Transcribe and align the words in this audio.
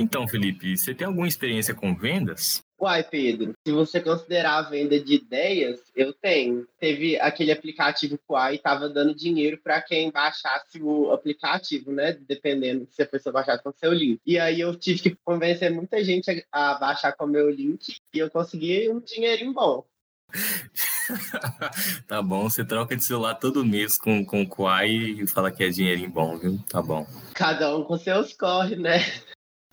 Então, 0.00 0.26
Felipe, 0.26 0.78
você 0.78 0.94
tem 0.94 1.06
alguma 1.06 1.28
experiência 1.28 1.74
com 1.74 1.94
vendas? 1.94 2.62
Uai, 2.80 3.04
Pedro, 3.04 3.52
se 3.62 3.70
você 3.70 4.00
considerar 4.00 4.56
a 4.56 4.70
venda 4.70 4.98
de 4.98 5.16
ideias, 5.16 5.78
eu 5.94 6.14
tenho. 6.14 6.66
Teve 6.78 7.20
aquele 7.20 7.52
aplicativo 7.52 8.18
Quai 8.26 8.54
estava 8.54 8.88
dando 8.88 9.14
dinheiro 9.14 9.60
para 9.62 9.82
quem 9.82 10.10
baixasse 10.10 10.82
o 10.82 11.12
aplicativo, 11.12 11.92
né? 11.92 12.16
Dependendo 12.26 12.88
se 12.90 13.02
a 13.02 13.06
pessoa 13.06 13.34
baixasse 13.34 13.62
com 13.62 13.70
seu 13.72 13.92
link. 13.92 14.18
E 14.24 14.38
aí 14.38 14.58
eu 14.58 14.74
tive 14.74 15.00
que 15.00 15.18
convencer 15.22 15.70
muita 15.70 16.02
gente 16.02 16.30
a, 16.50 16.70
a 16.70 16.78
baixar 16.78 17.12
com 17.12 17.26
o 17.26 17.28
meu 17.28 17.50
link 17.50 17.96
e 18.14 18.18
eu 18.18 18.30
consegui 18.30 18.88
um 18.88 19.00
dinheirinho 19.00 19.52
bom. 19.52 19.84
tá 22.08 22.22
bom, 22.22 22.48
você 22.48 22.64
troca 22.64 22.96
de 22.96 23.04
celular 23.04 23.34
todo 23.34 23.66
mês 23.66 23.98
com, 23.98 24.24
com 24.24 24.40
o 24.40 24.48
Quai 24.48 24.88
e 24.88 25.26
fala 25.26 25.50
que 25.50 25.62
é 25.62 25.68
dinheirinho 25.68 26.08
bom, 26.08 26.38
viu? 26.38 26.58
Tá 26.70 26.80
bom. 26.80 27.06
Cada 27.34 27.76
um 27.76 27.84
com 27.84 27.98
seus 27.98 28.32
corre, 28.32 28.76
né? 28.76 29.00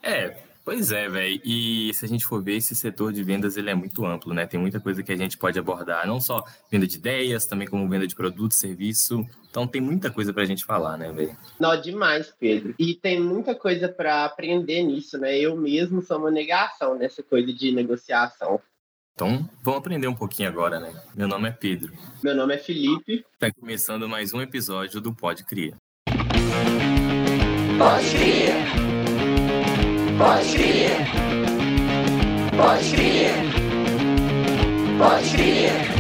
É, 0.08 0.48
Pois 0.68 0.92
é, 0.92 1.08
velho. 1.08 1.40
E 1.46 1.94
se 1.94 2.04
a 2.04 2.08
gente 2.10 2.26
for 2.26 2.44
ver, 2.44 2.58
esse 2.58 2.76
setor 2.76 3.14
de 3.14 3.24
vendas 3.24 3.56
ele 3.56 3.70
é 3.70 3.74
muito 3.74 4.06
amplo, 4.06 4.34
né? 4.34 4.46
Tem 4.46 4.60
muita 4.60 4.82
coisa 4.82 5.02
que 5.02 5.14
a 5.14 5.16
gente 5.16 5.38
pode 5.38 5.58
abordar, 5.58 6.06
não 6.06 6.20
só 6.20 6.44
venda 6.70 6.86
de 6.86 6.98
ideias, 6.98 7.46
também 7.46 7.66
como 7.66 7.88
venda 7.88 8.06
de 8.06 8.14
produto, 8.14 8.54
serviço. 8.54 9.26
Então 9.50 9.66
tem 9.66 9.80
muita 9.80 10.12
coisa 10.12 10.34
para 10.34 10.44
a 10.44 10.46
gente 10.46 10.66
falar, 10.66 10.98
né, 10.98 11.10
velho? 11.10 11.38
Não, 11.58 11.80
demais, 11.80 12.34
Pedro. 12.38 12.76
E 12.78 12.94
tem 12.96 13.18
muita 13.18 13.56
coisa 13.56 13.88
para 13.88 14.26
aprender 14.26 14.84
nisso, 14.84 15.18
né? 15.18 15.40
Eu 15.40 15.56
mesmo 15.56 16.02
sou 16.02 16.18
uma 16.18 16.30
negação 16.30 16.98
nessa 16.98 17.24
coisa 17.24 17.54
de 17.54 17.72
negociação. 17.72 18.60
Então, 19.14 19.50
vamos 19.64 19.80
aprender 19.80 20.08
um 20.08 20.16
pouquinho 20.16 20.50
agora, 20.50 20.82
né? 20.82 20.94
Meu 21.16 21.30
nome 21.30 21.48
é 21.48 21.52
Pedro. 21.54 21.94
Meu 22.22 22.36
nome 22.36 22.56
é 22.56 22.58
Felipe. 22.58 23.26
Está 23.36 23.50
começando 23.58 24.10
mais 24.10 24.34
um 24.34 24.42
episódio 24.42 25.00
do 25.00 25.14
Pode 25.14 25.46
Cria. 25.46 25.78
Pode 27.80 28.10
Cria. 28.10 28.87
Pode 30.18 30.58
crer. 30.58 30.90
Pode 32.58 32.92
crer. 32.92 33.32
Pode 34.98 35.30
crer. 35.30 35.98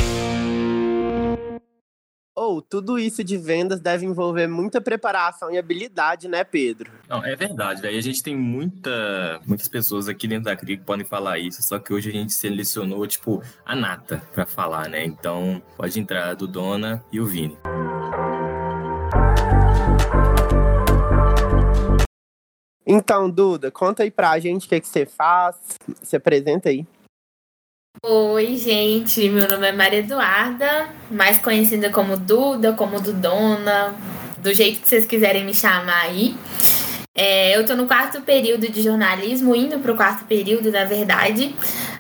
Ou 2.36 2.58
oh, 2.58 2.62
tudo 2.62 2.98
isso 2.98 3.23
de 3.23 3.38
vendas 3.38 3.80
deve 3.80 4.06
envolver 4.06 4.48
muita 4.48 4.82
preparação 4.82 5.52
e 5.52 5.58
habilidade, 5.58 6.28
né, 6.28 6.44
Pedro? 6.44 6.92
Não, 7.08 7.23
é 7.23 7.36
verdade, 7.36 7.82
velho. 7.82 7.98
A 7.98 8.02
gente 8.02 8.23
tem 8.23 8.36
muita, 8.36 9.40
muitas 9.45 9.68
pessoas 9.68 10.08
aqui 10.08 10.28
dentro 10.28 10.45
da 10.45 10.56
CRI 10.56 10.78
que 10.78 10.84
podem 10.84 11.06
falar 11.06 11.38
isso, 11.38 11.62
só 11.62 11.78
que 11.78 11.94
hoje 11.94 12.10
a 12.10 12.14
gente 12.14 12.34
selecionou, 12.34 13.06
tipo, 13.06 13.44
a 13.66 13.76
nata 13.76 14.22
para 14.34 14.45
falar, 14.45 14.90
né? 14.90 15.04
Então, 15.04 15.62
pode 15.76 16.00
entrar 16.00 16.36
do 16.36 16.48
Dona 16.48 17.04
e 17.12 17.20
o 17.20 17.26
Vini. 17.26 17.58
Então, 22.90 23.30
Duda, 23.30 23.70
conta 23.70 24.04
aí 24.04 24.10
pra 24.10 24.40
gente 24.40 24.66
o 24.66 24.70
que, 24.70 24.80
que 24.80 24.88
você 24.88 25.06
faz. 25.06 25.58
Se 26.02 26.16
apresenta 26.16 26.70
aí. 26.70 26.86
Oi, 28.02 28.56
gente. 28.56 29.28
Meu 29.28 29.46
nome 29.46 29.68
é 29.68 29.74
Maria 29.74 30.00
Eduarda, 30.00 30.88
mais 31.12 31.38
conhecida 31.38 31.90
como 31.90 32.16
Duda, 32.16 32.72
como 32.72 33.02
Dudona, 33.02 33.94
do 34.38 34.54
jeito 34.54 34.80
que 34.80 34.88
vocês 34.88 35.06
quiserem 35.06 35.44
me 35.44 35.54
chamar 35.54 36.04
aí. 36.04 36.34
É, 37.14 37.58
eu 37.58 37.62
estou 37.62 37.76
no 37.76 37.88
quarto 37.88 38.22
período 38.22 38.72
de 38.72 38.82
jornalismo, 38.84 39.54
indo 39.54 39.80
para 39.80 39.92
o 39.92 39.98
quarto 39.98 40.24
período, 40.26 40.72
na 40.72 40.86
verdade. 40.86 41.54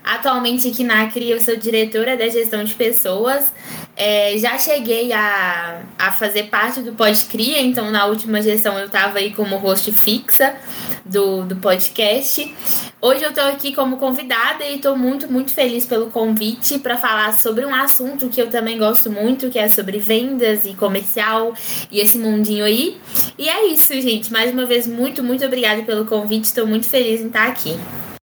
Atualmente 0.03 0.69
aqui 0.69 0.85
na 0.85 1.09
CRI 1.09 1.31
eu 1.31 1.41
sou 1.41 1.57
diretora 1.57 2.15
da 2.15 2.29
gestão 2.29 2.63
de 2.63 2.75
pessoas. 2.75 3.51
É, 3.99 4.37
já 4.37 4.59
cheguei 4.59 5.11
a, 5.11 5.81
a 5.97 6.11
fazer 6.11 6.43
parte 6.43 6.81
do 6.81 6.93
Podcria, 6.93 7.59
então 7.59 7.89
na 7.89 8.05
última 8.05 8.39
gestão 8.43 8.77
eu 8.77 8.85
estava 8.85 9.17
aí 9.17 9.33
como 9.33 9.57
host 9.57 9.91
fixa 9.91 10.55
do, 11.03 11.43
do 11.43 11.55
podcast. 11.55 12.53
Hoje 13.01 13.23
eu 13.23 13.29
estou 13.31 13.45
aqui 13.45 13.73
como 13.73 13.97
convidada 13.97 14.63
e 14.63 14.75
estou 14.75 14.95
muito, 14.95 15.27
muito 15.31 15.51
feliz 15.51 15.83
pelo 15.87 16.11
convite 16.11 16.77
para 16.77 16.95
falar 16.95 17.33
sobre 17.33 17.65
um 17.65 17.73
assunto 17.73 18.29
que 18.29 18.39
eu 18.39 18.51
também 18.51 18.77
gosto 18.77 19.09
muito, 19.09 19.49
que 19.49 19.57
é 19.57 19.67
sobre 19.67 19.97
vendas 19.97 20.63
e 20.63 20.75
comercial 20.75 21.55
e 21.89 21.99
esse 21.99 22.19
mundinho 22.19 22.65
aí. 22.65 23.01
E 23.35 23.49
é 23.49 23.65
isso, 23.65 23.99
gente. 23.99 24.31
Mais 24.31 24.53
uma 24.53 24.67
vez, 24.67 24.85
muito, 24.85 25.23
muito 25.23 25.43
obrigada 25.43 25.81
pelo 25.81 26.05
convite. 26.05 26.43
Estou 26.43 26.67
muito 26.67 26.87
feliz 26.87 27.19
em 27.19 27.27
estar 27.27 27.47
aqui. 27.47 27.75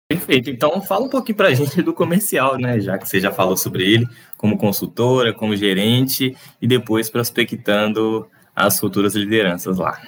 Perfeito. 0.09 0.49
Então, 0.49 0.81
fala 0.81 1.05
um 1.05 1.09
pouquinho 1.09 1.35
para 1.35 1.49
a 1.49 1.53
gente 1.53 1.81
do 1.81 1.93
comercial, 1.93 2.57
né? 2.57 2.79
Já 2.79 2.97
que 2.97 3.07
você 3.07 3.19
já 3.19 3.29
falou 3.29 3.57
sobre 3.57 3.83
ele, 3.83 4.07
como 4.37 4.57
consultora, 4.57 5.33
como 5.33 5.55
gerente 5.55 6.35
e 6.61 6.67
depois 6.67 7.09
prospectando 7.09 8.25
as 8.55 8.79
futuras 8.79 9.15
lideranças 9.15 9.77
lá. 9.77 10.01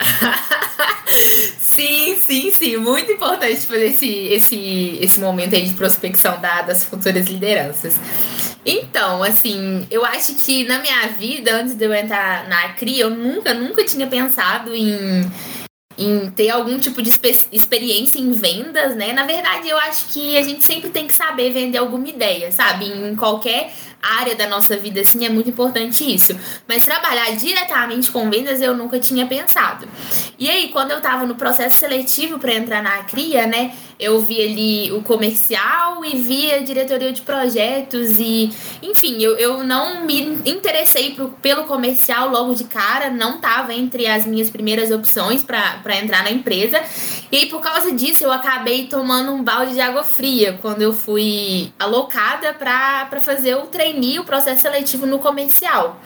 sim, 1.60 2.16
sim, 2.18 2.50
sim. 2.50 2.76
Muito 2.78 3.12
importante 3.12 3.66
fazer 3.66 3.88
esse, 3.88 4.08
esse, 4.08 4.98
esse 5.02 5.20
momento 5.20 5.54
aí 5.54 5.66
de 5.68 5.74
prospecção 5.74 6.40
da, 6.40 6.62
das 6.62 6.84
futuras 6.84 7.26
lideranças. 7.26 7.94
Então, 8.64 9.22
assim, 9.22 9.86
eu 9.90 10.02
acho 10.04 10.34
que 10.36 10.64
na 10.64 10.78
minha 10.78 11.08
vida, 11.08 11.54
antes 11.56 11.74
de 11.74 11.84
eu 11.84 11.92
entrar 11.92 12.48
na 12.48 12.70
CRI, 12.70 13.00
eu 13.00 13.10
nunca, 13.10 13.52
nunca 13.52 13.84
tinha 13.84 14.06
pensado 14.06 14.74
em 14.74 15.30
em 15.98 16.30
ter 16.30 16.50
algum 16.50 16.78
tipo 16.78 17.02
de 17.02 17.10
experiência 17.52 18.18
em 18.18 18.32
vendas, 18.32 18.94
né? 18.94 19.12
Na 19.12 19.24
verdade, 19.24 19.68
eu 19.68 19.78
acho 19.78 20.12
que 20.12 20.36
a 20.36 20.42
gente 20.42 20.64
sempre 20.64 20.90
tem 20.90 21.06
que 21.06 21.14
saber 21.14 21.50
vender 21.50 21.78
alguma 21.78 22.08
ideia, 22.08 22.52
sabe? 22.52 22.86
Em 22.86 23.16
qualquer 23.16 23.72
área 24.02 24.34
da 24.36 24.48
nossa 24.48 24.76
vida, 24.76 25.00
assim, 25.00 25.24
é 25.24 25.28
muito 25.28 25.50
importante 25.50 26.04
isso. 26.14 26.38
Mas 26.66 26.84
trabalhar 26.84 27.34
diretamente 27.36 28.10
com 28.10 28.30
vendas 28.30 28.60
eu 28.60 28.74
nunca 28.74 28.98
tinha 28.98 29.26
pensado. 29.26 29.88
E 30.38 30.48
aí, 30.48 30.68
quando 30.68 30.90
eu 30.92 31.00
tava 31.00 31.26
no 31.26 31.34
processo 31.34 31.78
seletivo 31.78 32.38
para 32.38 32.54
entrar 32.54 32.82
na 32.82 33.02
CRIA, 33.04 33.46
né? 33.46 33.74
Eu 33.98 34.20
vi 34.20 34.42
ali 34.42 34.92
o 34.92 35.02
comercial 35.02 36.04
e 36.04 36.18
vi 36.18 36.52
a 36.52 36.58
diretoria 36.58 37.12
de 37.12 37.22
projetos 37.22 38.10
e, 38.18 38.52
enfim, 38.82 39.22
eu, 39.22 39.36
eu 39.38 39.64
não 39.64 40.04
me 40.04 40.20
interessei 40.44 41.14
pro, 41.14 41.30
pelo 41.40 41.64
comercial 41.64 42.28
logo 42.28 42.54
de 42.54 42.64
cara, 42.64 43.08
não 43.08 43.40
tava 43.40 43.72
entre 43.72 44.06
as 44.06 44.26
minhas 44.26 44.50
primeiras 44.50 44.90
opções 44.90 45.42
para 45.42 45.96
entrar 45.96 46.22
na 46.22 46.30
empresa. 46.30 46.78
E 47.32 47.38
aí, 47.38 47.46
por 47.46 47.60
causa 47.62 47.90
disso, 47.92 48.22
eu 48.22 48.30
acabei 48.30 48.86
tomando 48.86 49.32
um 49.32 49.42
balde 49.42 49.72
de 49.72 49.80
água 49.80 50.04
fria 50.04 50.58
quando 50.60 50.82
eu 50.82 50.92
fui 50.92 51.72
alocada 51.78 52.52
para 52.52 53.20
fazer 53.20 53.56
o 53.56 53.66
trainee, 53.96 54.18
o 54.18 54.24
processo 54.24 54.62
seletivo 54.62 55.06
no 55.06 55.18
comercial. 55.18 56.00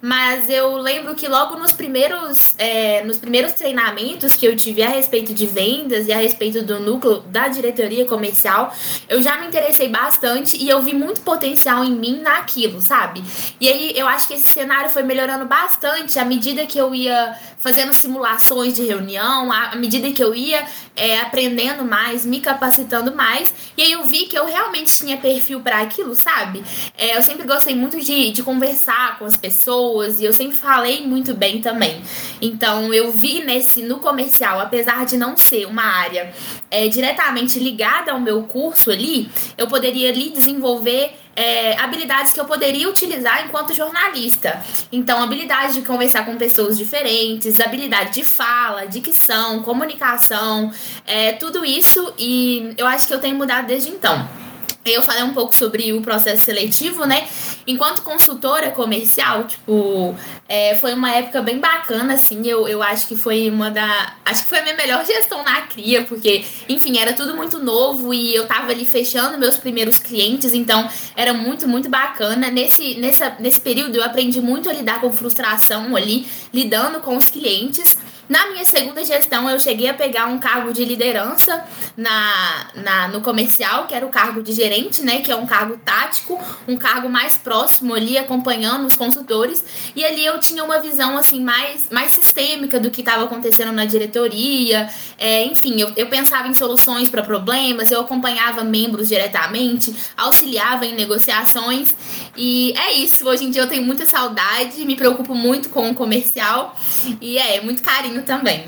Mas 0.00 0.48
eu 0.48 0.76
lembro 0.76 1.14
que 1.14 1.26
logo 1.26 1.56
nos 1.56 1.72
primeiros, 1.72 2.54
é, 2.58 3.02
nos 3.04 3.18
primeiros 3.18 3.52
treinamentos 3.52 4.34
que 4.34 4.46
eu 4.46 4.56
tive 4.56 4.82
a 4.82 4.88
respeito 4.88 5.32
de 5.32 5.46
vendas 5.46 6.06
e 6.06 6.12
a 6.12 6.18
respeito 6.18 6.62
do 6.62 6.78
núcleo 6.80 7.20
da 7.20 7.48
diretoria 7.48 8.04
comercial, 8.04 8.74
eu 9.08 9.22
já 9.22 9.38
me 9.38 9.46
interessei 9.46 9.88
bastante 9.88 10.56
e 10.56 10.68
eu 10.68 10.82
vi 10.82 10.94
muito 10.94 11.20
potencial 11.22 11.84
em 11.84 11.92
mim 11.92 12.20
naquilo, 12.20 12.80
sabe? 12.80 13.24
E 13.60 13.68
aí 13.68 13.92
eu 13.96 14.06
acho 14.06 14.28
que 14.28 14.34
esse 14.34 14.46
cenário 14.46 14.90
foi 14.90 15.02
melhorando 15.02 15.46
bastante 15.46 16.18
à 16.18 16.24
medida 16.24 16.66
que 16.66 16.78
eu 16.78 16.94
ia 16.94 17.36
fazendo 17.58 17.92
simulações 17.92 18.74
de 18.74 18.84
reunião, 18.84 19.50
à 19.50 19.74
medida 19.74 20.12
que 20.12 20.22
eu 20.22 20.34
ia 20.34 20.64
é, 20.94 21.20
aprendendo 21.20 21.84
mais, 21.84 22.24
me 22.24 22.40
capacitando 22.40 23.14
mais, 23.14 23.52
e 23.76 23.82
aí 23.82 23.92
eu 23.92 24.04
vi 24.04 24.26
que 24.26 24.38
eu 24.38 24.46
realmente 24.46 24.96
tinha 24.96 25.16
perfil 25.16 25.60
para 25.60 25.80
aquilo, 25.80 26.14
sabe? 26.14 26.62
É, 26.96 27.15
eu 27.16 27.22
sempre 27.22 27.46
gostei 27.46 27.74
muito 27.74 27.98
de, 28.00 28.30
de 28.30 28.42
conversar 28.42 29.18
com 29.18 29.24
as 29.24 29.36
pessoas 29.36 30.20
e 30.20 30.24
eu 30.24 30.32
sempre 30.32 30.56
falei 30.56 31.06
muito 31.06 31.34
bem 31.34 31.60
também. 31.60 32.02
Então 32.40 32.92
eu 32.92 33.10
vi 33.10 33.44
nesse 33.44 33.82
no 33.82 33.98
comercial, 33.98 34.60
apesar 34.60 35.06
de 35.06 35.16
não 35.16 35.36
ser 35.36 35.66
uma 35.66 35.82
área 35.82 36.32
é, 36.70 36.88
diretamente 36.88 37.58
ligada 37.58 38.12
ao 38.12 38.20
meu 38.20 38.42
curso 38.44 38.90
ali, 38.90 39.30
eu 39.56 39.66
poderia 39.66 40.10
ali 40.10 40.30
desenvolver 40.30 41.14
é, 41.34 41.78
habilidades 41.78 42.32
que 42.32 42.40
eu 42.40 42.46
poderia 42.46 42.88
utilizar 42.88 43.44
enquanto 43.44 43.74
jornalista. 43.74 44.62
Então, 44.90 45.22
habilidade 45.22 45.74
de 45.74 45.82
conversar 45.82 46.24
com 46.24 46.36
pessoas 46.36 46.78
diferentes, 46.78 47.60
habilidade 47.60 48.14
de 48.14 48.24
fala, 48.24 48.86
dicção, 48.86 49.62
comunicação, 49.62 50.72
é, 51.06 51.32
tudo 51.32 51.64
isso 51.64 52.14
e 52.18 52.72
eu 52.78 52.86
acho 52.86 53.06
que 53.06 53.14
eu 53.14 53.20
tenho 53.20 53.36
mudado 53.36 53.66
desde 53.66 53.90
então. 53.90 54.45
Eu 54.90 55.02
falei 55.02 55.22
um 55.22 55.34
pouco 55.34 55.54
sobre 55.54 55.92
o 55.92 56.00
processo 56.00 56.42
seletivo, 56.42 57.04
né? 57.04 57.26
Enquanto 57.66 58.02
consultora 58.02 58.70
comercial, 58.70 59.44
tipo, 59.44 60.14
é, 60.48 60.76
foi 60.76 60.94
uma 60.94 61.10
época 61.10 61.42
bem 61.42 61.58
bacana, 61.58 62.14
assim. 62.14 62.46
Eu, 62.46 62.68
eu 62.68 62.82
acho 62.82 63.08
que 63.08 63.16
foi 63.16 63.50
uma 63.50 63.70
da. 63.70 64.14
Acho 64.24 64.42
que 64.44 64.48
foi 64.48 64.58
a 64.60 64.62
minha 64.62 64.76
melhor 64.76 65.04
gestão 65.04 65.42
na 65.42 65.62
CRIA, 65.62 66.04
porque, 66.04 66.44
enfim, 66.68 66.98
era 66.98 67.12
tudo 67.12 67.34
muito 67.34 67.58
novo 67.58 68.14
e 68.14 68.34
eu 68.34 68.46
tava 68.46 68.70
ali 68.70 68.84
fechando 68.84 69.38
meus 69.38 69.56
primeiros 69.56 69.98
clientes, 69.98 70.52
então 70.52 70.88
era 71.16 71.32
muito, 71.34 71.66
muito 71.66 71.88
bacana. 71.88 72.50
Nesse, 72.50 72.94
nessa, 72.94 73.36
nesse 73.40 73.60
período 73.60 73.96
eu 73.96 74.04
aprendi 74.04 74.40
muito 74.40 74.70
a 74.70 74.72
lidar 74.72 75.00
com 75.00 75.12
frustração 75.12 75.96
ali, 75.96 76.26
lidando 76.52 77.00
com 77.00 77.16
os 77.16 77.28
clientes. 77.28 77.98
Na 78.28 78.48
minha 78.50 78.64
segunda 78.64 79.04
gestão, 79.04 79.48
eu 79.48 79.58
cheguei 79.60 79.88
a 79.88 79.94
pegar 79.94 80.26
um 80.26 80.38
cargo 80.38 80.72
de 80.72 80.84
liderança 80.84 81.64
na, 81.96 82.70
na, 82.74 83.08
no 83.08 83.20
comercial, 83.20 83.86
que 83.86 83.94
era 83.94 84.04
o 84.04 84.08
cargo 84.08 84.42
de 84.42 84.52
gerente, 84.52 85.00
né? 85.02 85.20
Que 85.20 85.30
é 85.30 85.36
um 85.36 85.46
cargo 85.46 85.76
tático, 85.84 86.40
um 86.66 86.76
cargo 86.76 87.08
mais 87.08 87.36
próximo 87.36 87.94
ali, 87.94 88.18
acompanhando 88.18 88.86
os 88.86 88.96
consultores. 88.96 89.64
E 89.94 90.04
ali 90.04 90.26
eu 90.26 90.40
tinha 90.40 90.64
uma 90.64 90.80
visão 90.80 91.16
assim 91.16 91.40
mais, 91.40 91.88
mais 91.90 92.10
sistêmica 92.10 92.80
do 92.80 92.90
que 92.90 93.00
estava 93.00 93.24
acontecendo 93.24 93.70
na 93.70 93.84
diretoria. 93.84 94.88
É, 95.16 95.44
enfim, 95.44 95.80
eu, 95.80 95.92
eu 95.96 96.08
pensava 96.08 96.48
em 96.48 96.54
soluções 96.54 97.08
para 97.08 97.22
problemas, 97.22 97.92
eu 97.92 98.00
acompanhava 98.00 98.64
membros 98.64 99.08
diretamente, 99.08 99.94
auxiliava 100.16 100.84
em 100.84 100.96
negociações. 100.96 101.94
E 102.36 102.74
é 102.76 102.92
isso. 102.94 103.28
Hoje 103.28 103.44
em 103.44 103.50
dia 103.50 103.62
eu 103.62 103.68
tenho 103.68 103.84
muita 103.84 104.04
saudade, 104.04 104.84
me 104.84 104.96
preocupo 104.96 105.32
muito 105.32 105.68
com 105.68 105.88
o 105.88 105.94
comercial. 105.94 106.76
E 107.20 107.38
é, 107.38 107.60
muito 107.60 107.82
carinho 107.82 108.15
também. 108.24 108.64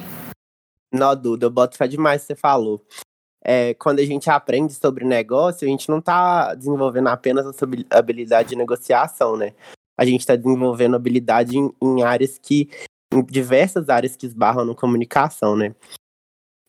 Não, 0.92 1.14
Duda, 1.14 1.46
eu 1.46 1.50
boto 1.50 1.76
fé 1.76 1.86
demais 1.86 2.22
que 2.22 2.28
você 2.28 2.34
falou. 2.34 2.84
É, 3.44 3.74
quando 3.74 4.00
a 4.00 4.04
gente 4.04 4.28
aprende 4.28 4.74
sobre 4.74 5.04
negócio, 5.04 5.66
a 5.66 5.70
gente 5.70 5.88
não 5.88 5.98
está 5.98 6.54
desenvolvendo 6.54 7.08
apenas 7.08 7.46
a 7.46 7.98
habilidade 7.98 8.50
de 8.50 8.56
negociação, 8.56 9.36
né? 9.36 9.54
A 9.96 10.04
gente 10.04 10.20
está 10.20 10.36
desenvolvendo 10.36 10.96
habilidade 10.96 11.56
em, 11.56 11.70
em, 11.82 12.02
áreas 12.02 12.38
que. 12.38 12.68
em 13.12 13.24
diversas 13.24 13.88
áreas 13.88 14.16
que 14.16 14.26
esbarram 14.26 14.64
na 14.64 14.74
comunicação, 14.74 15.56
né? 15.56 15.74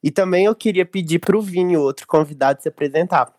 E 0.04 0.12
também 0.12 0.46
eu 0.46 0.56
queria 0.56 0.86
pedir 0.86 1.20
para 1.20 1.38
o 1.38 1.42
Vini, 1.42 1.76
outro 1.76 2.08
convidado, 2.08 2.62
se 2.62 2.70
apresentar. 2.70 3.34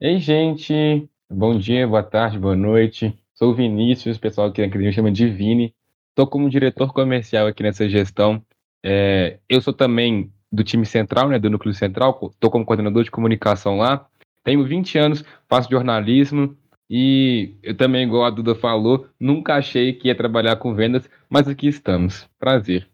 Ei, 0.00 0.18
gente! 0.18 1.08
Bom 1.30 1.58
dia, 1.58 1.86
boa 1.86 2.02
tarde, 2.02 2.38
boa 2.38 2.56
noite. 2.56 3.18
Sou 3.34 3.50
o 3.52 3.54
Vinícius, 3.54 4.16
o 4.16 4.20
pessoal 4.20 4.48
aqui 4.48 4.60
na 4.60 4.66
academia 4.66 4.92
chama 4.92 5.10
de 5.10 5.28
Vini. 5.28 5.74
Estou 6.12 6.26
como 6.26 6.50
diretor 6.50 6.92
comercial 6.92 7.46
aqui 7.46 7.62
nessa 7.62 7.88
gestão. 7.88 8.44
É, 8.84 9.38
eu 9.48 9.62
sou 9.62 9.72
também 9.72 10.30
do 10.52 10.62
time 10.62 10.84
central, 10.84 11.30
né, 11.30 11.38
do 11.38 11.48
núcleo 11.48 11.72
central, 11.72 12.18
estou 12.30 12.50
como 12.50 12.66
coordenador 12.66 13.02
de 13.02 13.10
comunicação 13.10 13.78
lá. 13.78 14.06
Tenho 14.44 14.62
20 14.62 14.98
anos, 14.98 15.24
faço 15.48 15.70
jornalismo 15.70 16.54
e 16.90 17.56
eu 17.62 17.74
também, 17.74 18.06
igual 18.06 18.26
a 18.26 18.30
Duda 18.30 18.54
falou, 18.54 19.08
nunca 19.18 19.54
achei 19.54 19.94
que 19.94 20.08
ia 20.08 20.14
trabalhar 20.14 20.56
com 20.56 20.74
vendas, 20.74 21.08
mas 21.30 21.48
aqui 21.48 21.66
estamos. 21.66 22.28
Prazer. 22.38 22.86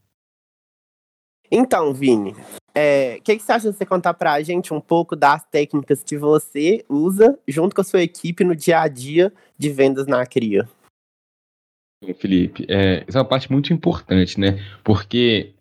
Então, 1.51 1.93
Vini, 1.93 2.31
o 2.31 2.37
é, 2.73 3.19
que, 3.25 3.37
que 3.37 3.43
você 3.43 3.51
acha 3.51 3.73
de 3.73 3.77
você 3.77 3.85
contar 3.85 4.15
para 4.15 4.35
a 4.35 4.43
gente 4.43 4.73
um 4.73 4.81
pouco 4.81 5.17
das 5.17 5.45
técnicas 5.47 6.05
que 6.05 6.17
você 6.17 6.85
usa 6.89 7.37
junto 7.49 7.75
com 7.75 7.81
a 7.81 7.85
sua 7.85 8.03
equipe 8.03 8.45
no 8.45 8.55
dia 8.55 8.83
a 8.83 8.87
dia 8.87 9.33
de 9.59 9.71
vendas 9.71 10.07
na 10.07 10.25
CRIA? 10.25 10.69
Felipe, 12.19 12.65
é, 12.69 13.05
essa 13.07 13.19
é 13.19 13.21
uma 13.21 13.29
parte 13.29 13.51
muito 13.51 13.73
importante, 13.73 14.39
né? 14.39 14.65
Porque 14.85 15.53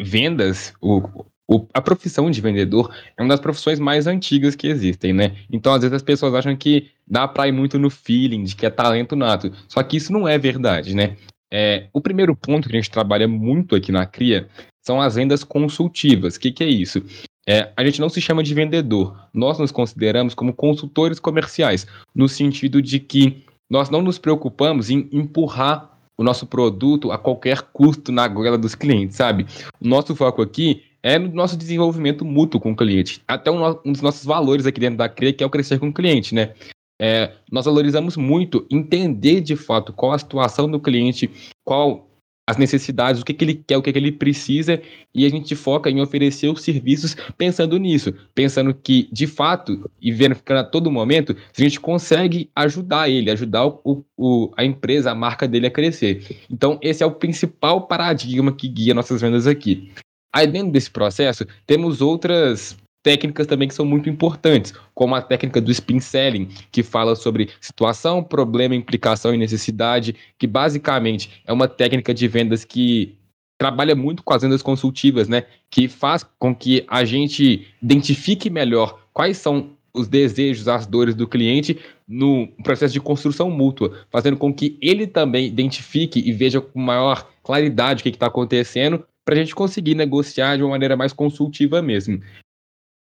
vendas, 0.00 0.72
o, 0.80 1.24
o, 1.48 1.66
a 1.74 1.80
profissão 1.82 2.30
de 2.30 2.40
vendedor 2.40 2.94
é 3.16 3.22
uma 3.22 3.30
das 3.30 3.40
profissões 3.40 3.80
mais 3.80 4.06
antigas 4.06 4.54
que 4.54 4.68
existem, 4.68 5.12
né? 5.12 5.36
Então, 5.50 5.72
às 5.72 5.82
vezes, 5.82 5.94
as 5.94 6.02
pessoas 6.02 6.34
acham 6.34 6.56
que 6.56 6.90
dá 7.06 7.26
para 7.26 7.48
ir 7.48 7.52
muito 7.52 7.78
no 7.78 7.90
feeling, 7.90 8.44
de 8.44 8.54
que 8.54 8.64
é 8.64 8.70
talento 8.70 9.16
nato. 9.16 9.52
Só 9.68 9.82
que 9.82 9.96
isso 9.96 10.12
não 10.12 10.28
é 10.28 10.38
verdade, 10.38 10.94
né? 10.94 11.16
É, 11.52 11.88
o 11.92 12.00
primeiro 12.00 12.36
ponto 12.36 12.68
que 12.68 12.76
a 12.76 12.80
gente 12.80 12.90
trabalha 12.90 13.26
muito 13.26 13.74
aqui 13.74 13.90
na 13.90 14.06
CRIA 14.06 14.48
são 14.80 15.00
as 15.00 15.16
vendas 15.16 15.42
consultivas. 15.42 16.36
O 16.36 16.40
que, 16.40 16.52
que 16.52 16.62
é 16.62 16.68
isso? 16.68 17.02
É, 17.48 17.72
a 17.76 17.84
gente 17.84 18.00
não 18.00 18.08
se 18.08 18.20
chama 18.20 18.44
de 18.44 18.54
vendedor, 18.54 19.28
nós 19.34 19.58
nos 19.58 19.72
consideramos 19.72 20.34
como 20.34 20.54
consultores 20.54 21.18
comerciais, 21.18 21.84
no 22.14 22.28
sentido 22.28 22.80
de 22.80 23.00
que 23.00 23.44
nós 23.70 23.88
não 23.88 24.02
nos 24.02 24.18
preocupamos 24.18 24.90
em 24.90 25.08
empurrar 25.12 25.90
o 26.18 26.24
nosso 26.24 26.46
produto 26.46 27.10
a 27.12 27.16
qualquer 27.16 27.62
custo 27.72 28.12
na 28.12 28.28
goela 28.28 28.58
dos 28.58 28.74
clientes, 28.74 29.16
sabe? 29.16 29.46
O 29.80 29.88
nosso 29.88 30.14
foco 30.14 30.42
aqui 30.42 30.82
é 31.02 31.18
no 31.18 31.32
nosso 31.32 31.56
desenvolvimento 31.56 32.24
mútuo 32.24 32.60
com 32.60 32.72
o 32.72 32.76
cliente. 32.76 33.22
Até 33.26 33.50
um, 33.50 33.58
dos 33.84 34.02
nossos 34.02 34.24
valores 34.24 34.66
aqui 34.66 34.80
dentro 34.80 34.98
da 34.98 35.08
CRIA, 35.08 35.32
que 35.32 35.42
é 35.42 35.46
o 35.46 35.50
crescer 35.50 35.78
com 35.78 35.88
o 35.88 35.94
cliente, 35.94 36.34
né? 36.34 36.52
É, 37.00 37.32
nós 37.50 37.64
valorizamos 37.64 38.18
muito 38.18 38.66
entender 38.70 39.40
de 39.40 39.56
fato 39.56 39.94
qual 39.94 40.12
a 40.12 40.18
situação 40.18 40.70
do 40.70 40.78
cliente, 40.78 41.30
qual 41.64 42.09
as 42.50 42.56
necessidades, 42.56 43.22
o 43.22 43.24
que, 43.24 43.32
que 43.32 43.44
ele 43.44 43.54
quer, 43.54 43.76
o 43.76 43.82
que, 43.82 43.92
que 43.92 43.98
ele 43.98 44.10
precisa, 44.10 44.82
e 45.14 45.24
a 45.24 45.28
gente 45.28 45.54
foca 45.54 45.88
em 45.88 46.00
oferecer 46.00 46.48
os 46.48 46.62
serviços 46.62 47.16
pensando 47.38 47.78
nisso, 47.78 48.12
pensando 48.34 48.74
que, 48.74 49.08
de 49.12 49.26
fato, 49.26 49.88
e 50.00 50.10
verificando 50.10 50.58
a 50.58 50.64
todo 50.64 50.90
momento, 50.90 51.36
a 51.56 51.62
gente 51.62 51.78
consegue 51.78 52.50
ajudar 52.56 53.08
ele, 53.08 53.30
ajudar 53.30 53.66
o, 53.66 54.04
o, 54.16 54.50
a 54.56 54.64
empresa, 54.64 55.12
a 55.12 55.14
marca 55.14 55.46
dele 55.46 55.68
a 55.68 55.70
crescer. 55.70 56.44
Então, 56.50 56.76
esse 56.82 57.04
é 57.04 57.06
o 57.06 57.12
principal 57.12 57.86
paradigma 57.86 58.52
que 58.52 58.66
guia 58.66 58.94
nossas 58.94 59.20
vendas 59.20 59.46
aqui. 59.46 59.92
Aí, 60.34 60.46
dentro 60.46 60.72
desse 60.72 60.90
processo, 60.90 61.46
temos 61.66 62.00
outras 62.00 62.76
técnicas 63.02 63.46
também 63.46 63.68
que 63.68 63.74
são 63.74 63.84
muito 63.84 64.08
importantes, 64.08 64.72
como 64.94 65.14
a 65.14 65.22
técnica 65.22 65.60
do 65.60 65.70
spin 65.70 66.00
selling, 66.00 66.48
que 66.70 66.82
fala 66.82 67.16
sobre 67.16 67.48
situação, 67.60 68.22
problema, 68.22 68.74
implicação 68.74 69.34
e 69.34 69.38
necessidade, 69.38 70.14
que 70.38 70.46
basicamente 70.46 71.42
é 71.46 71.52
uma 71.52 71.68
técnica 71.68 72.12
de 72.12 72.28
vendas 72.28 72.64
que 72.64 73.16
trabalha 73.58 73.94
muito 73.94 74.22
com 74.22 74.32
as 74.32 74.42
vendas 74.42 74.62
consultivas, 74.62 75.28
né? 75.28 75.44
Que 75.70 75.86
faz 75.86 76.24
com 76.38 76.54
que 76.54 76.84
a 76.88 77.04
gente 77.04 77.66
identifique 77.82 78.48
melhor 78.48 79.00
quais 79.12 79.36
são 79.36 79.76
os 79.92 80.08
desejos, 80.08 80.68
as 80.68 80.86
dores 80.86 81.14
do 81.14 81.26
cliente 81.28 81.78
no 82.06 82.48
processo 82.62 82.92
de 82.92 83.00
construção 83.00 83.50
mútua, 83.50 84.06
fazendo 84.10 84.36
com 84.36 84.52
que 84.54 84.78
ele 84.80 85.06
também 85.06 85.46
identifique 85.46 86.20
e 86.20 86.32
veja 86.32 86.60
com 86.60 86.80
maior 86.80 87.28
claridade 87.42 88.00
o 88.00 88.02
que 88.02 88.08
está 88.08 88.26
acontecendo, 88.26 89.04
para 89.24 89.34
a 89.34 89.38
gente 89.38 89.54
conseguir 89.54 89.94
negociar 89.94 90.56
de 90.56 90.62
uma 90.62 90.70
maneira 90.70 90.96
mais 90.96 91.12
consultiva 91.12 91.82
mesmo. 91.82 92.20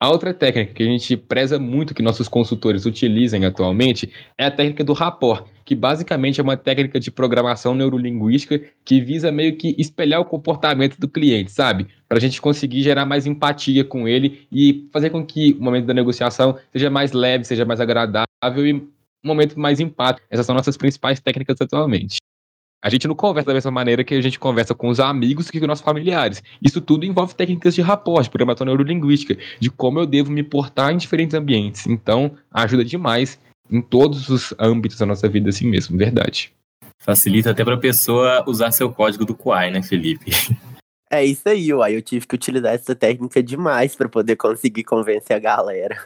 A 0.01 0.09
outra 0.09 0.33
técnica 0.33 0.73
que 0.73 0.81
a 0.81 0.85
gente 0.85 1.17
preza 1.17 1.59
muito 1.59 1.93
que 1.93 2.01
nossos 2.01 2.29
consultores 2.29 2.85
utilizem 2.85 3.43
atualmente 3.43 4.09
é 4.37 4.45
a 4.45 4.51
técnica 4.51 4.81
do 4.81 4.93
rapport, 4.93 5.45
que 5.65 5.75
basicamente 5.75 6.39
é 6.39 6.43
uma 6.43 6.55
técnica 6.55 7.01
de 7.01 7.11
programação 7.11 7.75
neurolinguística 7.75 8.61
que 8.85 9.01
visa 9.01 9.29
meio 9.29 9.57
que 9.57 9.75
espelhar 9.77 10.21
o 10.21 10.25
comportamento 10.25 10.97
do 10.97 11.09
cliente, 11.09 11.51
sabe? 11.51 11.85
Para 12.07 12.17
a 12.17 12.21
gente 12.21 12.39
conseguir 12.39 12.81
gerar 12.81 13.05
mais 13.05 13.25
empatia 13.25 13.83
com 13.83 14.07
ele 14.07 14.47
e 14.49 14.87
fazer 14.93 15.09
com 15.09 15.25
que 15.25 15.51
o 15.59 15.61
momento 15.61 15.85
da 15.85 15.93
negociação 15.93 16.57
seja 16.71 16.89
mais 16.89 17.11
leve, 17.11 17.43
seja 17.43 17.65
mais 17.65 17.81
agradável 17.81 18.25
e 18.65 18.73
um 18.73 18.87
momento 19.21 19.59
mais 19.59 19.81
empático. 19.81 20.25
Essas 20.29 20.45
são 20.45 20.55
nossas 20.55 20.77
principais 20.77 21.19
técnicas 21.19 21.59
atualmente. 21.59 22.18
A 22.81 22.89
gente 22.89 23.07
não 23.07 23.15
conversa 23.15 23.47
da 23.47 23.53
mesma 23.53 23.71
maneira 23.71 24.03
que 24.03 24.13
a 24.13 24.21
gente 24.21 24.39
conversa 24.39 24.73
com 24.73 24.87
os 24.87 24.99
amigos 24.99 25.51
que 25.51 25.59
com 25.59 25.67
nossos 25.67 25.83
familiares. 25.83 26.41
Isso 26.61 26.79
tudo 26.79 27.05
envolve 27.05 27.35
técnicas 27.35 27.75
de 27.75 27.81
rapport, 27.81 28.23
de 28.23 28.29
programação 28.29 28.65
neurolinguística, 28.65 29.37
de 29.59 29.69
como 29.69 29.99
eu 29.99 30.05
devo 30.05 30.31
me 30.31 30.43
portar 30.43 30.93
em 30.93 30.97
diferentes 30.97 31.33
ambientes. 31.33 31.85
Então, 31.87 32.31
ajuda 32.51 32.85
demais 32.85 33.37
em 33.69 33.81
todos 33.81 34.29
os 34.29 34.53
âmbitos 34.57 34.97
da 34.97 35.05
nossa 35.05 35.27
vida 35.27 35.49
assim 35.49 35.67
mesmo, 35.67 35.97
verdade. 35.97 36.53
Facilita 37.01 37.51
até 37.51 37.63
para 37.63 37.75
a 37.75 37.79
pessoa 37.79 38.43
usar 38.47 38.71
seu 38.71 38.91
código 38.91 39.25
do 39.25 39.35
Quai, 39.35 39.71
né, 39.71 39.83
Felipe? 39.83 40.31
É 41.11 41.25
isso 41.25 41.49
aí, 41.49 41.73
uai. 41.73 41.95
Eu 41.95 42.01
tive 42.01 42.27
que 42.27 42.35
utilizar 42.35 42.73
essa 42.73 42.95
técnica 42.95 43.41
demais 43.41 43.95
para 43.95 44.07
poder 44.07 44.35
conseguir 44.35 44.83
convencer 44.83 45.35
a 45.35 45.39
galera. 45.39 45.97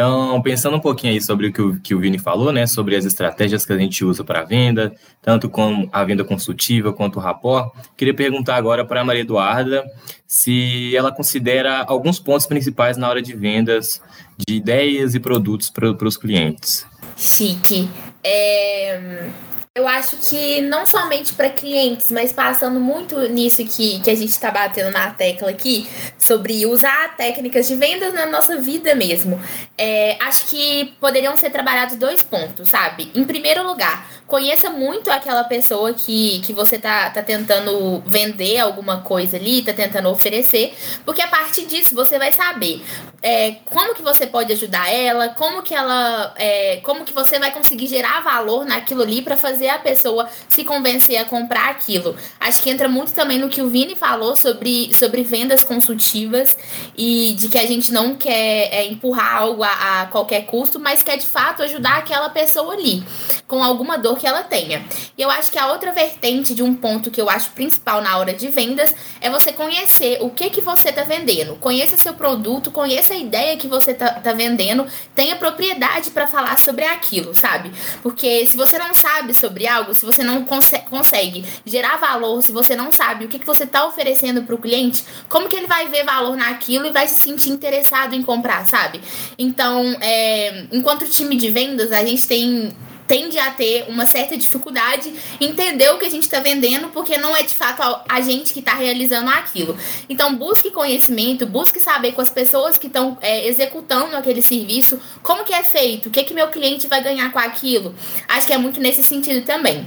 Então, 0.00 0.40
pensando 0.40 0.78
um 0.78 0.80
pouquinho 0.80 1.12
aí 1.12 1.20
sobre 1.20 1.48
o 1.48 1.52
que, 1.52 1.60
o 1.60 1.78
que 1.78 1.94
o 1.94 2.00
Vini 2.00 2.18
falou, 2.18 2.50
né, 2.50 2.66
sobre 2.66 2.96
as 2.96 3.04
estratégias 3.04 3.66
que 3.66 3.72
a 3.74 3.76
gente 3.76 4.02
usa 4.02 4.24
para 4.24 4.44
venda, 4.44 4.94
tanto 5.20 5.46
com 5.46 5.90
a 5.92 6.02
venda 6.04 6.24
consultiva 6.24 6.90
quanto 6.90 7.16
o 7.16 7.20
rapport, 7.20 7.70
queria 7.98 8.14
perguntar 8.14 8.56
agora 8.56 8.82
para 8.82 9.02
a 9.02 9.04
Maria 9.04 9.20
Eduarda 9.20 9.84
se 10.26 10.96
ela 10.96 11.12
considera 11.12 11.84
alguns 11.86 12.18
pontos 12.18 12.46
principais 12.46 12.96
na 12.96 13.10
hora 13.10 13.20
de 13.20 13.36
vendas 13.36 14.00
de 14.38 14.54
ideias 14.54 15.14
e 15.14 15.20
produtos 15.20 15.68
para 15.68 16.08
os 16.08 16.16
clientes. 16.16 16.86
Chique. 17.14 17.86
É 18.24 19.28
eu 19.76 19.86
acho 19.86 20.16
que 20.16 20.60
não 20.62 20.84
somente 20.84 21.32
para 21.34 21.48
clientes, 21.48 22.10
mas 22.10 22.32
passando 22.32 22.80
muito 22.80 23.16
nisso 23.28 23.64
que, 23.64 24.00
que 24.00 24.10
a 24.10 24.16
gente 24.16 24.30
está 24.30 24.50
batendo 24.50 24.90
na 24.90 25.12
tecla 25.12 25.48
aqui, 25.48 25.88
sobre 26.18 26.66
usar 26.66 27.16
técnicas 27.16 27.68
de 27.68 27.76
vendas 27.76 28.12
na 28.12 28.26
nossa 28.26 28.56
vida 28.56 28.96
mesmo. 28.96 29.40
É, 29.78 30.18
acho 30.22 30.48
que 30.48 30.92
poderiam 30.98 31.36
ser 31.36 31.50
trabalhados 31.50 31.94
dois 31.94 32.20
pontos, 32.20 32.66
sabe? 32.66 33.12
Em 33.14 33.24
primeiro 33.24 33.64
lugar, 33.64 34.10
conheça 34.26 34.70
muito 34.70 35.08
aquela 35.08 35.44
pessoa 35.44 35.94
que, 35.94 36.40
que 36.40 36.52
você 36.52 36.76
tá, 36.76 37.08
tá 37.10 37.22
tentando 37.22 38.02
vender 38.04 38.58
alguma 38.58 39.02
coisa 39.02 39.36
ali, 39.36 39.62
tá 39.62 39.72
tentando 39.72 40.08
oferecer, 40.08 40.74
porque 41.04 41.22
a 41.22 41.28
partir 41.28 41.66
disso 41.66 41.94
você 41.94 42.18
vai 42.18 42.32
saber 42.32 42.82
é, 43.22 43.52
como 43.66 43.94
que 43.94 44.02
você 44.02 44.26
pode 44.26 44.52
ajudar 44.52 44.92
ela, 44.92 45.28
como 45.28 45.62
que 45.62 45.74
ela, 45.74 46.34
é, 46.36 46.78
como 46.82 47.04
que 47.04 47.12
você 47.12 47.38
vai 47.38 47.52
conseguir 47.52 47.86
gerar 47.86 48.20
valor 48.20 48.64
naquilo 48.64 49.02
ali 49.02 49.22
para 49.22 49.36
fazer 49.36 49.59
a 49.68 49.78
pessoa 49.78 50.28
se 50.48 50.64
convencer 50.64 51.16
a 51.18 51.24
comprar 51.24 51.70
aquilo. 51.70 52.16
Acho 52.38 52.62
que 52.62 52.70
entra 52.70 52.88
muito 52.88 53.12
também 53.12 53.38
no 53.38 53.48
que 53.48 53.60
o 53.62 53.68
Vini 53.68 53.96
falou 53.96 54.34
sobre, 54.34 54.92
sobre 54.94 55.22
vendas 55.22 55.62
consultivas 55.62 56.56
e 56.96 57.34
de 57.38 57.48
que 57.48 57.58
a 57.58 57.66
gente 57.66 57.92
não 57.92 58.14
quer 58.14 58.68
é, 58.72 58.86
empurrar 58.86 59.36
algo 59.36 59.62
a, 59.62 60.02
a 60.02 60.06
qualquer 60.06 60.46
custo, 60.46 60.78
mas 60.78 61.02
quer 61.02 61.16
de 61.16 61.26
fato 61.26 61.62
ajudar 61.62 61.98
aquela 61.98 62.28
pessoa 62.30 62.72
ali 62.74 63.04
com 63.50 63.64
alguma 63.64 63.98
dor 63.98 64.16
que 64.16 64.28
ela 64.28 64.44
tenha. 64.44 64.86
E 65.18 65.20
eu 65.20 65.28
acho 65.28 65.50
que 65.50 65.58
a 65.58 65.72
outra 65.72 65.90
vertente 65.90 66.54
de 66.54 66.62
um 66.62 66.72
ponto 66.72 67.10
que 67.10 67.20
eu 67.20 67.28
acho 67.28 67.50
principal 67.50 68.00
na 68.00 68.16
hora 68.16 68.32
de 68.32 68.46
vendas 68.46 68.94
é 69.20 69.28
você 69.28 69.52
conhecer 69.52 70.18
o 70.20 70.30
que 70.30 70.50
que 70.50 70.60
você 70.60 70.90
está 70.90 71.02
vendendo. 71.02 71.56
Conheça 71.56 71.96
seu 71.96 72.14
produto, 72.14 72.70
conheça 72.70 73.12
a 73.12 73.16
ideia 73.16 73.56
que 73.56 73.66
você 73.66 73.90
está 73.90 74.12
tá 74.12 74.32
vendendo, 74.32 74.86
tenha 75.16 75.34
propriedade 75.34 76.10
para 76.10 76.28
falar 76.28 76.56
sobre 76.60 76.84
aquilo, 76.84 77.34
sabe? 77.34 77.72
Porque 78.04 78.46
se 78.46 78.56
você 78.56 78.78
não 78.78 78.94
sabe 78.94 79.34
sobre 79.34 79.66
algo, 79.66 79.94
se 79.94 80.06
você 80.06 80.22
não 80.22 80.44
conse 80.44 80.78
consegue 80.88 81.44
gerar 81.66 81.96
valor, 81.96 82.40
se 82.42 82.52
você 82.52 82.76
não 82.76 82.92
sabe 82.92 83.24
o 83.24 83.28
que, 83.28 83.40
que 83.40 83.46
você 83.46 83.64
está 83.64 83.84
oferecendo 83.84 84.44
para 84.44 84.54
o 84.54 84.58
cliente, 84.58 85.02
como 85.28 85.48
que 85.48 85.56
ele 85.56 85.66
vai 85.66 85.88
ver 85.88 86.04
valor 86.04 86.36
naquilo 86.36 86.86
e 86.86 86.92
vai 86.92 87.08
se 87.08 87.16
sentir 87.16 87.50
interessado 87.50 88.14
em 88.14 88.22
comprar, 88.22 88.64
sabe? 88.64 89.00
Então, 89.36 89.96
é, 90.00 90.66
enquanto 90.70 91.08
time 91.08 91.36
de 91.36 91.50
vendas, 91.50 91.90
a 91.90 92.04
gente 92.04 92.28
tem 92.28 92.72
tende 93.10 93.40
a 93.40 93.50
ter 93.50 93.86
uma 93.88 94.06
certa 94.06 94.36
dificuldade 94.36 95.12
entender 95.40 95.88
o 95.88 95.98
que 95.98 96.06
a 96.06 96.08
gente 96.08 96.22
está 96.22 96.38
vendendo, 96.38 96.90
porque 96.90 97.18
não 97.18 97.34
é 97.34 97.42
de 97.42 97.56
fato 97.56 97.82
a 98.08 98.20
gente 98.20 98.52
que 98.52 98.60
está 98.60 98.72
realizando 98.72 99.28
aquilo. 99.30 99.76
Então, 100.08 100.36
busque 100.36 100.70
conhecimento, 100.70 101.44
busque 101.44 101.80
saber 101.80 102.12
com 102.12 102.20
as 102.20 102.30
pessoas 102.30 102.78
que 102.78 102.86
estão 102.86 103.18
é, 103.20 103.48
executando 103.48 104.16
aquele 104.16 104.40
serviço 104.40 105.00
como 105.24 105.42
que 105.42 105.52
é 105.52 105.64
feito, 105.64 106.08
o 106.08 106.12
que, 106.12 106.22
que 106.22 106.32
meu 106.32 106.46
cliente 106.48 106.86
vai 106.86 107.02
ganhar 107.02 107.32
com 107.32 107.40
aquilo. 107.40 107.96
Acho 108.28 108.46
que 108.46 108.52
é 108.52 108.58
muito 108.58 108.78
nesse 108.78 109.02
sentido 109.02 109.44
também. 109.44 109.84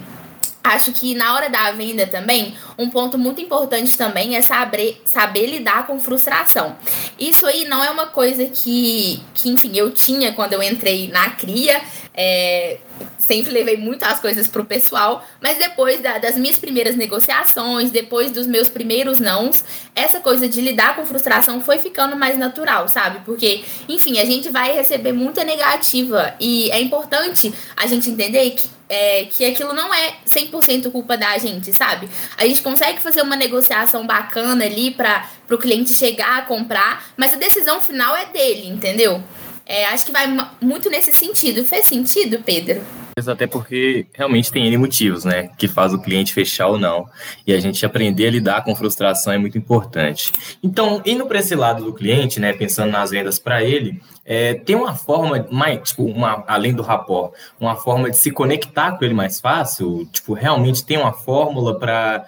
Acho 0.61 0.91
que 0.91 1.15
na 1.15 1.33
hora 1.35 1.49
da 1.49 1.71
venda 1.71 2.05
também, 2.07 2.55
um 2.77 2.89
ponto 2.89 3.17
muito 3.17 3.41
importante 3.41 3.97
também 3.97 4.35
é 4.35 4.41
saber, 4.41 5.01
saber 5.05 5.45
lidar 5.45 5.87
com 5.87 5.99
frustração. 5.99 6.75
Isso 7.19 7.45
aí 7.45 7.65
não 7.65 7.83
é 7.83 7.89
uma 7.89 8.07
coisa 8.07 8.45
que, 8.45 9.21
que, 9.33 9.49
enfim, 9.49 9.71
eu 9.75 9.91
tinha 9.91 10.33
quando 10.33 10.53
eu 10.53 10.63
entrei 10.63 11.09
na 11.09 11.31
CRIA. 11.31 11.81
É, 12.13 12.77
sempre 13.25 13.51
levei 13.51 13.77
muito 13.77 14.03
as 14.03 14.19
coisas 14.19 14.47
pro 14.47 14.65
pessoal, 14.65 15.25
mas 15.41 15.57
depois 15.57 16.01
da, 16.01 16.17
das 16.17 16.35
minhas 16.35 16.57
primeiras 16.57 16.95
negociações, 16.95 17.91
depois 17.91 18.31
dos 18.31 18.45
meus 18.47 18.69
primeiros 18.69 19.19
nãos, 19.19 19.63
essa 19.95 20.19
coisa 20.19 20.47
de 20.47 20.59
lidar 20.61 20.95
com 20.95 21.05
frustração 21.05 21.61
foi 21.61 21.79
ficando 21.79 22.15
mais 22.15 22.37
natural, 22.37 22.87
sabe? 22.87 23.21
Porque, 23.25 23.63
enfim, 23.87 24.19
a 24.19 24.25
gente 24.25 24.49
vai 24.49 24.73
receber 24.73 25.13
muita 25.13 25.43
negativa 25.43 26.35
e 26.39 26.69
é 26.71 26.81
importante 26.81 27.53
a 27.75 27.87
gente 27.87 28.09
entender 28.09 28.51
que, 28.51 28.69
é, 28.89 29.25
que 29.25 29.45
aquilo 29.45 29.73
não 29.73 29.93
é 29.93 30.15
100% 30.27 30.91
culpa 30.91 31.15
da 31.15 31.37
gente, 31.37 31.71
sabe? 31.73 32.09
A 32.37 32.45
gente 32.45 32.61
consegue 32.61 32.99
fazer 32.99 33.21
uma 33.21 33.35
negociação 33.35 34.05
bacana 34.05 34.65
ali 34.65 34.91
para 34.91 35.27
o 35.49 35.57
cliente 35.57 35.93
chegar 35.93 36.39
a 36.39 36.41
comprar, 36.41 37.05
mas 37.15 37.33
a 37.33 37.37
decisão 37.37 37.79
final 37.79 38.15
é 38.15 38.25
dele, 38.25 38.67
entendeu? 38.67 39.23
É, 39.65 39.85
acho 39.85 40.05
que 40.05 40.11
vai 40.11 40.27
muito 40.59 40.89
nesse 40.89 41.13
sentido. 41.13 41.63
Fez 41.63 41.85
sentido, 41.85 42.41
Pedro? 42.43 42.83
Até 43.27 43.45
porque 43.47 44.07
realmente 44.13 44.51
tem 44.51 44.67
N 44.67 44.77
motivos, 44.77 45.23
né? 45.23 45.49
Que 45.57 45.67
faz 45.67 45.93
o 45.93 46.01
cliente 46.01 46.33
fechar 46.33 46.67
ou 46.67 46.79
não. 46.79 47.07
E 47.45 47.53
a 47.53 47.59
gente 47.59 47.85
aprender 47.85 48.27
a 48.27 48.31
lidar 48.31 48.63
com 48.63 48.75
frustração 48.75 49.31
é 49.31 49.37
muito 49.37 49.57
importante. 49.57 50.31
Então, 50.63 51.01
indo 51.05 51.25
para 51.25 51.39
esse 51.39 51.55
lado 51.55 51.83
do 51.83 51.93
cliente, 51.93 52.39
né? 52.39 52.53
Pensando 52.53 52.91
nas 52.91 53.11
vendas 53.11 53.37
para 53.37 53.63
ele, 53.63 54.01
é, 54.25 54.55
tem 54.55 54.75
uma 54.75 54.95
forma 54.95 55.47
mais, 55.51 55.89
tipo, 55.89 56.03
uma, 56.05 56.43
além 56.47 56.73
do 56.73 56.81
rapport, 56.81 57.33
uma 57.59 57.75
forma 57.75 58.09
de 58.09 58.17
se 58.17 58.31
conectar 58.31 58.93
com 58.93 59.05
ele 59.05 59.13
mais 59.13 59.39
fácil? 59.39 60.07
Tipo, 60.11 60.33
realmente 60.33 60.85
tem 60.85 60.97
uma 60.97 61.13
fórmula 61.13 61.77
para 61.77 62.25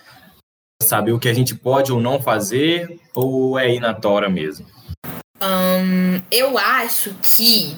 saber 0.84 1.14
o 1.14 1.20
que 1.20 1.30
a 1.30 1.34
gente 1.34 1.56
pode 1.56 1.92
ou 1.92 2.00
não 2.00 2.22
fazer? 2.22 3.00
Ou 3.14 3.58
é 3.58 3.74
ir 3.74 3.80
na 3.80 3.94
tora 3.94 4.30
mesmo? 4.30 4.66
Um, 5.42 6.22
eu 6.32 6.58
acho 6.58 7.14
que 7.22 7.76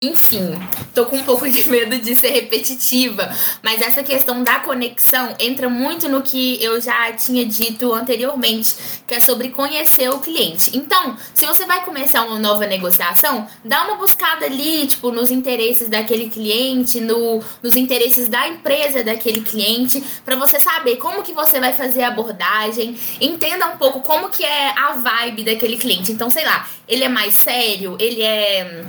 enfim, 0.00 0.56
tô 0.94 1.06
com 1.06 1.16
um 1.16 1.24
pouco 1.24 1.50
de 1.50 1.66
medo 1.68 1.98
de 1.98 2.14
ser 2.14 2.28
repetitiva, 2.28 3.34
mas 3.64 3.82
essa 3.82 4.00
questão 4.00 4.44
da 4.44 4.60
conexão 4.60 5.34
entra 5.40 5.68
muito 5.68 6.08
no 6.08 6.22
que 6.22 6.62
eu 6.62 6.80
já 6.80 7.12
tinha 7.14 7.44
dito 7.44 7.92
anteriormente, 7.92 8.76
que 9.08 9.14
é 9.14 9.18
sobre 9.18 9.48
conhecer 9.48 10.08
o 10.08 10.20
cliente. 10.20 10.70
Então, 10.76 11.16
se 11.34 11.44
você 11.46 11.66
vai 11.66 11.84
começar 11.84 12.24
uma 12.24 12.38
nova 12.38 12.64
negociação, 12.64 13.48
dá 13.64 13.82
uma 13.86 13.96
buscada 13.96 14.46
ali, 14.46 14.86
tipo, 14.86 15.10
nos 15.10 15.32
interesses 15.32 15.88
daquele 15.88 16.30
cliente, 16.30 17.00
no, 17.00 17.42
nos 17.60 17.74
interesses 17.74 18.28
da 18.28 18.46
empresa 18.46 19.02
daquele 19.02 19.40
cliente, 19.40 20.00
para 20.24 20.36
você 20.36 20.60
saber 20.60 20.98
como 20.98 21.24
que 21.24 21.32
você 21.32 21.58
vai 21.58 21.72
fazer 21.72 22.04
a 22.04 22.08
abordagem, 22.08 22.96
entenda 23.20 23.66
um 23.66 23.76
pouco 23.76 24.00
como 24.00 24.28
que 24.28 24.44
é 24.44 24.68
a 24.78 24.92
vibe 24.92 25.42
daquele 25.42 25.76
cliente. 25.76 26.12
Então, 26.12 26.30
sei 26.30 26.44
lá, 26.44 26.68
ele 26.86 27.02
é 27.02 27.08
mais 27.08 27.34
sério, 27.34 27.96
ele 27.98 28.22
é 28.22 28.84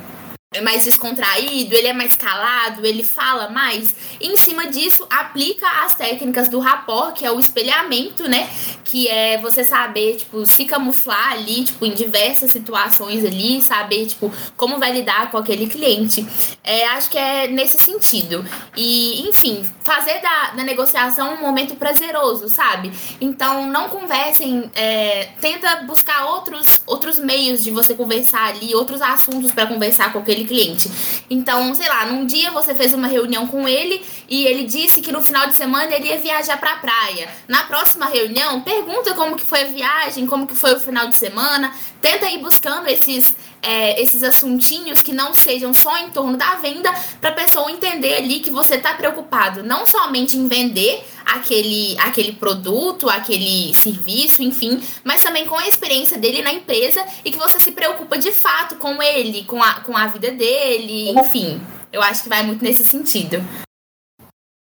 é 0.52 0.62
mais 0.62 0.84
descontraído, 0.84 1.76
ele 1.76 1.86
é 1.86 1.94
mais 1.94 2.16
calado, 2.16 2.84
ele 2.84 3.04
fala 3.04 3.50
mais. 3.50 3.94
Em 4.20 4.36
cima 4.36 4.66
disso, 4.66 5.06
aplica 5.08 5.68
as 5.86 5.94
técnicas 5.94 6.50
do 6.50 6.58
rapport, 6.58 7.14
que 7.14 7.24
é 7.24 7.32
o 7.32 7.40
espelhamento, 7.40 8.28
né? 8.28 8.50
Que 8.84 9.08
é 9.08 9.38
você 9.38 9.64
saber, 9.64 10.16
tipo, 10.16 10.44
se 10.48 10.66
camuflar 10.66 11.34
ali, 11.34 11.66
tipo, 11.66 11.86
em 11.86 11.94
diversas 11.94 12.50
situações 12.50 13.24
ali, 13.24 13.62
saber, 13.62 14.08
tipo, 14.08 14.34
como 14.58 14.80
vai 14.80 14.92
lidar 14.92 15.30
com 15.30 15.38
aquele 15.38 15.68
cliente. 15.68 16.26
É, 16.64 16.88
acho 16.88 17.12
que 17.12 17.18
é 17.20 17.48
nesse 17.48 17.78
sentido. 17.78 18.44
E, 18.76 19.30
enfim, 19.30 19.64
fazer 19.84 20.20
da, 20.20 20.50
da 20.56 20.64
negociação 20.64 21.36
um 21.36 21.42
momento 21.42 21.76
prazeroso, 21.76 22.50
sabe? 22.50 22.92
Então, 23.22 23.68
não 23.68 23.88
conversem, 23.88 24.72
é, 24.74 25.30
tenta 25.40 25.84
buscar 25.84 26.26
outros, 26.26 26.82
outros 26.88 27.20
meios 27.20 27.64
de 27.64 27.70
você 27.70 27.94
conversar 27.94 28.48
ali, 28.48 28.74
outros 28.74 29.00
assuntos 29.00 29.52
para 29.52 29.68
conversar 29.68 30.12
com 30.12 30.18
aquele 30.18 30.39
cliente. 30.46 30.90
Então, 31.30 31.74
sei 31.76 31.88
lá, 31.88 32.06
num 32.06 32.26
dia 32.26 32.52
você 32.52 32.74
fez 32.74 32.94
uma 32.94 33.08
reunião 33.08 33.48
com 33.48 33.68
ele 33.68 34.04
e 34.28 34.46
ele 34.46 34.66
disse 34.66 35.02
que 35.02 35.12
no 35.12 35.22
final 35.22 35.48
de 35.48 35.54
semana 35.54 35.94
ele 35.94 36.08
ia 36.08 36.18
viajar 36.18 36.58
para 36.58 36.74
a 36.74 36.78
praia. 36.78 37.30
Na 37.48 37.64
próxima 37.64 38.06
reunião, 38.06 38.62
pergunta 38.62 39.14
como 39.14 39.36
que 39.36 39.44
foi 39.44 39.62
a 39.62 39.66
viagem, 39.66 40.26
como 40.26 40.48
que 40.48 40.56
foi 40.56 40.74
o 40.74 40.80
final 40.80 41.08
de 41.08 41.16
semana, 41.16 41.74
tenta 42.02 42.30
ir 42.30 42.40
buscando 42.40 42.88
esses 42.88 43.36
é, 43.62 44.02
esses 44.02 44.24
assuntinhos 44.24 45.02
que 45.02 45.14
não 45.14 45.34
sejam 45.34 45.74
só 45.74 45.98
em 45.98 46.12
torno 46.12 46.38
da 46.38 46.56
venda, 46.56 46.92
para 47.20 47.30
a 47.30 47.34
pessoa 47.34 47.72
entender 47.72 48.16
ali 48.16 48.40
que 48.40 48.50
você 48.50 48.76
está 48.76 48.94
preocupado 48.94 49.64
não 49.64 49.86
somente 49.86 50.38
em 50.38 50.48
vender 50.48 51.06
aquele, 51.26 51.98
aquele 52.00 52.34
produto, 52.34 53.10
aquele 53.10 53.74
serviço, 53.74 54.42
enfim, 54.42 54.82
mas 55.04 55.22
também 55.22 55.46
com 55.46 55.56
a 55.56 55.68
experiência 55.68 56.18
dele 56.18 56.42
na 56.42 56.54
empresa 56.54 57.06
e 57.24 57.32
que 57.32 57.38
você 57.38 57.60
se 57.60 57.72
preocupa 57.72 58.18
de 58.18 58.32
fato 58.32 58.76
com 58.76 59.02
ele, 59.02 59.44
com 59.44 59.62
a, 59.62 59.82
com 59.82 59.96
a 59.96 60.08
vida 60.08 60.32
dele, 60.32 61.10
enfim. 61.12 61.62
Eu 61.92 62.02
acho 62.02 62.24
que 62.24 62.30
vai 62.30 62.44
muito 62.44 62.64
nesse 62.64 62.84
sentido. 62.84 63.44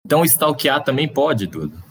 Então, 0.05 0.23
stalkear 0.23 0.83
também 0.83 1.07
pode, 1.07 1.47
tudo. 1.47 1.83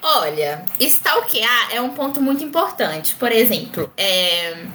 Olha, 0.00 0.64
stalkear 0.78 1.74
é 1.74 1.80
um 1.80 1.90
ponto 1.90 2.20
muito 2.20 2.44
importante. 2.44 3.14
Por 3.16 3.32
exemplo, 3.32 3.92
é 3.96 4.66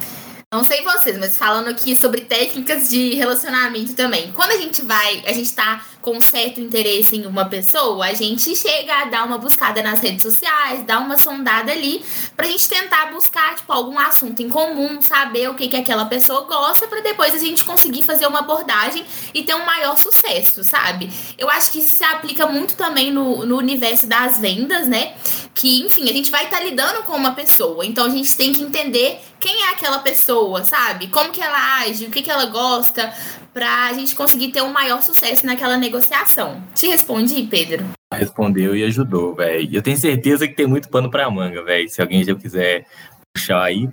não 0.54 0.66
sei 0.66 0.82
vocês, 0.84 1.18
mas 1.18 1.38
falando 1.38 1.70
aqui 1.70 1.96
sobre 1.96 2.26
técnicas 2.26 2.90
de 2.90 3.14
relacionamento 3.14 3.94
também. 3.94 4.34
Quando 4.34 4.52
a 4.52 4.58
gente 4.58 4.82
vai, 4.82 5.24
a 5.26 5.32
gente 5.32 5.54
tá 5.54 5.82
com 6.02 6.20
certo 6.20 6.60
interesse 6.60 7.16
em 7.16 7.26
uma 7.26 7.46
pessoa, 7.46 8.06
a 8.06 8.14
gente 8.14 8.54
chega 8.54 8.94
a 8.94 9.06
dar 9.06 9.24
uma 9.26 9.38
buscada 9.38 9.82
nas 9.82 10.02
redes 10.02 10.22
sociais, 10.22 10.84
dar 10.86 11.00
uma 11.00 11.16
sondada 11.16 11.72
ali, 11.72 12.04
pra 12.36 12.48
gente 12.48 12.68
tentar 12.68 13.14
buscar, 13.14 13.56
tipo, 13.56 13.72
algum 13.72 13.98
assunto 13.98 14.42
em 14.42 14.50
comum, 14.50 15.02
saber 15.02 15.50
o 15.50 15.56
que, 15.56 15.70
que 15.70 15.78
aquela 15.78 16.04
pessoa 16.04 16.42
gosta, 16.42 16.86
para 16.86 17.00
depois 17.00 17.34
a 17.34 17.38
gente 17.38 17.64
conseguir 17.64 18.04
fazer 18.04 18.28
uma 18.28 18.40
abordagem 18.40 19.06
e 19.34 19.44
ter 19.44 19.56
um 19.56 19.66
maior 19.66 19.96
sucesso, 19.96 20.66
sabe? 20.66 21.10
Eu 21.38 21.50
acho 21.50 21.72
que 21.72 21.80
isso 21.80 21.96
se 21.96 22.04
aplica 22.04 22.46
muito 22.46 22.76
também 22.76 23.10
no, 23.10 23.46
no 23.46 23.56
universo 23.58 24.06
das 24.06 24.38
vendas, 24.38 24.86
né? 24.86 25.16
Que, 25.54 25.82
enfim, 25.82 26.10
a 26.10 26.14
gente 26.14 26.32
vai 26.32 26.46
estar 26.46 26.58
tá 26.58 26.64
lidando 26.64 27.04
com 27.04 27.16
uma 27.16 27.34
pessoa, 27.34 27.86
então 27.86 28.06
a 28.06 28.10
gente 28.10 28.36
tem 28.36 28.54
que 28.54 28.64
entender 28.64 29.20
quem 29.40 29.64
é 29.64 29.70
aquela 29.70 30.00
pessoa, 30.00 30.64
sabe? 30.64 31.08
Como 31.08 31.32
que 31.32 31.42
ela 31.42 31.82
age, 31.82 32.06
o 32.06 32.10
que, 32.10 32.22
que 32.22 32.32
ela 32.32 32.46
gosta, 32.46 33.14
pra 33.54 33.92
gente 33.94 34.16
conseguir 34.16 34.52
ter 34.52 34.62
um 34.62 34.72
maior 34.72 35.02
sucesso 35.02 35.46
naquela 35.46 35.78
negociação. 35.78 36.64
Te 36.74 36.88
respondi, 36.88 37.44
Pedro? 37.44 37.86
Respondeu 38.14 38.76
e 38.76 38.84
ajudou, 38.84 39.36
velho. 39.36 39.70
Eu 39.72 39.82
tenho 39.82 39.98
certeza 39.98 40.48
que 40.48 40.56
tem 40.56 40.68
muito 40.68 40.90
pano 40.90 41.10
pra 41.10 41.30
manga, 41.30 41.64
velho. 41.64 41.90
Se 41.90 42.02
alguém 42.02 42.24
já 42.24 42.36
quiser 42.36 42.86
puxar 43.34 43.64
aí. 43.64 43.90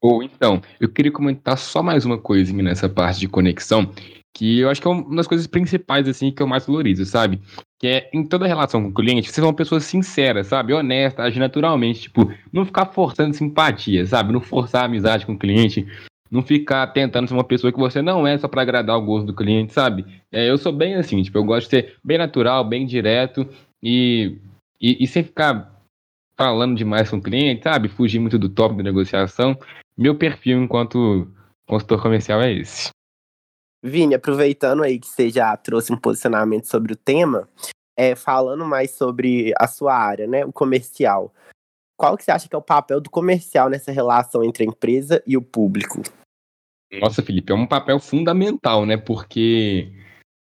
Ou 0.00 0.22
então, 0.22 0.62
eu 0.80 0.88
queria 0.88 1.10
comentar 1.10 1.58
só 1.58 1.82
mais 1.82 2.04
uma 2.04 2.18
coisinha 2.18 2.62
nessa 2.62 2.88
parte 2.88 3.18
de 3.18 3.28
conexão, 3.28 3.92
que 4.34 4.60
eu 4.60 4.70
acho 4.70 4.80
que 4.80 4.86
é 4.86 4.90
uma 4.90 5.16
das 5.16 5.26
coisas 5.26 5.46
principais, 5.46 6.06
assim, 6.08 6.30
que 6.30 6.42
eu 6.42 6.46
mais 6.46 6.66
valorizo, 6.66 7.04
sabe? 7.04 7.40
Que 7.78 7.86
é, 7.86 8.10
em 8.12 8.24
toda 8.24 8.46
relação 8.46 8.82
com 8.82 8.88
o 8.90 8.94
cliente, 8.94 9.32
ser 9.32 9.42
uma 9.42 9.54
pessoa 9.54 9.80
sincera, 9.80 10.44
sabe? 10.44 10.72
Honesta, 10.72 11.22
agir 11.22 11.40
naturalmente, 11.40 12.02
tipo, 12.02 12.32
não 12.52 12.64
ficar 12.64 12.86
forçando 12.86 13.34
simpatia, 13.34 14.06
sabe? 14.06 14.32
Não 14.32 14.40
forçar 14.40 14.82
a 14.82 14.84
amizade 14.86 15.26
com 15.26 15.32
o 15.32 15.38
cliente. 15.38 15.86
não 16.30 16.42
ficar 16.42 16.86
tentando 16.88 17.26
ser 17.26 17.34
uma 17.34 17.44
pessoa 17.44 17.72
que 17.72 17.78
você 17.78 18.02
não 18.02 18.26
é 18.26 18.36
só 18.36 18.46
para 18.48 18.62
agradar 18.62 18.96
o 18.98 19.02
gosto 19.02 19.26
do 19.26 19.34
cliente, 19.34 19.72
sabe? 19.72 20.04
É, 20.30 20.48
eu 20.48 20.58
sou 20.58 20.72
bem 20.72 20.94
assim, 20.94 21.22
tipo, 21.22 21.38
eu 21.38 21.44
gosto 21.44 21.64
de 21.64 21.70
ser 21.70 21.96
bem 22.04 22.18
natural, 22.18 22.64
bem 22.64 22.86
direto 22.86 23.48
e, 23.82 24.36
e, 24.80 25.02
e 25.02 25.06
sem 25.06 25.24
ficar 25.24 25.74
falando 26.36 26.76
demais 26.76 27.10
com 27.10 27.16
o 27.16 27.22
cliente, 27.22 27.64
sabe? 27.64 27.88
Fugir 27.88 28.20
muito 28.20 28.38
do 28.38 28.48
top 28.48 28.76
da 28.76 28.82
negociação. 28.82 29.58
Meu 29.96 30.14
perfil 30.14 30.62
enquanto 30.62 31.26
consultor 31.66 32.00
comercial 32.00 32.40
é 32.42 32.52
esse. 32.52 32.90
Vini, 33.82 34.14
aproveitando 34.14 34.82
aí 34.82 34.98
que 34.98 35.06
você 35.06 35.30
já 35.30 35.56
trouxe 35.56 35.92
um 35.92 35.96
posicionamento 35.96 36.66
sobre 36.66 36.92
o 36.92 36.96
tema, 36.96 37.48
é, 37.96 38.14
falando 38.14 38.64
mais 38.64 38.92
sobre 38.92 39.52
a 39.58 39.66
sua 39.66 39.94
área, 39.94 40.26
né, 40.26 40.44
o 40.44 40.52
comercial. 40.52 41.32
Qual 41.96 42.16
que 42.16 42.24
você 42.24 42.30
acha 42.30 42.48
que 42.48 42.54
é 42.54 42.58
o 42.58 42.62
papel 42.62 43.00
do 43.00 43.10
comercial 43.10 43.68
nessa 43.68 43.90
relação 43.90 44.44
entre 44.44 44.62
a 44.62 44.66
empresa 44.66 45.22
e 45.26 45.36
o 45.36 45.42
público? 45.42 46.02
Nossa, 47.00 47.22
Felipe, 47.22 47.52
é 47.52 47.54
um 47.54 47.66
papel 47.66 47.98
fundamental, 47.98 48.86
né? 48.86 48.96
Porque 48.96 49.92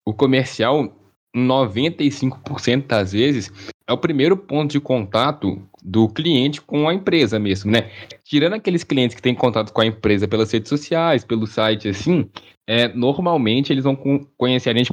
o 0.05 0.13
comercial, 0.13 0.97
95% 1.38 2.88
das 2.88 3.12
vezes, 3.12 3.51
é 3.88 3.94
o 3.94 3.98
primeiro 3.98 4.36
ponto 4.36 4.72
de 4.72 4.79
contato 4.79 5.62
do 5.84 6.10
cliente 6.10 6.62
com 6.62 6.89
a 6.89 6.94
empresa 6.94 7.39
mesmo, 7.39 7.72
né? 7.72 7.89
Tirando 8.24 8.53
aqueles 8.53 8.84
clientes 8.84 9.15
que 9.15 9.22
têm 9.22 9.34
contato 9.34 9.72
com 9.72 9.82
a 9.82 9.86
empresa 9.86 10.27
pelas 10.27 10.51
redes 10.51 10.67
sociais, 10.67 11.24
pelo 11.24 11.48
site, 11.48 11.88
assim, 11.88 12.29
é, 12.67 12.89
normalmente 12.89 13.72
eles 13.72 13.84
vão 13.84 13.96
conhecer 14.38 14.72
a 14.72 14.77
gente 14.77 14.91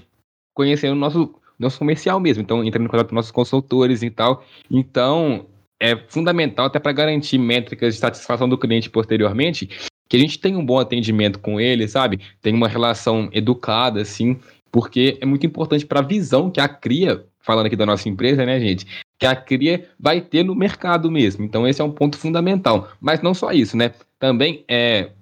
conhecendo 0.55 0.93
o 0.93 0.99
nosso, 0.99 1.35
nosso 1.59 1.79
comercial 1.79 2.21
mesmo, 2.21 2.43
então 2.43 2.63
entrando 2.65 2.87
em 2.87 2.89
contato 2.89 3.09
com 3.09 3.17
nossos 3.17 3.33
consultores 3.33 4.03
e 4.03 4.11
tal. 4.11 4.45
Então, 4.71 5.47
é 5.81 5.97
fundamental 6.09 6.67
até 6.67 6.79
para 6.79 6.93
garantir 6.93 7.39
métricas 7.39 7.95
de 7.95 8.01
satisfação 8.01 8.49
do 8.49 8.57
cliente 8.57 8.89
posteriormente, 8.89 9.69
que 10.09 10.17
a 10.17 10.21
gente 10.21 10.39
tenha 10.39 10.57
um 10.57 10.65
bom 10.65 10.79
atendimento 10.79 11.41
com 11.41 11.61
ele, 11.61 11.89
sabe? 11.89 12.21
Tem 12.41 12.55
uma 12.55 12.69
relação 12.69 13.29
educada, 13.33 14.01
assim, 14.01 14.39
porque 14.75 15.17
é 15.21 15.25
muito 15.25 15.47
importante 15.47 15.87
para 15.87 16.01
a 16.01 16.03
visão 16.03 16.51
que 16.51 16.61
a 16.61 16.67
CRIA, 16.67 17.25
falando 17.39 17.67
aqui 17.67 17.77
da 17.77 17.87
nossa 17.87 18.09
empresa, 18.09 18.45
né, 18.45 18.59
gente? 18.59 18.85
Que 19.17 19.25
a 19.25 19.37
CRIA 19.37 19.89
vai 19.97 20.21
ter 20.21 20.43
no 20.43 20.53
mercado 20.53 21.09
mesmo. 21.09 21.45
Então, 21.45 21.65
esse 21.65 21.81
é 21.81 21.85
um 21.85 21.93
ponto 21.93 22.19
fundamental. 22.19 22.89
Mas 23.01 23.23
não 23.23 23.33
só 23.35 23.53
isso, 23.53 23.77
né? 23.77 23.95
Também 24.19 24.65
é, 24.67 25.13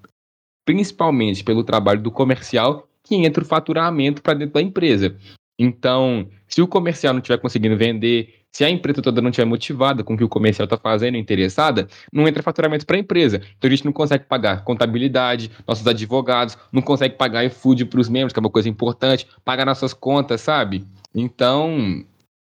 principalmente 0.64 1.44
pelo 1.44 1.62
trabalho 1.62 2.00
do 2.00 2.11
comercial, 2.11 2.88
que 3.02 3.14
entra 3.14 3.44
o 3.44 3.47
faturamento 3.47 4.23
para 4.23 4.32
dentro 4.32 4.54
da 4.54 4.62
empresa. 4.62 5.14
Então, 5.59 6.30
se 6.49 6.62
o 6.62 6.66
comercial 6.66 7.12
não 7.12 7.21
estiver 7.21 7.37
conseguindo 7.37 7.76
vender, 7.76 8.41
se 8.52 8.64
a 8.64 8.71
empresa 8.71 9.00
toda 9.00 9.23
não 9.23 9.30
estiver 9.30 9.47
motivada 9.47 10.04
com 10.04 10.14
o 10.14 10.16
que 10.16 10.25
o 10.25 10.28
comercial 10.28 10.64
está 10.64 10.76
fazendo, 10.76 11.16
interessada, 11.16 11.88
não 12.12 12.28
entra 12.28 12.42
faturamento 12.42 12.85
para 12.85 12.97
a 12.97 13.00
empresa. 13.00 13.40
Então 13.56 13.68
a 13.68 13.71
gente 13.71 13.85
não 13.85 13.92
consegue 13.92 14.25
pagar 14.25 14.62
contabilidade, 14.62 15.50
nossos 15.66 15.87
advogados, 15.87 16.59
não 16.71 16.82
consegue 16.82 17.16
pagar 17.16 17.44
iFood 17.47 17.87
para 17.87 18.00
os 18.00 18.09
membros, 18.09 18.32
que 18.32 18.38
é 18.38 18.42
uma 18.42 18.50
coisa 18.50 18.68
importante, 18.68 19.26
pagar 19.44 19.64
nossas 19.64 19.94
contas, 19.94 20.42
sabe? 20.42 20.85
Então, 21.14 22.04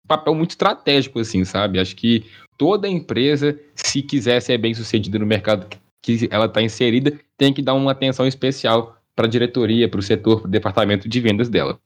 papel 0.06 0.34
muito 0.34 0.50
estratégico, 0.50 1.20
assim, 1.20 1.44
sabe? 1.44 1.78
Acho 1.78 1.94
que 1.94 2.24
toda 2.58 2.88
empresa, 2.88 3.58
se 3.74 4.02
quiser 4.02 4.40
ser 4.42 4.58
bem 4.58 4.74
sucedida 4.74 5.18
no 5.18 5.26
mercado 5.26 5.66
que 6.02 6.28
ela 6.32 6.46
está 6.46 6.60
inserida, 6.60 7.16
tem 7.38 7.52
que 7.52 7.62
dar 7.62 7.74
uma 7.74 7.92
atenção 7.92 8.26
especial 8.26 8.96
para 9.14 9.26
a 9.26 9.30
diretoria, 9.30 9.88
para 9.88 10.00
o 10.00 10.02
setor, 10.02 10.40
para 10.40 10.48
o 10.48 10.50
departamento 10.50 11.08
de 11.08 11.20
vendas 11.20 11.48
dela. 11.48 11.78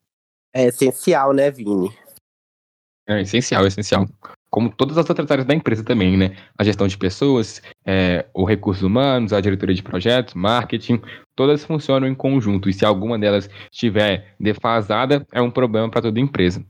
É 0.54 0.68
essencial, 0.68 1.34
né, 1.34 1.50
Vini? 1.50 1.90
É 3.06 3.20
essencial, 3.20 3.64
é 3.64 3.68
essencial. 3.68 4.06
Como 4.50 4.70
todas 4.70 4.96
as 4.96 5.08
outras 5.08 5.30
áreas 5.30 5.46
da 5.46 5.54
empresa 5.54 5.84
também, 5.84 6.16
né? 6.16 6.36
A 6.58 6.64
gestão 6.64 6.86
de 6.86 6.96
pessoas, 6.96 7.62
é, 7.84 8.26
o 8.32 8.44
recursos 8.44 8.82
humanos, 8.82 9.32
a 9.32 9.40
diretoria 9.40 9.74
de 9.74 9.82
projetos, 9.82 10.34
marketing, 10.34 11.00
todas 11.34 11.64
funcionam 11.64 12.08
em 12.08 12.14
conjunto. 12.14 12.68
E 12.68 12.72
se 12.72 12.84
alguma 12.84 13.18
delas 13.18 13.50
estiver 13.70 14.34
defasada, 14.40 15.26
é 15.32 15.40
um 15.42 15.50
problema 15.50 15.90
para 15.90 16.02
toda 16.02 16.18
empresa. 16.18 16.64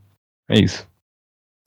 É 0.48 0.58
isso. 0.58 0.86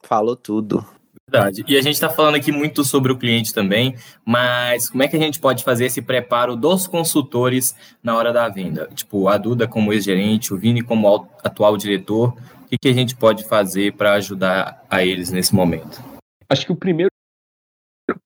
Falou 0.04 0.36
tudo. 0.36 0.86
Verdade. 1.32 1.64
E 1.68 1.78
a 1.78 1.82
gente 1.82 1.94
está 1.94 2.10
falando 2.10 2.36
aqui 2.36 2.52
muito 2.52 2.84
sobre 2.84 3.12
o 3.12 3.18
cliente 3.18 3.54
também, 3.54 3.96
mas 4.26 4.90
como 4.90 5.04
é 5.04 5.08
que 5.08 5.16
a 5.16 5.20
gente 5.20 5.40
pode 5.40 5.64
fazer 5.64 5.86
esse 5.86 6.02
preparo 6.02 6.56
dos 6.56 6.88
consultores 6.88 7.76
na 8.02 8.16
hora 8.16 8.34
da 8.34 8.48
venda? 8.50 8.90
Tipo, 8.96 9.28
a 9.28 9.38
Duda 9.38 9.68
como 9.68 9.94
ex-gerente, 9.94 10.54
o 10.54 10.58
Vini 10.58 10.82
como 10.82 11.28
atual 11.44 11.78
diretor, 11.78 12.34
que, 12.70 12.78
que 12.78 12.88
a 12.88 12.94
gente 12.94 13.16
pode 13.16 13.44
fazer 13.46 13.94
para 13.94 14.14
ajudar 14.14 14.86
a 14.90 15.04
eles 15.04 15.32
nesse 15.32 15.54
momento? 15.56 16.04
Acho 16.48 16.66
que 16.66 16.72
o 16.72 16.76
primeiro 16.76 17.10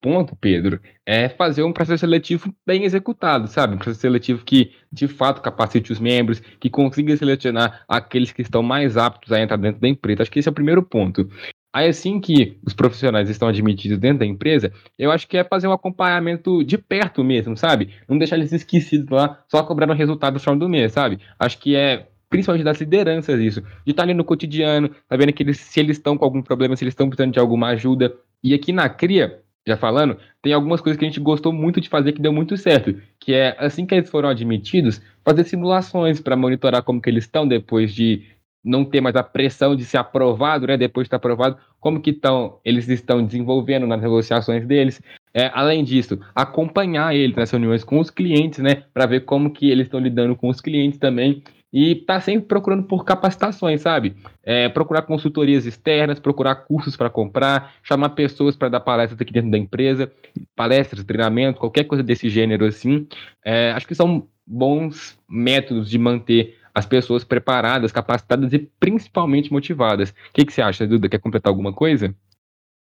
ponto, 0.01 0.35
Pedro, 0.35 0.81
é 1.05 1.29
fazer 1.29 1.63
um 1.63 1.73
processo 1.73 2.01
seletivo 2.01 2.53
bem 2.65 2.83
executado, 2.83 3.47
sabe? 3.47 3.75
Um 3.75 3.77
processo 3.77 4.01
seletivo 4.01 4.43
que, 4.43 4.73
de 4.91 5.07
fato, 5.07 5.41
capacite 5.41 5.91
os 5.91 5.99
membros, 5.99 6.39
que 6.39 6.69
consiga 6.69 7.15
selecionar 7.15 7.83
aqueles 7.87 8.31
que 8.31 8.41
estão 8.41 8.61
mais 8.61 8.97
aptos 8.97 9.31
a 9.31 9.39
entrar 9.39 9.57
dentro 9.57 9.81
da 9.81 9.87
empresa. 9.87 10.23
Acho 10.23 10.31
que 10.31 10.39
esse 10.39 10.47
é 10.47 10.51
o 10.51 10.55
primeiro 10.55 10.83
ponto. 10.83 11.29
Aí, 11.73 11.89
assim 11.89 12.19
que 12.19 12.57
os 12.63 12.73
profissionais 12.73 13.29
estão 13.29 13.47
admitidos 13.47 13.97
dentro 13.97 14.19
da 14.19 14.25
empresa, 14.27 14.71
eu 14.97 15.11
acho 15.11 15.27
que 15.27 15.37
é 15.37 15.43
fazer 15.43 15.67
um 15.67 15.71
acompanhamento 15.71 16.63
de 16.63 16.77
perto 16.77 17.23
mesmo, 17.23 17.57
sabe? 17.57 17.89
Não 18.07 18.17
deixar 18.17 18.37
eles 18.37 18.51
esquecidos 18.51 19.09
lá, 19.09 19.43
só 19.49 19.63
cobrando 19.63 19.91
o 19.91 19.95
resultado 19.95 20.35
no 20.35 20.39
final 20.39 20.55
do 20.55 20.69
mês, 20.69 20.91
sabe? 20.91 21.19
Acho 21.39 21.57
que 21.57 21.75
é 21.75 22.07
principalmente 22.29 22.63
das 22.63 22.79
lideranças, 22.79 23.39
isso. 23.39 23.61
De 23.85 23.91
estar 23.91 24.03
ali 24.03 24.13
no 24.13 24.23
cotidiano, 24.23 24.89
tá 25.07 25.15
vendo 25.15 25.33
que 25.33 25.43
eles, 25.43 25.59
se 25.59 25.79
eles 25.79 25.97
estão 25.97 26.17
com 26.17 26.25
algum 26.25 26.41
problema, 26.41 26.75
se 26.75 26.83
eles 26.83 26.93
estão 26.93 27.07
precisando 27.07 27.33
de 27.33 27.39
alguma 27.39 27.67
ajuda. 27.69 28.13
E 28.43 28.53
aqui 28.53 28.71
na 28.71 28.89
CRIA, 28.89 29.39
já 29.65 29.77
falando, 29.77 30.17
tem 30.41 30.51
algumas 30.51 30.81
coisas 30.81 30.97
que 30.97 31.05
a 31.05 31.07
gente 31.07 31.19
gostou 31.19 31.53
muito 31.53 31.79
de 31.79 31.89
fazer 31.89 32.11
que 32.11 32.21
deu 32.21 32.33
muito 32.33 32.57
certo, 32.57 32.99
que 33.19 33.33
é 33.33 33.55
assim 33.59 33.85
que 33.85 33.95
eles 33.95 34.09
foram 34.09 34.29
admitidos, 34.29 35.01
fazer 35.23 35.43
simulações 35.43 36.19
para 36.19 36.35
monitorar 36.35 36.83
como 36.83 37.01
que 37.01 37.09
eles 37.09 37.23
estão 37.23 37.47
depois 37.47 37.93
de 37.93 38.23
não 38.63 38.85
ter 38.85 39.01
mais 39.01 39.15
a 39.15 39.23
pressão 39.23 39.75
de 39.75 39.83
ser 39.83 39.97
aprovado, 39.97 40.67
né? 40.67 40.77
Depois 40.77 41.05
de 41.05 41.07
estar 41.07 41.17
aprovado, 41.17 41.57
como 41.79 42.01
que 42.01 42.11
estão, 42.11 42.59
eles 42.63 42.87
estão 42.87 43.25
desenvolvendo 43.25 43.85
nas 43.85 44.01
negociações 44.01 44.65
deles. 44.65 45.01
É, 45.33 45.51
além 45.53 45.83
disso, 45.83 46.19
acompanhar 46.33 47.13
eles 47.15 47.35
nas 47.35 47.51
reuniões 47.51 47.83
com 47.83 47.99
os 47.99 48.09
clientes, 48.09 48.59
né? 48.59 48.83
Para 48.93 49.05
ver 49.05 49.21
como 49.21 49.51
que 49.51 49.69
eles 49.69 49.87
estão 49.87 49.99
lidando 49.99 50.35
com 50.35 50.47
os 50.47 50.61
clientes 50.61 50.97
também 50.97 51.43
e 51.73 51.95
tá 51.95 52.21
sempre 52.21 52.47
procurando 52.47 52.83
por 52.83 53.03
capacitações, 53.03 53.81
sabe? 53.81 54.15
É, 54.43 54.69
procurar 54.69 55.01
consultorias 55.01 55.65
externas, 55.65 56.19
procurar 56.19 56.55
cursos 56.55 56.95
para 56.95 57.09
comprar, 57.09 57.73
chamar 57.81 58.09
pessoas 58.09 58.55
para 58.55 58.69
dar 58.69 58.79
palestras 58.79 59.19
aqui 59.19 59.33
dentro 59.33 59.49
da 59.49 59.57
empresa, 59.57 60.11
palestras, 60.55 61.03
treinamento, 61.03 61.59
qualquer 61.59 61.85
coisa 61.85 62.03
desse 62.03 62.29
gênero 62.29 62.63
assim. 62.65 63.07
É, 63.43 63.71
acho 63.71 63.87
que 63.87 63.95
são 63.95 64.27
bons 64.45 65.17
métodos 65.27 65.89
de 65.89 65.97
manter 65.97 66.59
as 66.73 66.85
pessoas 66.85 67.23
preparadas, 67.23 67.91
capacitadas 67.91 68.51
e 68.53 68.59
principalmente 68.79 69.51
motivadas. 69.51 70.09
O 70.09 70.13
que, 70.33 70.45
que 70.45 70.53
você 70.53 70.61
acha, 70.61 70.87
Duda? 70.87 71.07
Quer 71.07 71.19
completar 71.19 71.51
alguma 71.51 71.73
coisa? 71.73 72.13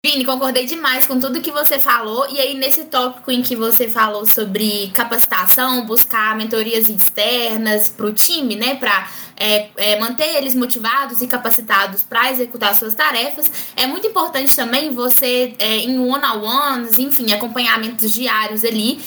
Vini, 0.04 0.24
concordei 0.24 0.66
demais 0.66 1.06
com 1.06 1.20
tudo 1.20 1.40
que 1.40 1.52
você 1.52 1.78
falou. 1.78 2.26
E 2.28 2.40
aí, 2.40 2.54
nesse 2.54 2.86
tópico 2.86 3.30
em 3.30 3.40
que 3.40 3.54
você 3.54 3.86
falou 3.86 4.26
sobre 4.26 4.90
capacitação, 4.92 5.86
buscar 5.86 6.34
mentorias 6.36 6.88
externas 6.88 7.88
para 7.88 8.06
o 8.06 8.12
time, 8.12 8.56
né? 8.56 8.74
Para 8.74 9.08
é, 9.36 9.70
é, 9.76 10.00
manter 10.00 10.36
eles 10.36 10.56
motivados 10.56 11.22
e 11.22 11.28
capacitados 11.28 12.02
para 12.02 12.32
executar 12.32 12.74
suas 12.74 12.96
tarefas. 12.96 13.72
É 13.76 13.86
muito 13.86 14.04
importante 14.04 14.56
também 14.56 14.92
você, 14.92 15.54
é, 15.60 15.76
em 15.76 15.96
one-on-ones, 16.00 16.98
enfim, 16.98 17.32
acompanhamentos 17.32 18.12
diários 18.12 18.64
ali, 18.64 18.98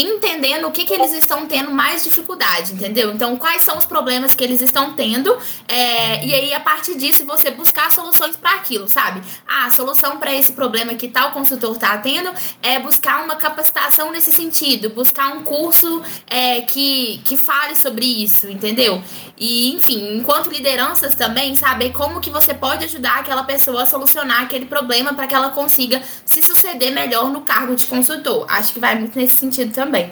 entendendo 0.00 0.66
o 0.68 0.70
que, 0.70 0.84
que 0.84 0.92
eles 0.92 1.12
estão 1.12 1.46
tendo 1.46 1.72
mais 1.72 2.04
dificuldade, 2.04 2.72
entendeu? 2.72 3.12
Então, 3.12 3.36
quais 3.36 3.64
são 3.64 3.76
os 3.76 3.84
problemas 3.84 4.34
que 4.34 4.44
eles 4.44 4.60
estão 4.60 4.92
tendo, 4.92 5.36
é, 5.66 6.24
e 6.24 6.32
aí, 6.32 6.54
a 6.54 6.60
partir 6.60 6.96
disso, 6.96 7.24
você 7.24 7.50
buscar 7.50 7.90
soluções 7.92 8.36
para 8.36 8.52
aquilo, 8.52 8.88
sabe? 8.88 9.20
Ah, 9.46 9.66
a 9.66 9.70
solução 9.70 10.18
para 10.18 10.32
esse 10.32 10.52
problema 10.52 10.94
que 10.94 11.08
tal 11.08 11.32
consultor 11.32 11.72
está 11.72 11.98
tendo 11.98 12.30
é 12.62 12.78
buscar 12.78 13.24
uma 13.24 13.36
capacitação 13.36 14.12
nesse 14.12 14.32
sentido, 14.32 14.90
buscar 14.90 15.32
um 15.36 15.42
curso 15.42 16.02
é, 16.28 16.60
que, 16.62 17.20
que 17.24 17.36
fale 17.36 17.74
sobre 17.74 18.06
isso, 18.06 18.48
entendeu? 18.48 19.02
E, 19.36 19.74
enfim, 19.74 20.16
enquanto 20.16 20.48
lideranças 20.48 21.14
também, 21.14 21.56
saber 21.56 21.92
como 21.92 22.20
que 22.20 22.30
você 22.30 22.54
pode 22.54 22.84
ajudar 22.84 23.18
aquela 23.18 23.42
pessoa 23.42 23.82
a 23.82 23.86
solucionar 23.86 24.42
aquele 24.42 24.66
problema 24.66 25.12
para 25.14 25.26
que 25.26 25.34
ela 25.34 25.50
consiga 25.50 26.00
se 26.24 26.40
suceder 26.40 26.92
melhor 26.92 27.30
no 27.30 27.40
cargo 27.40 27.74
de 27.74 27.84
consultor. 27.86 28.46
Acho 28.48 28.72
que 28.72 28.80
vai 28.80 28.96
muito 28.96 29.18
nesse 29.18 29.36
sentido 29.36 29.72
também 29.72 29.87
também. 29.88 30.10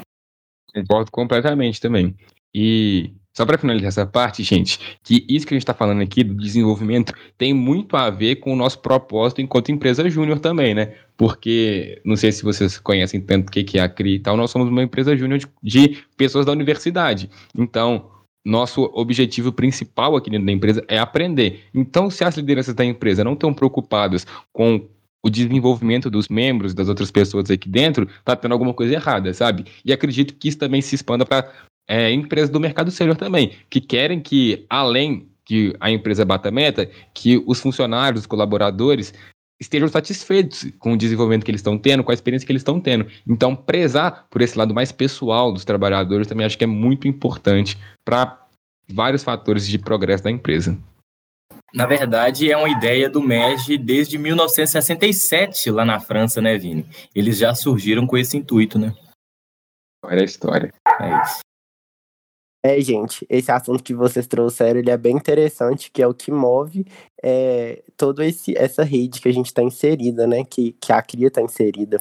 Concordo 0.74 1.10
completamente 1.10 1.80
também. 1.80 2.14
E 2.54 3.12
só 3.36 3.44
para 3.44 3.58
finalizar 3.58 3.88
essa 3.88 4.06
parte, 4.06 4.42
gente, 4.42 4.78
que 5.02 5.26
isso 5.28 5.46
que 5.46 5.52
a 5.52 5.56
gente 5.56 5.62
está 5.62 5.74
falando 5.74 6.00
aqui 6.00 6.24
do 6.24 6.34
desenvolvimento 6.34 7.12
tem 7.36 7.52
muito 7.52 7.94
a 7.94 8.08
ver 8.08 8.36
com 8.36 8.50
o 8.50 8.56
nosso 8.56 8.78
propósito 8.78 9.42
enquanto 9.42 9.70
empresa 9.70 10.08
júnior 10.08 10.40
também, 10.40 10.74
né? 10.74 10.94
Porque, 11.18 12.00
não 12.02 12.16
sei 12.16 12.32
se 12.32 12.42
vocês 12.42 12.78
conhecem 12.78 13.20
tanto 13.20 13.48
o 13.48 13.52
que 13.52 13.78
é 13.78 13.82
a 13.82 13.88
CRI 13.90 14.14
e 14.14 14.18
tal, 14.20 14.38
nós 14.38 14.50
somos 14.50 14.68
uma 14.68 14.82
empresa 14.82 15.14
júnior 15.14 15.38
de, 15.38 15.46
de 15.62 16.02
pessoas 16.16 16.46
da 16.46 16.52
universidade. 16.52 17.28
Então, 17.54 18.10
nosso 18.42 18.90
objetivo 18.94 19.52
principal 19.52 20.16
aqui 20.16 20.30
dentro 20.30 20.46
da 20.46 20.52
empresa 20.52 20.82
é 20.88 20.98
aprender. 20.98 21.64
Então, 21.74 22.08
se 22.08 22.24
as 22.24 22.36
lideranças 22.38 22.74
da 22.74 22.86
empresa 22.86 23.22
não 23.22 23.34
estão 23.34 23.52
preocupadas 23.52 24.26
com 24.50 24.88
o 25.26 25.30
desenvolvimento 25.30 26.08
dos 26.08 26.28
membros, 26.28 26.72
das 26.72 26.88
outras 26.88 27.10
pessoas 27.10 27.50
aqui 27.50 27.68
dentro, 27.68 28.08
tá 28.24 28.36
tendo 28.36 28.52
alguma 28.52 28.72
coisa 28.72 28.94
errada, 28.94 29.34
sabe? 29.34 29.64
E 29.84 29.92
acredito 29.92 30.34
que 30.36 30.48
isso 30.48 30.56
também 30.56 30.80
se 30.80 30.94
expanda 30.94 31.26
para 31.26 31.52
é, 31.88 32.12
empresas 32.12 32.48
do 32.48 32.60
mercado 32.60 32.90
exterior 32.90 33.16
também, 33.16 33.50
que 33.68 33.80
querem 33.80 34.20
que, 34.20 34.64
além 34.70 35.28
que 35.44 35.74
a 35.80 35.90
empresa 35.90 36.24
bata 36.24 36.48
meta, 36.52 36.88
que 37.12 37.42
os 37.44 37.58
funcionários, 37.58 38.20
os 38.20 38.26
colaboradores 38.26 39.12
estejam 39.60 39.88
satisfeitos 39.88 40.70
com 40.78 40.92
o 40.92 40.96
desenvolvimento 40.96 41.44
que 41.44 41.50
eles 41.50 41.58
estão 41.60 41.76
tendo, 41.76 42.04
com 42.04 42.12
a 42.12 42.14
experiência 42.14 42.46
que 42.46 42.52
eles 42.52 42.60
estão 42.60 42.78
tendo. 42.78 43.08
Então, 43.26 43.56
prezar 43.56 44.28
por 44.30 44.42
esse 44.42 44.56
lado 44.56 44.72
mais 44.72 44.92
pessoal 44.92 45.52
dos 45.52 45.64
trabalhadores 45.64 46.28
também 46.28 46.46
acho 46.46 46.56
que 46.56 46.64
é 46.64 46.68
muito 46.68 47.08
importante 47.08 47.76
para 48.04 48.46
vários 48.88 49.24
fatores 49.24 49.66
de 49.66 49.76
progresso 49.76 50.22
da 50.22 50.30
empresa. 50.30 50.78
Na 51.76 51.84
verdade, 51.84 52.50
é 52.50 52.56
uma 52.56 52.70
ideia 52.70 53.10
do 53.10 53.20
MEG 53.20 53.76
desde 53.76 54.16
1967, 54.16 55.70
lá 55.70 55.84
na 55.84 56.00
França, 56.00 56.40
né, 56.40 56.56
Vini? 56.56 56.86
Eles 57.14 57.36
já 57.36 57.54
surgiram 57.54 58.06
com 58.06 58.16
esse 58.16 58.34
intuito, 58.34 58.78
né? 58.78 58.94
Olha 60.02 60.22
a 60.22 60.24
história. 60.24 60.72
É 60.98 61.22
isso. 61.22 61.40
É, 62.64 62.80
gente, 62.80 63.26
esse 63.28 63.52
assunto 63.52 63.84
que 63.84 63.92
vocês 63.92 64.26
trouxeram, 64.26 64.80
ele 64.80 64.90
é 64.90 64.96
bem 64.96 65.16
interessante, 65.16 65.90
que 65.90 66.02
é 66.02 66.06
o 66.06 66.14
que 66.14 66.30
move 66.30 66.86
é, 67.22 67.84
toda 67.94 68.24
essa 68.26 68.82
rede 68.82 69.20
que 69.20 69.28
a 69.28 69.32
gente 69.32 69.46
está 69.46 69.62
inserida, 69.62 70.26
né? 70.26 70.46
Que, 70.46 70.72
que 70.80 70.94
a 70.94 71.02
CRIA 71.02 71.28
está 71.28 71.42
inserida. 71.42 72.00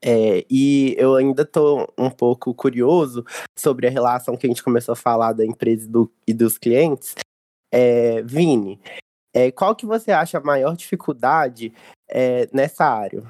É, 0.00 0.46
e 0.50 0.96
eu 0.96 1.14
ainda 1.16 1.42
estou 1.42 1.92
um 1.98 2.08
pouco 2.08 2.54
curioso 2.54 3.22
sobre 3.54 3.86
a 3.86 3.90
relação 3.90 4.34
que 4.34 4.46
a 4.46 4.48
gente 4.48 4.62
começou 4.62 4.94
a 4.94 4.96
falar 4.96 5.34
da 5.34 5.44
empresa 5.44 5.84
e, 5.84 5.88
do, 5.88 6.10
e 6.26 6.32
dos 6.32 6.56
clientes. 6.56 7.14
É, 7.72 8.20
Vini, 8.22 8.78
é, 9.34 9.50
qual 9.50 9.74
que 9.74 9.86
você 9.86 10.12
acha 10.12 10.38
a 10.38 10.42
maior 10.42 10.76
dificuldade 10.76 11.72
é, 12.08 12.48
nessa 12.52 12.84
área? 12.84 13.22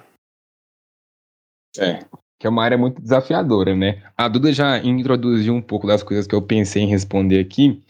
É, 1.78 2.04
que 2.38 2.46
é 2.46 2.50
uma 2.50 2.64
área 2.64 2.76
muito 2.76 3.00
desafiadora, 3.00 3.74
né? 3.74 4.02
A 4.16 4.26
Duda 4.26 4.52
já 4.52 4.78
introduziu 4.78 5.54
um 5.54 5.62
pouco 5.62 5.86
das 5.86 6.02
coisas 6.02 6.26
que 6.26 6.34
eu 6.34 6.42
pensei 6.42 6.82
em 6.82 6.88
responder 6.88 7.38
aqui, 7.38 7.80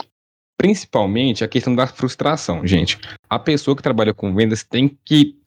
principalmente 0.58 1.42
a 1.42 1.48
questão 1.48 1.74
da 1.74 1.86
frustração, 1.86 2.66
gente. 2.66 2.98
A 3.28 3.38
pessoa 3.38 3.74
que 3.74 3.82
trabalha 3.82 4.12
com 4.12 4.34
vendas 4.34 4.62
tem 4.62 4.88
que 5.04 5.40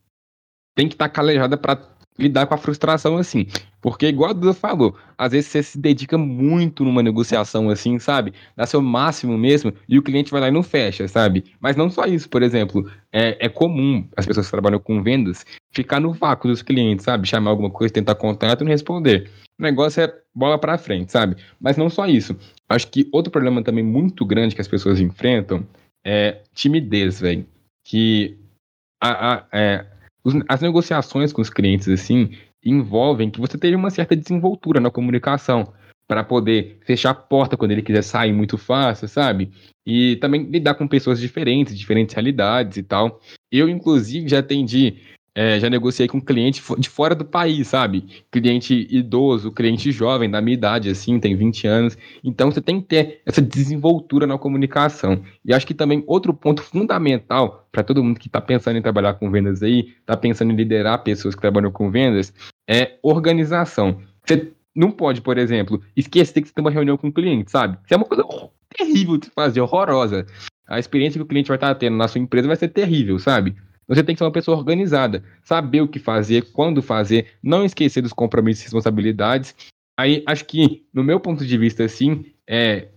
tem 0.74 0.88
que 0.88 0.94
estar 0.94 1.08
tá 1.08 1.14
calejada 1.14 1.56
para 1.56 1.80
lidar 2.18 2.46
com 2.46 2.54
a 2.54 2.58
frustração 2.58 3.16
assim. 3.16 3.46
Porque, 3.86 4.08
igual 4.08 4.30
a 4.30 4.32
Duda 4.32 4.52
falou, 4.52 4.96
às 5.16 5.30
vezes 5.30 5.48
você 5.48 5.62
se 5.62 5.78
dedica 5.78 6.18
muito 6.18 6.82
numa 6.84 7.04
negociação 7.04 7.70
assim, 7.70 8.00
sabe? 8.00 8.32
Dá 8.56 8.66
seu 8.66 8.82
máximo 8.82 9.38
mesmo 9.38 9.72
e 9.88 9.96
o 9.96 10.02
cliente 10.02 10.32
vai 10.32 10.40
lá 10.40 10.48
e 10.48 10.50
não 10.50 10.64
fecha, 10.64 11.06
sabe? 11.06 11.44
Mas 11.60 11.76
não 11.76 11.88
só 11.88 12.04
isso, 12.04 12.28
por 12.28 12.42
exemplo, 12.42 12.90
é, 13.12 13.46
é 13.46 13.48
comum 13.48 14.04
as 14.16 14.26
pessoas 14.26 14.46
que 14.46 14.50
trabalham 14.50 14.80
com 14.80 15.04
vendas 15.04 15.46
ficar 15.70 16.00
no 16.00 16.12
vácuo 16.12 16.48
dos 16.48 16.62
clientes, 16.62 17.04
sabe? 17.04 17.28
Chamar 17.28 17.52
alguma 17.52 17.70
coisa, 17.70 17.94
tentar 17.94 18.16
contato 18.16 18.62
e 18.62 18.64
não 18.64 18.72
responder. 18.72 19.30
O 19.56 19.62
negócio 19.62 20.02
é 20.02 20.12
bola 20.34 20.58
para 20.58 20.76
frente, 20.78 21.12
sabe? 21.12 21.36
Mas 21.60 21.76
não 21.76 21.88
só 21.88 22.06
isso. 22.06 22.36
Acho 22.68 22.88
que 22.88 23.08
outro 23.12 23.30
problema 23.30 23.62
também 23.62 23.84
muito 23.84 24.26
grande 24.26 24.56
que 24.56 24.60
as 24.60 24.66
pessoas 24.66 24.98
enfrentam 24.98 25.64
é 26.04 26.42
timidez, 26.52 27.20
velho. 27.20 27.46
Que 27.84 28.36
a, 29.00 29.34
a, 29.34 29.46
é, 29.52 29.86
as 30.48 30.60
negociações 30.60 31.32
com 31.32 31.40
os 31.40 31.50
clientes, 31.50 31.88
assim, 31.88 32.36
envolvem 32.70 33.30
que 33.30 33.40
você 33.40 33.56
tenha 33.56 33.76
uma 33.76 33.90
certa 33.90 34.16
desenvoltura 34.16 34.80
na 34.80 34.90
comunicação 34.90 35.72
para 36.08 36.22
poder 36.22 36.78
fechar 36.84 37.10
a 37.10 37.14
porta 37.14 37.56
quando 37.56 37.72
ele 37.72 37.82
quiser 37.82 38.02
sair 38.02 38.32
muito 38.32 38.56
fácil, 38.56 39.08
sabe? 39.08 39.50
E 39.84 40.16
também 40.16 40.44
lidar 40.44 40.74
com 40.74 40.86
pessoas 40.86 41.18
diferentes, 41.18 41.76
diferentes 41.76 42.14
realidades 42.14 42.76
e 42.76 42.82
tal. 42.82 43.20
Eu, 43.50 43.68
inclusive, 43.68 44.28
já 44.28 44.38
atendi 44.38 44.98
é, 45.36 45.60
já 45.60 45.68
negociei 45.68 46.08
com 46.08 46.18
cliente 46.18 46.62
de 46.78 46.88
fora 46.88 47.14
do 47.14 47.22
país, 47.22 47.68
sabe? 47.68 48.24
Cliente 48.32 48.86
idoso, 48.90 49.52
cliente 49.52 49.92
jovem, 49.92 50.30
da 50.30 50.40
minha 50.40 50.54
idade, 50.54 50.88
assim, 50.88 51.20
tem 51.20 51.36
20 51.36 51.66
anos. 51.66 51.98
Então 52.24 52.50
você 52.50 52.62
tem 52.62 52.80
que 52.80 52.86
ter 52.86 53.20
essa 53.26 53.42
desenvoltura 53.42 54.26
na 54.26 54.38
comunicação. 54.38 55.22
E 55.44 55.52
acho 55.52 55.66
que 55.66 55.74
também 55.74 56.02
outro 56.06 56.32
ponto 56.32 56.62
fundamental 56.62 57.68
para 57.70 57.82
todo 57.82 58.02
mundo 58.02 58.18
que 58.18 58.28
está 58.28 58.40
pensando 58.40 58.78
em 58.78 58.82
trabalhar 58.82 59.12
com 59.14 59.30
vendas 59.30 59.62
aí, 59.62 59.92
está 60.00 60.16
pensando 60.16 60.52
em 60.52 60.56
liderar 60.56 61.02
pessoas 61.02 61.34
que 61.34 61.40
trabalham 61.42 61.70
com 61.70 61.90
vendas, 61.90 62.32
é 62.66 62.94
organização. 63.02 64.00
Você 64.24 64.52
não 64.74 64.90
pode, 64.90 65.20
por 65.20 65.36
exemplo, 65.36 65.82
esquecer 65.94 66.40
que 66.40 66.48
você 66.48 66.54
tem 66.54 66.64
uma 66.64 66.70
reunião 66.70 66.96
com 66.96 67.08
o 67.08 67.12
cliente, 67.12 67.50
sabe? 67.50 67.76
Isso 67.84 67.92
é 67.92 67.96
uma 67.98 68.06
coisa 68.06 68.24
terrível 68.74 69.18
de 69.18 69.28
fazer, 69.28 69.60
horrorosa. 69.60 70.24
A 70.66 70.78
experiência 70.78 71.18
que 71.18 71.22
o 71.22 71.28
cliente 71.28 71.48
vai 71.48 71.58
estar 71.58 71.74
tendo 71.74 71.98
na 71.98 72.08
sua 72.08 72.22
empresa 72.22 72.48
vai 72.48 72.56
ser 72.56 72.68
terrível, 72.68 73.18
sabe? 73.18 73.54
Você 73.88 74.02
tem 74.02 74.14
que 74.14 74.18
ser 74.18 74.24
uma 74.24 74.32
pessoa 74.32 74.56
organizada, 74.56 75.22
saber 75.42 75.80
o 75.80 75.88
que 75.88 75.98
fazer, 75.98 76.50
quando 76.52 76.82
fazer, 76.82 77.34
não 77.42 77.64
esquecer 77.64 78.02
dos 78.02 78.12
compromissos 78.12 78.62
e 78.62 78.64
responsabilidades. 78.64 79.54
Aí, 79.98 80.22
acho 80.26 80.44
que, 80.44 80.84
no 80.92 81.04
meu 81.04 81.20
ponto 81.20 81.46
de 81.46 81.56
vista, 81.56 81.84
assim, 81.84 82.26
é, 82.48 82.88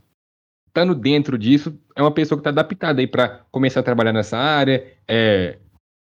estando 0.68 0.96
dentro 0.96 1.38
disso, 1.38 1.78
é 1.96 2.02
uma 2.02 2.12
pessoa 2.12 2.38
que 2.38 2.42
está 2.42 2.50
adaptada 2.50 3.02
aí 3.02 3.08
para 3.08 3.46
começar 3.52 3.82
a 3.82 3.84
trabalhar 3.84 4.14
nessa 4.14 4.38
área, 4.38 4.84
é, 5.08 5.58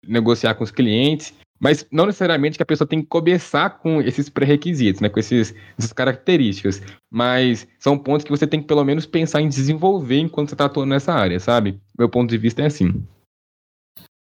negociar 0.08 0.56
com 0.56 0.64
os 0.64 0.72
clientes, 0.72 1.34
mas 1.60 1.86
não 1.92 2.06
necessariamente 2.06 2.58
que 2.58 2.64
a 2.64 2.66
pessoa 2.66 2.88
tem 2.88 3.02
que 3.02 3.08
começar 3.08 3.70
com 3.80 4.00
esses 4.02 4.30
pré-requisitos, 4.30 5.02
né, 5.02 5.10
com 5.10 5.20
esses, 5.20 5.54
essas 5.78 5.92
características, 5.92 6.82
mas 7.12 7.68
são 7.80 7.98
pontos 7.98 8.24
que 8.24 8.30
você 8.30 8.46
tem 8.46 8.62
que 8.62 8.68
pelo 8.68 8.84
menos 8.86 9.06
pensar 9.06 9.42
em 9.42 9.50
desenvolver 9.50 10.20
enquanto 10.20 10.50
você 10.50 10.56
está 10.56 10.66
atuando 10.66 10.92
nessa 10.92 11.14
área, 11.14 11.40
sabe? 11.40 11.80
Meu 11.98 12.08
ponto 12.08 12.30
de 12.30 12.38
vista 12.38 12.62
é 12.62 12.68
assim 12.68 13.04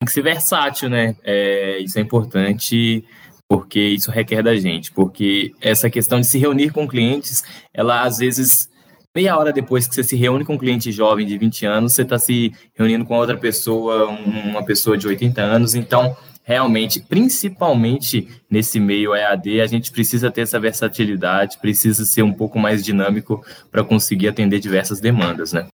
tem 0.02 0.04
que 0.04 0.12
ser 0.12 0.22
versátil, 0.22 0.90
né? 0.90 1.14
É, 1.22 1.78
isso 1.78 1.98
é 1.98 2.02
importante 2.02 3.04
porque 3.48 3.80
isso 3.80 4.10
requer 4.10 4.42
da 4.42 4.56
gente, 4.56 4.90
porque 4.90 5.52
essa 5.60 5.90
questão 5.90 6.20
de 6.20 6.26
se 6.26 6.38
reunir 6.38 6.70
com 6.70 6.88
clientes, 6.88 7.44
ela 7.72 8.02
às 8.02 8.18
vezes 8.18 8.68
meia 9.14 9.36
hora 9.36 9.52
depois 9.52 9.86
que 9.86 9.94
você 9.94 10.02
se 10.02 10.16
reúne 10.16 10.44
com 10.44 10.54
um 10.54 10.58
cliente 10.58 10.90
jovem 10.90 11.26
de 11.26 11.36
20 11.36 11.66
anos, 11.66 11.92
você 11.92 12.02
está 12.02 12.18
se 12.18 12.52
reunindo 12.74 13.04
com 13.04 13.14
outra 13.14 13.36
pessoa, 13.36 14.08
uma 14.08 14.64
pessoa 14.64 14.96
de 14.96 15.06
80 15.06 15.40
anos, 15.42 15.74
então 15.74 16.16
realmente, 16.42 17.00
principalmente 17.00 18.26
nesse 18.50 18.80
meio 18.80 19.14
EAD, 19.14 19.60
a 19.60 19.66
gente 19.66 19.92
precisa 19.92 20.30
ter 20.30 20.40
essa 20.40 20.58
versatilidade, 20.58 21.58
precisa 21.58 22.04
ser 22.06 22.22
um 22.22 22.32
pouco 22.32 22.58
mais 22.58 22.82
dinâmico 22.82 23.44
para 23.70 23.84
conseguir 23.84 24.28
atender 24.28 24.58
diversas 24.58 24.98
demandas, 24.98 25.52
né? 25.52 25.68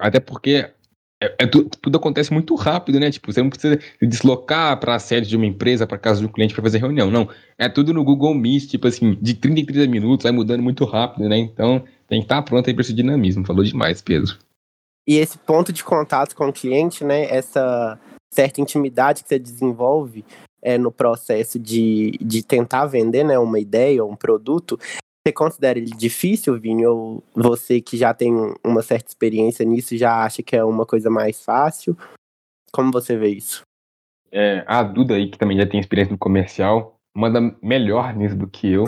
Até 0.00 0.18
porque 0.18 0.70
é, 1.24 1.34
é 1.44 1.46
tudo, 1.46 1.70
tudo, 1.80 1.96
acontece 1.96 2.32
muito 2.32 2.54
rápido, 2.54 3.00
né? 3.00 3.10
Tipo, 3.10 3.32
você 3.32 3.42
não 3.42 3.50
precisa 3.50 3.78
se 3.98 4.06
deslocar 4.06 4.78
para 4.78 4.94
a 4.94 4.98
sede 4.98 5.28
de 5.28 5.36
uma 5.36 5.46
empresa, 5.46 5.86
para 5.86 5.98
casa 5.98 6.20
de 6.20 6.26
um 6.26 6.30
cliente 6.30 6.54
para 6.54 6.62
fazer 6.62 6.78
reunião. 6.78 7.10
Não. 7.10 7.28
É 7.56 7.68
tudo 7.68 7.94
no 7.94 8.04
Google 8.04 8.34
Meet, 8.34 8.68
tipo 8.68 8.86
assim, 8.86 9.16
de 9.20 9.34
30 9.34 9.60
em 9.60 9.64
30 9.64 9.90
minutos, 9.90 10.24
vai 10.24 10.32
mudando 10.32 10.62
muito 10.62 10.84
rápido, 10.84 11.28
né? 11.28 11.38
Então, 11.38 11.82
tem 12.06 12.20
que 12.20 12.24
estar 12.24 12.36
tá 12.36 12.42
pronto 12.42 12.68
aí 12.68 12.74
para 12.74 12.82
esse 12.82 12.92
dinamismo. 12.92 13.46
Falou 13.46 13.64
demais, 13.64 14.02
Pedro. 14.02 14.36
E 15.06 15.16
esse 15.16 15.38
ponto 15.38 15.72
de 15.72 15.84
contato 15.84 16.34
com 16.34 16.48
o 16.48 16.52
cliente, 16.52 17.04
né? 17.04 17.24
Essa 17.24 17.98
certa 18.32 18.60
intimidade 18.60 19.22
que 19.22 19.28
você 19.28 19.38
desenvolve 19.38 20.24
é, 20.62 20.78
no 20.78 20.90
processo 20.90 21.58
de, 21.58 22.12
de 22.20 22.42
tentar 22.42 22.86
vender 22.86 23.22
né, 23.22 23.38
uma 23.38 23.60
ideia 23.60 24.04
um 24.04 24.16
produto, 24.16 24.78
você 25.26 25.32
considera 25.32 25.78
ele 25.78 25.90
difícil, 25.90 26.60
Vini? 26.60 26.86
Ou 26.86 27.24
você 27.34 27.80
que 27.80 27.96
já 27.96 28.12
tem 28.12 28.32
uma 28.62 28.82
certa 28.82 29.08
experiência 29.08 29.64
nisso 29.64 29.96
já 29.96 30.22
acha 30.22 30.42
que 30.42 30.54
é 30.54 30.62
uma 30.62 30.84
coisa 30.84 31.08
mais 31.08 31.42
fácil? 31.42 31.96
Como 32.70 32.92
você 32.92 33.16
vê 33.16 33.28
isso? 33.28 33.62
É, 34.30 34.62
a 34.66 34.82
Duda 34.82 35.14
aí, 35.14 35.30
que 35.30 35.38
também 35.38 35.56
já 35.56 35.66
tem 35.66 35.80
experiência 35.80 36.12
no 36.12 36.18
comercial, 36.18 36.96
manda 37.16 37.56
melhor 37.62 38.14
nisso 38.14 38.36
do 38.36 38.46
que 38.46 38.70
eu. 38.70 38.84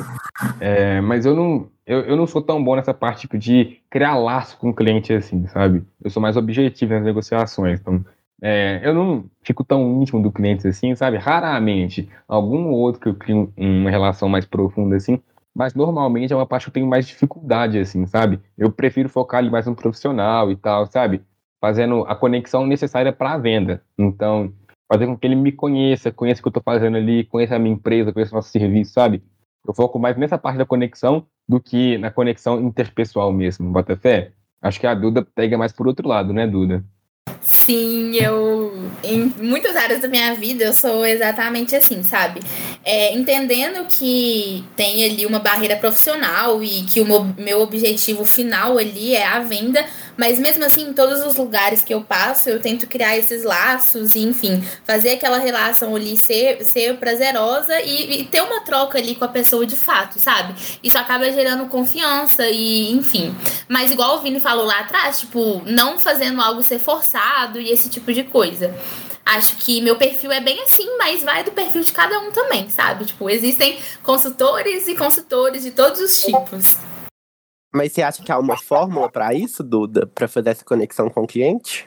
É, 0.61 1.01
mas 1.01 1.25
eu 1.25 1.35
não, 1.35 1.71
eu, 1.87 2.01
eu 2.01 2.17
não 2.17 2.27
sou 2.27 2.43
tão 2.43 2.63
bom 2.63 2.77
nessa 2.77 2.93
parte 2.93 3.23
tipo, 3.23 3.39
de 3.39 3.79
criar 3.89 4.17
laço 4.17 4.59
com 4.59 4.71
o 4.71 4.75
cliente 4.75 5.15
assim, 5.15 5.47
sabe? 5.47 5.85
Eu 6.03 6.11
sou 6.11 6.21
mais 6.21 6.37
objetivo 6.37 6.93
nas 6.93 7.05
negociações. 7.05 7.81
Então, 7.81 8.05
é, 8.43 8.83
eu 8.85 8.93
não 8.93 9.25
fico 9.43 9.65
tão 9.65 10.03
íntimo 10.03 10.21
do 10.21 10.31
cliente 10.31 10.69
assim, 10.69 10.95
sabe? 10.95 11.17
Raramente. 11.17 12.11
Algum 12.29 12.67
ou 12.67 12.79
outro 12.79 13.01
que 13.01 13.09
eu 13.09 13.15
crio 13.15 13.51
uma 13.57 13.91
relação 13.91 14.29
mais 14.29 14.45
profunda 14.45 14.97
assim, 14.97 15.23
mas 15.57 15.75
normalmente 15.75 16.35
é 16.35 16.37
uma 16.37 16.45
parte 16.45 16.65
que 16.65 16.69
eu 16.69 16.75
tenho 16.75 16.87
mais 16.87 17.07
dificuldade, 17.07 17.79
assim, 17.79 18.07
sabe? 18.07 18.39
Eu 18.59 18.71
prefiro 18.71 19.09
focar 19.09 19.39
ali 19.39 19.49
mais 19.49 19.65
no 19.65 19.75
profissional 19.75 20.53
e 20.53 20.57
tal, 20.57 20.85
sabe? 20.87 21.23
Fazendo 21.59 22.05
a 22.07 22.15
conexão 22.15 22.67
necessária 22.67 23.11
para 23.11 23.33
a 23.33 23.39
venda. 23.39 23.83
Então, 23.97 24.53
fazer 24.87 25.07
com 25.07 25.17
que 25.17 25.27
ele 25.27 25.35
me 25.35 25.51
conheça, 25.51 26.13
conheça 26.13 26.41
o 26.41 26.43
que 26.43 26.49
eu 26.49 26.51
estou 26.51 26.63
fazendo 26.63 26.99
ali, 26.99 27.25
conheça 27.25 27.57
a 27.57 27.59
minha 27.59 27.75
empresa, 27.75 28.13
conheça 28.13 28.33
o 28.33 28.37
nosso 28.37 28.51
serviço, 28.51 28.93
sabe? 28.93 29.23
Eu 29.67 29.73
foco 29.73 29.99
mais 29.99 30.15
nessa 30.19 30.37
parte 30.37 30.59
da 30.59 30.67
conexão 30.67 31.27
do 31.49 31.59
que 31.59 31.97
na 31.97 32.11
conexão 32.11 32.61
interpessoal 32.61 33.33
mesmo, 33.33 33.73
bota 33.73 33.97
fé? 33.97 34.33
Acho 34.61 34.79
que 34.79 34.87
a 34.87 34.95
Duda 34.95 35.27
pega 35.35 35.57
mais 35.57 35.73
por 35.73 35.87
outro 35.87 36.07
lado, 36.07 36.35
né, 36.35 36.47
Duda? 36.47 36.85
Sim, 37.43 38.15
eu. 38.17 38.91
Em 39.03 39.33
muitas 39.39 39.77
áreas 39.77 40.01
da 40.01 40.09
minha 40.09 40.35
vida 40.35 40.65
eu 40.65 40.73
sou 40.73 41.05
exatamente 41.05 41.75
assim, 41.75 42.03
sabe? 42.03 42.41
é, 42.87 43.13
entendendo 43.13 43.85
que 43.89 44.65
tem 44.77 45.05
ali 45.05 45.27
uma 45.27 45.41
barreira 45.41 45.75
profissional 45.75 46.63
e 46.63 46.85
que 46.85 47.01
o 47.01 47.05
meu, 47.05 47.25
meu 47.37 47.61
objetivo 47.61 48.25
final 48.25 48.79
ali 48.79 49.17
é 49.17 49.27
a 49.27 49.41
venda, 49.41 49.85
mas 50.17 50.39
mesmo 50.39 50.65
assim, 50.65 50.89
em 50.89 50.93
todos 50.93 51.25
os 51.25 51.37
lugares 51.37 51.83
que 51.83 51.93
eu 51.93 52.03
passo, 52.03 52.49
eu 52.49 52.61
tento 52.61 52.87
criar 52.87 53.17
esses 53.17 53.45
laços 53.45 54.15
e, 54.15 54.21
enfim, 54.21 54.63
fazer 54.85 55.11
aquela 55.11 55.39
relação 55.39 55.95
ali 55.95 56.17
ser, 56.17 56.65
ser 56.65 56.97
prazerosa 56.97 57.81
e, 57.83 58.21
e 58.21 58.25
ter 58.25 58.41
uma 58.41 58.61
troca 58.63 58.99
ali 58.99 59.15
com 59.15 59.25
a 59.25 59.29
pessoa 59.29 59.67
de 59.67 59.77
fato, 59.77 60.19
sabe? 60.19 60.55
Isso 60.83 60.97
acaba 60.97 61.31
gerando 61.31 61.67
confiança 61.67 62.49
e, 62.49 62.93
enfim. 62.93 63.35
Mas 63.69 63.91
igual 63.91 64.17
o 64.17 64.21
Vini 64.21 64.41
falou 64.41 64.65
lá 64.65 64.81
atrás, 64.81 65.21
tipo, 65.21 65.63
não 65.67 65.99
fazendo 65.99 66.41
algo 66.41 66.63
ser 66.63 66.79
forçado 66.79 67.61
e 67.61 67.71
esse 67.71 67.89
tipo 67.89 68.13
de 68.13 68.25
coisa. 68.25 68.75
Acho 69.25 69.57
que 69.57 69.81
meu 69.81 69.97
perfil 69.97 70.31
é 70.31 70.41
bem 70.41 70.63
assim, 70.63 70.87
mas 70.97 71.25
vai 71.25 71.43
do 71.43 71.51
perfil 71.51 71.83
de 71.83 71.91
cada 71.91 72.17
um 72.21 72.31
também, 72.31 72.71
sabe? 72.71 73.05
Tipo, 73.05 73.29
existem 73.29 73.77
consultores 74.05 74.87
e 74.87 74.95
consultores 74.95 75.65
de 75.65 75.73
todos 75.73 76.01
os 76.01 76.23
tipos. 76.23 76.77
Mas 77.77 77.93
você 77.93 78.01
acha 78.01 78.23
que 78.23 78.33
há 78.33 78.39
uma 78.39 78.57
fórmula 78.57 79.07
para 79.11 79.35
isso, 79.35 79.63
Duda, 79.63 80.07
para 80.07 80.27
fazer 80.27 80.49
essa 80.49 80.65
conexão 80.65 81.11
com 81.11 81.25
o 81.25 81.27
cliente? 81.27 81.87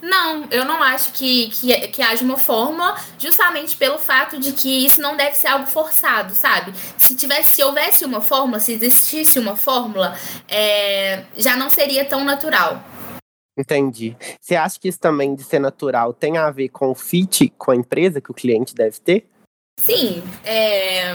Não, 0.00 0.44
eu 0.52 0.64
não 0.64 0.80
acho 0.84 1.12
que, 1.12 1.48
que, 1.48 1.88
que 1.88 2.00
haja 2.00 2.22
uma 2.22 2.36
fórmula, 2.36 2.94
justamente 3.18 3.76
pelo 3.76 3.98
fato 3.98 4.38
de 4.38 4.52
que 4.52 4.86
isso 4.86 5.00
não 5.00 5.16
deve 5.16 5.34
ser 5.36 5.48
algo 5.48 5.66
forçado, 5.66 6.32
sabe? 6.32 6.72
Se 6.96 7.16
tivesse, 7.16 7.56
se 7.56 7.64
houvesse 7.64 8.04
uma 8.04 8.20
fórmula, 8.20 8.60
se 8.60 8.72
existisse 8.72 9.36
uma 9.36 9.56
fórmula, 9.56 10.16
é, 10.46 11.24
já 11.36 11.56
não 11.56 11.68
seria 11.68 12.04
tão 12.04 12.24
natural. 12.24 12.80
Entendi. 13.58 14.16
Você 14.40 14.54
acha 14.54 14.78
que 14.78 14.86
isso 14.86 15.00
também 15.00 15.34
de 15.34 15.42
ser 15.42 15.58
natural 15.58 16.12
tem 16.12 16.38
a 16.38 16.52
ver 16.52 16.68
com 16.68 16.92
o 16.92 16.94
fit 16.94 17.52
com 17.58 17.72
a 17.72 17.76
empresa 17.76 18.20
que 18.20 18.30
o 18.30 18.34
cliente 18.34 18.76
deve 18.76 19.00
ter? 19.00 19.26
Sim, 19.84 20.22
é, 20.46 21.12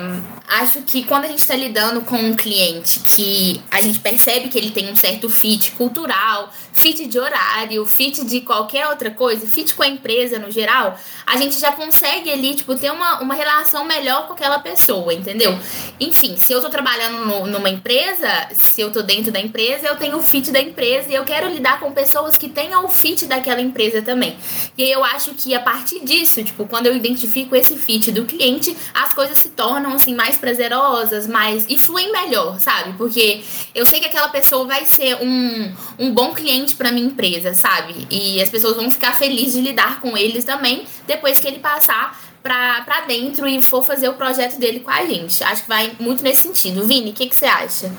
acho 0.48 0.84
que 0.84 1.04
quando 1.04 1.26
a 1.26 1.28
gente 1.28 1.40
está 1.40 1.56
lidando 1.56 2.02
com 2.02 2.18
um 2.18 2.36
cliente 2.36 3.00
que 3.00 3.60
a 3.72 3.82
gente 3.82 3.98
percebe 4.00 4.48
que 4.48 4.60
ele 4.60 4.70
tem 4.70 4.92
um 4.92 4.96
certo 4.96 5.28
fit 5.28 5.72
cultural, 5.72 6.54
fit 6.72 7.08
de 7.08 7.20
horário, 7.20 7.84
fit 7.88 8.24
de 8.24 8.42
qualquer 8.42 8.88
outra 8.88 9.10
coisa, 9.10 9.48
fit 9.48 9.74
com 9.74 9.82
a 9.82 9.88
empresa 9.88 10.38
no 10.38 10.52
geral, 10.52 10.96
a 11.26 11.36
gente 11.38 11.60
já 11.60 11.72
consegue 11.72 12.32
ali, 12.32 12.54
tipo, 12.54 12.76
ter 12.76 12.92
uma, 12.92 13.20
uma 13.22 13.34
relação 13.34 13.86
melhor 13.86 14.28
com 14.28 14.34
aquela 14.34 14.60
pessoa, 14.60 15.12
entendeu? 15.16 15.58
Enfim, 16.00 16.38
se 16.38 16.54
eu 16.54 16.62
tô 16.62 16.70
trabalhando 16.70 17.26
no, 17.26 17.48
numa 17.48 17.72
empresa, 17.72 18.28
se 18.54 18.82
eu 18.82 18.92
tô 18.92 19.02
dentro 19.02 19.32
da 19.32 19.40
empresa, 19.40 19.88
eu 19.88 19.96
tenho 19.96 20.18
o 20.18 20.22
fit 20.22 20.52
da 20.52 20.62
empresa 20.62 21.12
e 21.12 21.16
eu 21.16 21.26
quero 21.26 21.50
lidar 21.50 21.80
com 21.80 21.92
pessoas 21.92 22.36
que 22.36 22.48
tenham 22.48 22.86
o 22.86 22.90
fit 22.90 23.26
daquela 23.26 23.62
empresa 23.62 24.02
também. 24.04 24.38
E 24.78 24.84
aí 24.84 24.92
eu 24.92 25.04
acho 25.04 25.34
que 25.34 25.56
a 25.56 25.60
partir 25.60 26.02
disso, 26.06 26.44
tipo, 26.44 26.68
quando 26.68 26.86
eu 26.86 26.96
identifico 26.96 27.56
esse 27.56 27.76
fit 27.76 28.12
do 28.12 28.26
cliente, 28.26 28.49
as 28.94 29.14
coisas 29.14 29.38
se 29.38 29.50
tornam 29.50 29.94
assim 29.94 30.16
mais 30.16 30.38
prazerosas, 30.38 31.28
mais 31.28 31.66
e 31.70 31.78
fluem 31.78 32.12
melhor, 32.12 32.60
sabe? 32.60 32.94
Porque 32.98 33.44
eu 33.76 33.86
sei 33.86 34.00
que 34.00 34.06
aquela 34.06 34.30
pessoa 34.30 34.66
vai 34.66 34.86
ser 34.86 35.16
um, 35.22 35.74
um 35.98 36.14
bom 36.14 36.34
cliente 36.34 36.76
para 36.76 36.92
minha 36.92 37.08
empresa, 37.08 37.54
sabe? 37.54 38.08
E 38.10 38.42
as 38.42 38.50
pessoas 38.50 38.76
vão 38.76 38.92
ficar 38.92 39.18
felizes 39.18 39.54
de 39.54 39.62
lidar 39.62 40.02
com 40.02 40.18
eles 40.18 40.44
também 40.44 40.86
depois 41.06 41.40
que 41.40 41.48
ele 41.48 41.60
passar 41.60 42.18
para 42.42 43.06
dentro 43.08 43.48
e 43.48 43.62
for 43.62 43.84
fazer 43.84 44.10
o 44.10 44.14
projeto 44.14 44.60
dele 44.60 44.80
com 44.80 44.90
a 44.90 45.06
gente. 45.06 45.44
Acho 45.44 45.64
que 45.64 45.70
vai 45.70 45.96
muito 46.00 46.24
nesse 46.24 46.42
sentido. 46.42 46.86
Vini, 46.86 47.12
o 47.12 47.14
que, 47.14 47.28
que 47.28 47.36
você 47.36 47.46
acha? 47.46 47.92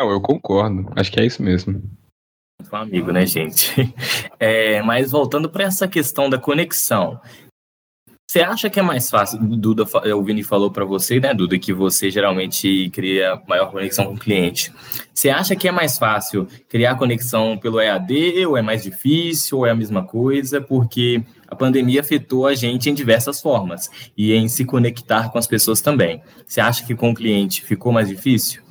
Não, 0.00 0.10
eu 0.10 0.20
concordo. 0.20 0.90
Acho 0.96 1.10
que 1.12 1.20
é 1.20 1.26
isso 1.26 1.42
mesmo. 1.42 1.82
Um 2.72 2.76
amigo, 2.76 3.12
né, 3.12 3.26
gente? 3.26 3.72
É, 4.40 4.82
mas 4.82 5.12
voltando 5.12 5.48
para 5.48 5.64
essa 5.64 5.88
questão 5.88 6.28
da 6.28 6.36
conexão, 6.36 7.18
você 8.34 8.40
acha 8.40 8.68
que 8.68 8.80
é 8.80 8.82
mais 8.82 9.08
fácil, 9.08 9.38
Duda, 9.38 9.84
o 10.12 10.22
Vini 10.24 10.42
falou 10.42 10.68
para 10.68 10.84
você, 10.84 11.20
né, 11.20 11.32
Duda, 11.32 11.56
que 11.56 11.72
você 11.72 12.10
geralmente 12.10 12.90
cria 12.90 13.40
maior 13.46 13.70
conexão 13.70 14.06
com 14.06 14.14
o 14.14 14.18
cliente. 14.18 14.72
Você 15.14 15.30
acha 15.30 15.54
que 15.54 15.68
é 15.68 15.70
mais 15.70 15.96
fácil 15.96 16.48
criar 16.68 16.96
conexão 16.96 17.56
pelo 17.56 17.80
EAD, 17.80 18.44
ou 18.44 18.56
é 18.56 18.62
mais 18.62 18.82
difícil, 18.82 19.58
ou 19.58 19.66
é 19.66 19.70
a 19.70 19.74
mesma 19.76 20.02
coisa? 20.02 20.60
Porque 20.60 21.22
a 21.46 21.54
pandemia 21.54 22.00
afetou 22.00 22.48
a 22.48 22.56
gente 22.56 22.90
em 22.90 22.94
diversas 22.94 23.40
formas 23.40 23.88
e 24.18 24.32
em 24.32 24.48
se 24.48 24.64
conectar 24.64 25.30
com 25.30 25.38
as 25.38 25.46
pessoas 25.46 25.80
também. 25.80 26.20
Você 26.44 26.60
acha 26.60 26.84
que 26.84 26.96
com 26.96 27.10
o 27.10 27.14
cliente 27.14 27.62
ficou 27.62 27.92
mais 27.92 28.08
difícil? 28.08 28.63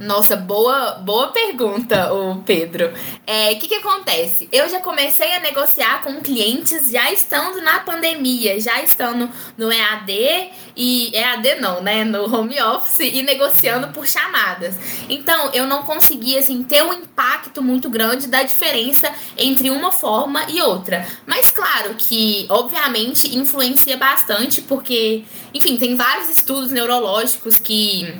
Nossa, 0.00 0.36
boa, 0.36 0.92
boa 0.96 1.28
pergunta, 1.28 2.12
o 2.12 2.42
Pedro. 2.42 2.88
O 2.88 2.92
é, 3.26 3.54
que, 3.54 3.66
que 3.66 3.76
acontece? 3.76 4.48
Eu 4.52 4.68
já 4.68 4.80
comecei 4.80 5.34
a 5.34 5.40
negociar 5.40 6.02
com 6.02 6.20
clientes 6.20 6.90
já 6.90 7.10
estando 7.12 7.60
na 7.62 7.80
pandemia, 7.80 8.60
já 8.60 8.82
estando 8.82 9.30
no 9.56 9.72
EAD 9.72 10.50
e 10.76 11.16
EAD 11.16 11.60
não, 11.60 11.82
né? 11.82 12.04
No 12.04 12.32
home 12.32 12.60
office 12.60 13.00
e 13.00 13.22
negociando 13.22 13.88
por 13.88 14.06
chamadas. 14.06 14.76
Então, 15.08 15.50
eu 15.52 15.66
não 15.66 15.82
consegui 15.82 16.36
assim 16.38 16.62
ter 16.62 16.82
um 16.82 16.92
impacto 16.92 17.62
muito 17.62 17.88
grande 17.88 18.28
da 18.28 18.42
diferença 18.42 19.10
entre 19.36 19.70
uma 19.70 19.90
forma 19.90 20.44
e 20.48 20.60
outra. 20.60 21.06
Mas 21.26 21.50
claro 21.50 21.94
que, 21.94 22.46
obviamente, 22.48 23.36
influencia 23.36 23.96
bastante, 23.96 24.60
porque, 24.62 25.24
enfim, 25.54 25.76
tem 25.76 25.96
vários 25.96 26.28
estudos 26.28 26.70
neurológicos 26.70 27.58
que 27.58 28.14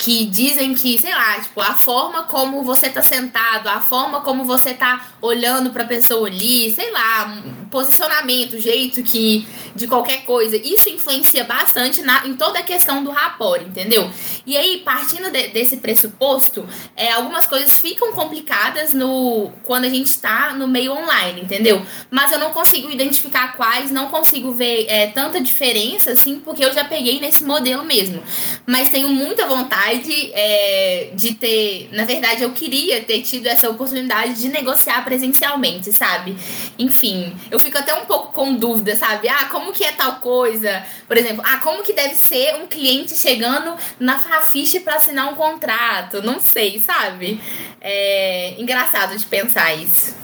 que 0.00 0.26
dizem 0.26 0.76
que, 0.76 0.96
sei 0.96 1.12
lá, 1.12 1.40
tipo, 1.40 1.60
a 1.60 1.74
forma 1.74 2.22
como 2.22 2.62
você 2.62 2.88
tá 2.88 3.02
sentado, 3.02 3.66
a 3.68 3.80
forma 3.80 4.20
como 4.20 4.44
você 4.44 4.72
tá 4.72 5.08
olhando 5.20 5.70
pra 5.70 5.84
pessoa 5.84 6.28
ali, 6.28 6.70
sei 6.70 6.92
lá, 6.92 7.36
posicionamento, 7.68 8.60
jeito 8.60 9.02
que 9.02 9.44
de 9.74 9.88
qualquer 9.88 10.24
coisa, 10.24 10.56
isso 10.56 10.88
influencia 10.88 11.42
bastante 11.42 12.02
na, 12.02 12.24
em 12.28 12.34
toda 12.34 12.60
a 12.60 12.62
questão 12.62 13.02
do 13.02 13.10
rapport, 13.10 13.60
entendeu? 13.60 14.08
E 14.46 14.56
aí, 14.56 14.82
partindo 14.84 15.32
de, 15.32 15.48
desse 15.48 15.78
pressuposto, 15.78 16.68
é, 16.94 17.10
algumas 17.12 17.46
coisas 17.46 17.76
ficam 17.76 18.12
complicadas 18.12 18.92
no 18.92 19.50
quando 19.64 19.84
a 19.84 19.88
gente 19.88 20.16
tá 20.18 20.54
no 20.54 20.68
meio 20.68 20.92
online, 20.92 21.40
entendeu? 21.40 21.84
Mas 22.08 22.30
eu 22.30 22.38
não 22.38 22.52
consigo 22.52 22.88
identificar 22.88 23.56
quais, 23.56 23.90
não 23.90 24.06
consigo 24.08 24.52
ver 24.52 24.86
é, 24.88 25.08
tanta 25.08 25.40
diferença, 25.40 26.12
assim, 26.12 26.38
porque 26.38 26.64
eu 26.64 26.72
já 26.72 26.84
peguei 26.84 27.18
nesse 27.20 27.42
modelo 27.42 27.84
mesmo. 27.84 28.22
Mas 28.64 28.90
tenho 28.90 29.08
muita 29.08 29.44
vontade 29.46 29.87
oportunidade 29.88 30.30
é, 30.34 31.10
de 31.14 31.34
ter. 31.34 31.88
Na 31.92 32.04
verdade, 32.04 32.42
eu 32.42 32.50
queria 32.52 33.02
ter 33.02 33.22
tido 33.22 33.46
essa 33.46 33.68
oportunidade 33.68 34.40
de 34.40 34.48
negociar 34.48 35.04
presencialmente, 35.04 35.92
sabe? 35.92 36.36
Enfim, 36.78 37.34
eu 37.50 37.58
fico 37.58 37.78
até 37.78 37.94
um 37.94 38.04
pouco 38.04 38.32
com 38.32 38.54
dúvida, 38.54 38.96
sabe? 38.96 39.28
Ah, 39.28 39.46
como 39.46 39.72
que 39.72 39.84
é 39.84 39.92
tal 39.92 40.16
coisa? 40.16 40.82
Por 41.06 41.16
exemplo, 41.16 41.42
ah, 41.46 41.58
como 41.58 41.82
que 41.82 41.92
deve 41.92 42.14
ser 42.14 42.56
um 42.56 42.66
cliente 42.66 43.14
chegando 43.16 43.76
na 43.98 44.18
Fafiche 44.18 44.80
para 44.80 44.96
assinar 44.96 45.32
um 45.32 45.36
contrato? 45.36 46.22
Não 46.22 46.40
sei, 46.40 46.78
sabe? 46.78 47.40
É 47.80 48.60
engraçado 48.60 49.16
de 49.16 49.24
pensar 49.24 49.74
isso. 49.74 50.16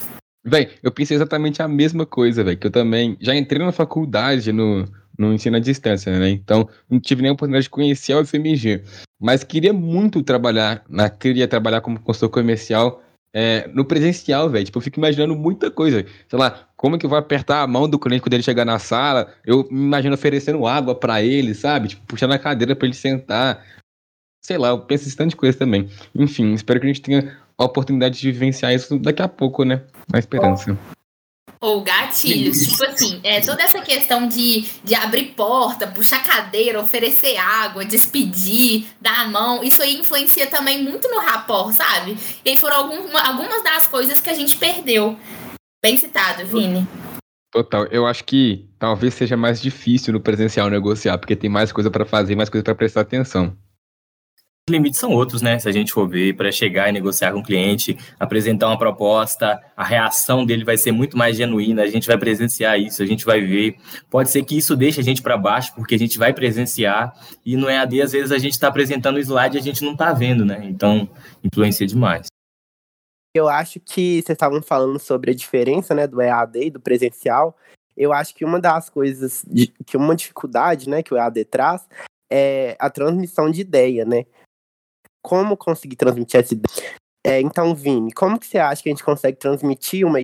Véi, 0.46 0.72
eu 0.82 0.92
pensei 0.92 1.16
exatamente 1.16 1.62
a 1.62 1.68
mesma 1.68 2.04
coisa, 2.04 2.44
velho. 2.44 2.58
Que 2.58 2.66
eu 2.66 2.70
também 2.70 3.16
já 3.18 3.34
entrei 3.34 3.64
na 3.64 3.72
faculdade 3.72 4.52
no, 4.52 4.86
no 5.18 5.32
ensino 5.32 5.56
à 5.56 5.60
distância, 5.60 6.16
né? 6.18 6.30
Então, 6.30 6.68
não 6.90 7.00
tive 7.00 7.22
nem 7.22 7.30
a 7.30 7.32
oportunidade 7.32 7.64
de 7.64 7.70
conhecer 7.70 8.12
a 8.12 8.20
UFMG. 8.20 8.82
Mas 9.20 9.44
queria 9.44 9.72
muito 9.72 10.22
trabalhar, 10.22 10.84
na, 10.88 11.08
queria 11.08 11.48
trabalhar 11.48 11.80
como 11.80 12.00
consultor 12.00 12.30
comercial 12.30 13.02
é, 13.34 13.68
no 13.74 13.84
presencial, 13.84 14.48
velho. 14.48 14.64
Tipo, 14.64 14.78
eu 14.78 14.82
fico 14.82 15.00
imaginando 15.00 15.34
muita 15.34 15.70
coisa. 15.70 16.06
Sei 16.28 16.38
lá, 16.38 16.68
como 16.76 16.96
que 16.96 17.04
eu 17.04 17.10
vou 17.10 17.18
apertar 17.18 17.62
a 17.62 17.66
mão 17.66 17.88
do 17.88 17.98
cliente 17.98 18.22
quando 18.22 18.34
ele 18.34 18.42
chegar 18.42 18.64
na 18.64 18.78
sala? 18.78 19.32
Eu 19.44 19.66
me 19.70 19.80
imagino 19.80 20.14
oferecendo 20.14 20.66
água 20.66 20.94
para 20.94 21.22
ele, 21.22 21.54
sabe? 21.54 21.88
Tipo, 21.88 22.06
puxando 22.06 22.32
a 22.32 22.38
cadeira 22.38 22.76
para 22.76 22.86
ele 22.86 22.94
sentar. 22.94 23.64
Sei 24.40 24.56
lá, 24.56 24.68
eu 24.68 24.80
penso 24.80 25.08
em 25.08 25.12
tanta 25.12 25.36
coisa 25.36 25.58
também. 25.58 25.88
Enfim, 26.14 26.52
espero 26.52 26.78
que 26.78 26.86
a 26.86 26.88
gente 26.92 27.02
tenha 27.02 27.36
a 27.58 27.64
oportunidade 27.64 28.20
de 28.20 28.30
vivenciar 28.30 28.72
isso 28.72 28.98
daqui 28.98 29.22
a 29.22 29.28
pouco, 29.28 29.64
né? 29.64 29.82
Na 30.12 30.18
esperança. 30.18 30.78
Ou 31.64 31.80
gatilhos, 31.80 32.58
tipo 32.58 32.84
assim, 32.84 33.20
é, 33.24 33.40
toda 33.40 33.62
essa 33.62 33.80
questão 33.80 34.28
de, 34.28 34.66
de 34.84 34.94
abrir 34.94 35.32
porta, 35.34 35.86
puxar 35.86 36.22
cadeira, 36.22 36.78
oferecer 36.78 37.38
água, 37.38 37.86
despedir, 37.86 38.86
dar 39.00 39.22
a 39.22 39.28
mão, 39.28 39.64
isso 39.64 39.82
aí 39.82 39.98
influencia 39.98 40.46
também 40.46 40.82
muito 40.82 41.08
no 41.08 41.18
rapport, 41.20 41.72
sabe? 41.72 42.18
E 42.44 42.50
aí 42.50 42.58
foram 42.58 42.76
algum, 42.76 43.16
algumas 43.16 43.64
das 43.64 43.86
coisas 43.86 44.20
que 44.20 44.28
a 44.28 44.34
gente 44.34 44.58
perdeu. 44.58 45.18
Bem 45.82 45.96
citado, 45.96 46.44
Vini. 46.44 46.86
Total, 47.50 47.86
eu 47.86 48.06
acho 48.06 48.24
que 48.24 48.68
talvez 48.78 49.14
seja 49.14 49.34
mais 49.34 49.58
difícil 49.58 50.12
no 50.12 50.20
presencial 50.20 50.68
negociar, 50.68 51.16
porque 51.16 51.34
tem 51.34 51.48
mais 51.48 51.72
coisa 51.72 51.90
para 51.90 52.04
fazer, 52.04 52.36
mais 52.36 52.50
coisa 52.50 52.62
para 52.62 52.74
prestar 52.74 53.00
atenção 53.00 53.56
limites 54.70 54.98
são 54.98 55.12
outros, 55.12 55.42
né? 55.42 55.58
Se 55.58 55.68
a 55.68 55.72
gente 55.72 55.92
for 55.92 56.08
ver, 56.08 56.34
para 56.36 56.50
chegar 56.50 56.88
e 56.88 56.92
negociar 56.92 57.32
com 57.32 57.40
o 57.40 57.42
cliente, 57.42 57.98
apresentar 58.18 58.68
uma 58.68 58.78
proposta, 58.78 59.60
a 59.76 59.84
reação 59.84 60.44
dele 60.44 60.64
vai 60.64 60.78
ser 60.78 60.90
muito 60.90 61.18
mais 61.18 61.36
genuína, 61.36 61.82
a 61.82 61.86
gente 61.86 62.06
vai 62.06 62.16
presenciar 62.16 62.80
isso, 62.80 63.02
a 63.02 63.06
gente 63.06 63.26
vai 63.26 63.40
ver. 63.42 63.76
Pode 64.08 64.30
ser 64.30 64.42
que 64.42 64.56
isso 64.56 64.74
deixe 64.74 65.00
a 65.00 65.04
gente 65.04 65.20
para 65.20 65.36
baixo, 65.36 65.74
porque 65.74 65.94
a 65.94 65.98
gente 65.98 66.18
vai 66.18 66.32
presenciar, 66.32 67.12
e 67.44 67.56
no 67.56 67.68
EAD, 67.68 68.02
às 68.02 68.12
vezes, 68.12 68.32
a 68.32 68.38
gente 68.38 68.52
está 68.52 68.68
apresentando 68.68 69.16
o 69.16 69.20
slide 69.20 69.56
e 69.56 69.60
a 69.60 69.62
gente 69.62 69.84
não 69.84 69.92
está 69.92 70.12
vendo, 70.12 70.44
né? 70.44 70.60
Então, 70.64 71.08
influencia 71.42 71.86
demais. 71.86 72.28
Eu 73.36 73.48
acho 73.48 73.80
que 73.80 74.22
vocês 74.22 74.30
estavam 74.30 74.62
falando 74.62 74.98
sobre 74.98 75.32
a 75.32 75.34
diferença 75.34 75.92
né, 75.92 76.06
do 76.06 76.22
EAD 76.22 76.66
e 76.66 76.70
do 76.70 76.80
presencial. 76.80 77.56
eu 77.96 78.12
acho 78.12 78.34
que 78.34 78.44
uma 78.44 78.60
das 78.60 78.88
coisas, 78.88 79.44
que 79.84 79.96
uma 79.96 80.16
dificuldade, 80.16 80.88
né, 80.88 81.02
que 81.02 81.12
o 81.12 81.16
EAD 81.16 81.44
traz 81.44 81.86
é 82.32 82.76
a 82.78 82.88
transmissão 82.88 83.50
de 83.50 83.60
ideia, 83.60 84.04
né? 84.04 84.24
Como 85.24 85.56
conseguir 85.56 85.96
transmitir 85.96 86.40
essa 86.40 86.52
ideia? 86.52 86.94
É, 87.26 87.40
então, 87.40 87.74
Vini, 87.74 88.12
como 88.12 88.38
que 88.38 88.46
você 88.46 88.58
acha 88.58 88.82
que 88.82 88.90
a 88.90 88.92
gente 88.92 89.02
consegue 89.02 89.38
transmitir 89.38 90.06
uma 90.06 90.20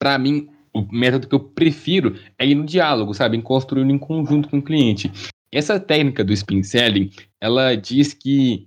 Para 0.00 0.18
mim, 0.18 0.48
o 0.72 0.80
método 0.90 1.28
que 1.28 1.34
eu 1.34 1.40
prefiro 1.40 2.18
é 2.38 2.46
ir 2.46 2.54
no 2.54 2.64
diálogo, 2.64 3.12
sabe? 3.12 3.36
Em 3.36 3.42
construir 3.42 3.82
em 3.82 3.98
conjunto 3.98 4.48
com 4.48 4.58
o 4.58 4.62
cliente. 4.62 5.12
Essa 5.52 5.78
técnica 5.78 6.24
do 6.24 6.32
spin 6.32 6.62
selling, 6.62 7.10
ela 7.38 7.74
diz 7.74 8.14
que 8.14 8.66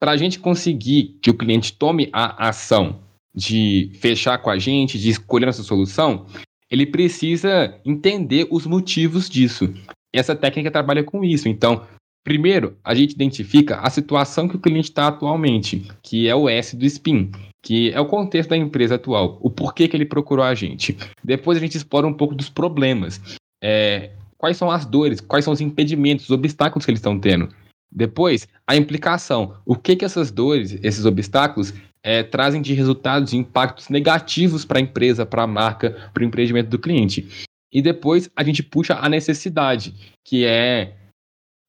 para 0.00 0.10
a 0.10 0.16
gente 0.16 0.40
conseguir 0.40 1.18
que 1.22 1.30
o 1.30 1.38
cliente 1.38 1.72
tome 1.72 2.10
a 2.12 2.48
ação 2.48 3.00
de 3.32 3.92
fechar 4.00 4.38
com 4.38 4.50
a 4.50 4.58
gente, 4.58 4.98
de 4.98 5.10
escolher 5.10 5.46
essa 5.46 5.62
solução, 5.62 6.26
ele 6.68 6.84
precisa 6.84 7.80
entender 7.84 8.48
os 8.50 8.66
motivos 8.66 9.30
disso. 9.30 9.72
Essa 10.12 10.34
técnica 10.34 10.70
trabalha 10.70 11.04
com 11.04 11.22
isso. 11.22 11.48
Então, 11.48 11.86
primeiro, 12.26 12.76
a 12.82 12.92
gente 12.92 13.12
identifica 13.12 13.76
a 13.76 13.88
situação 13.88 14.48
que 14.48 14.56
o 14.56 14.58
cliente 14.58 14.90
está 14.90 15.06
atualmente, 15.06 15.86
que 16.02 16.26
é 16.26 16.34
o 16.34 16.48
S 16.48 16.76
do 16.76 16.84
spin, 16.84 17.30
que 17.62 17.92
é 17.92 18.00
o 18.00 18.06
contexto 18.06 18.50
da 18.50 18.56
empresa 18.56 18.96
atual, 18.96 19.38
o 19.40 19.48
porquê 19.48 19.86
que 19.86 19.96
ele 19.96 20.04
procurou 20.04 20.44
a 20.44 20.52
gente. 20.52 20.96
Depois 21.22 21.56
a 21.56 21.60
gente 21.60 21.76
explora 21.76 22.04
um 22.04 22.12
pouco 22.12 22.34
dos 22.34 22.50
problemas. 22.50 23.20
É, 23.62 24.10
quais 24.36 24.56
são 24.56 24.68
as 24.68 24.84
dores, 24.84 25.20
quais 25.20 25.44
são 25.44 25.54
os 25.54 25.60
impedimentos, 25.60 26.24
os 26.24 26.32
obstáculos 26.32 26.84
que 26.84 26.90
eles 26.90 26.98
estão 26.98 27.16
tendo. 27.16 27.48
Depois, 27.92 28.48
a 28.66 28.74
implicação. 28.74 29.54
O 29.64 29.76
que 29.76 29.94
que 29.94 30.04
essas 30.04 30.32
dores, 30.32 30.76
esses 30.82 31.04
obstáculos, 31.04 31.72
é, 32.02 32.24
trazem 32.24 32.60
de 32.60 32.74
resultados 32.74 33.32
e 33.32 33.36
impactos 33.36 33.88
negativos 33.88 34.64
para 34.64 34.78
a 34.78 34.82
empresa, 34.82 35.24
para 35.24 35.44
a 35.44 35.46
marca, 35.46 36.10
para 36.12 36.24
o 36.24 36.26
empreendimento 36.26 36.70
do 36.70 36.78
cliente. 36.78 37.46
E 37.72 37.80
depois 37.80 38.28
a 38.34 38.42
gente 38.42 38.64
puxa 38.64 38.94
a 38.94 39.08
necessidade, 39.08 39.94
que 40.24 40.44
é 40.44 40.92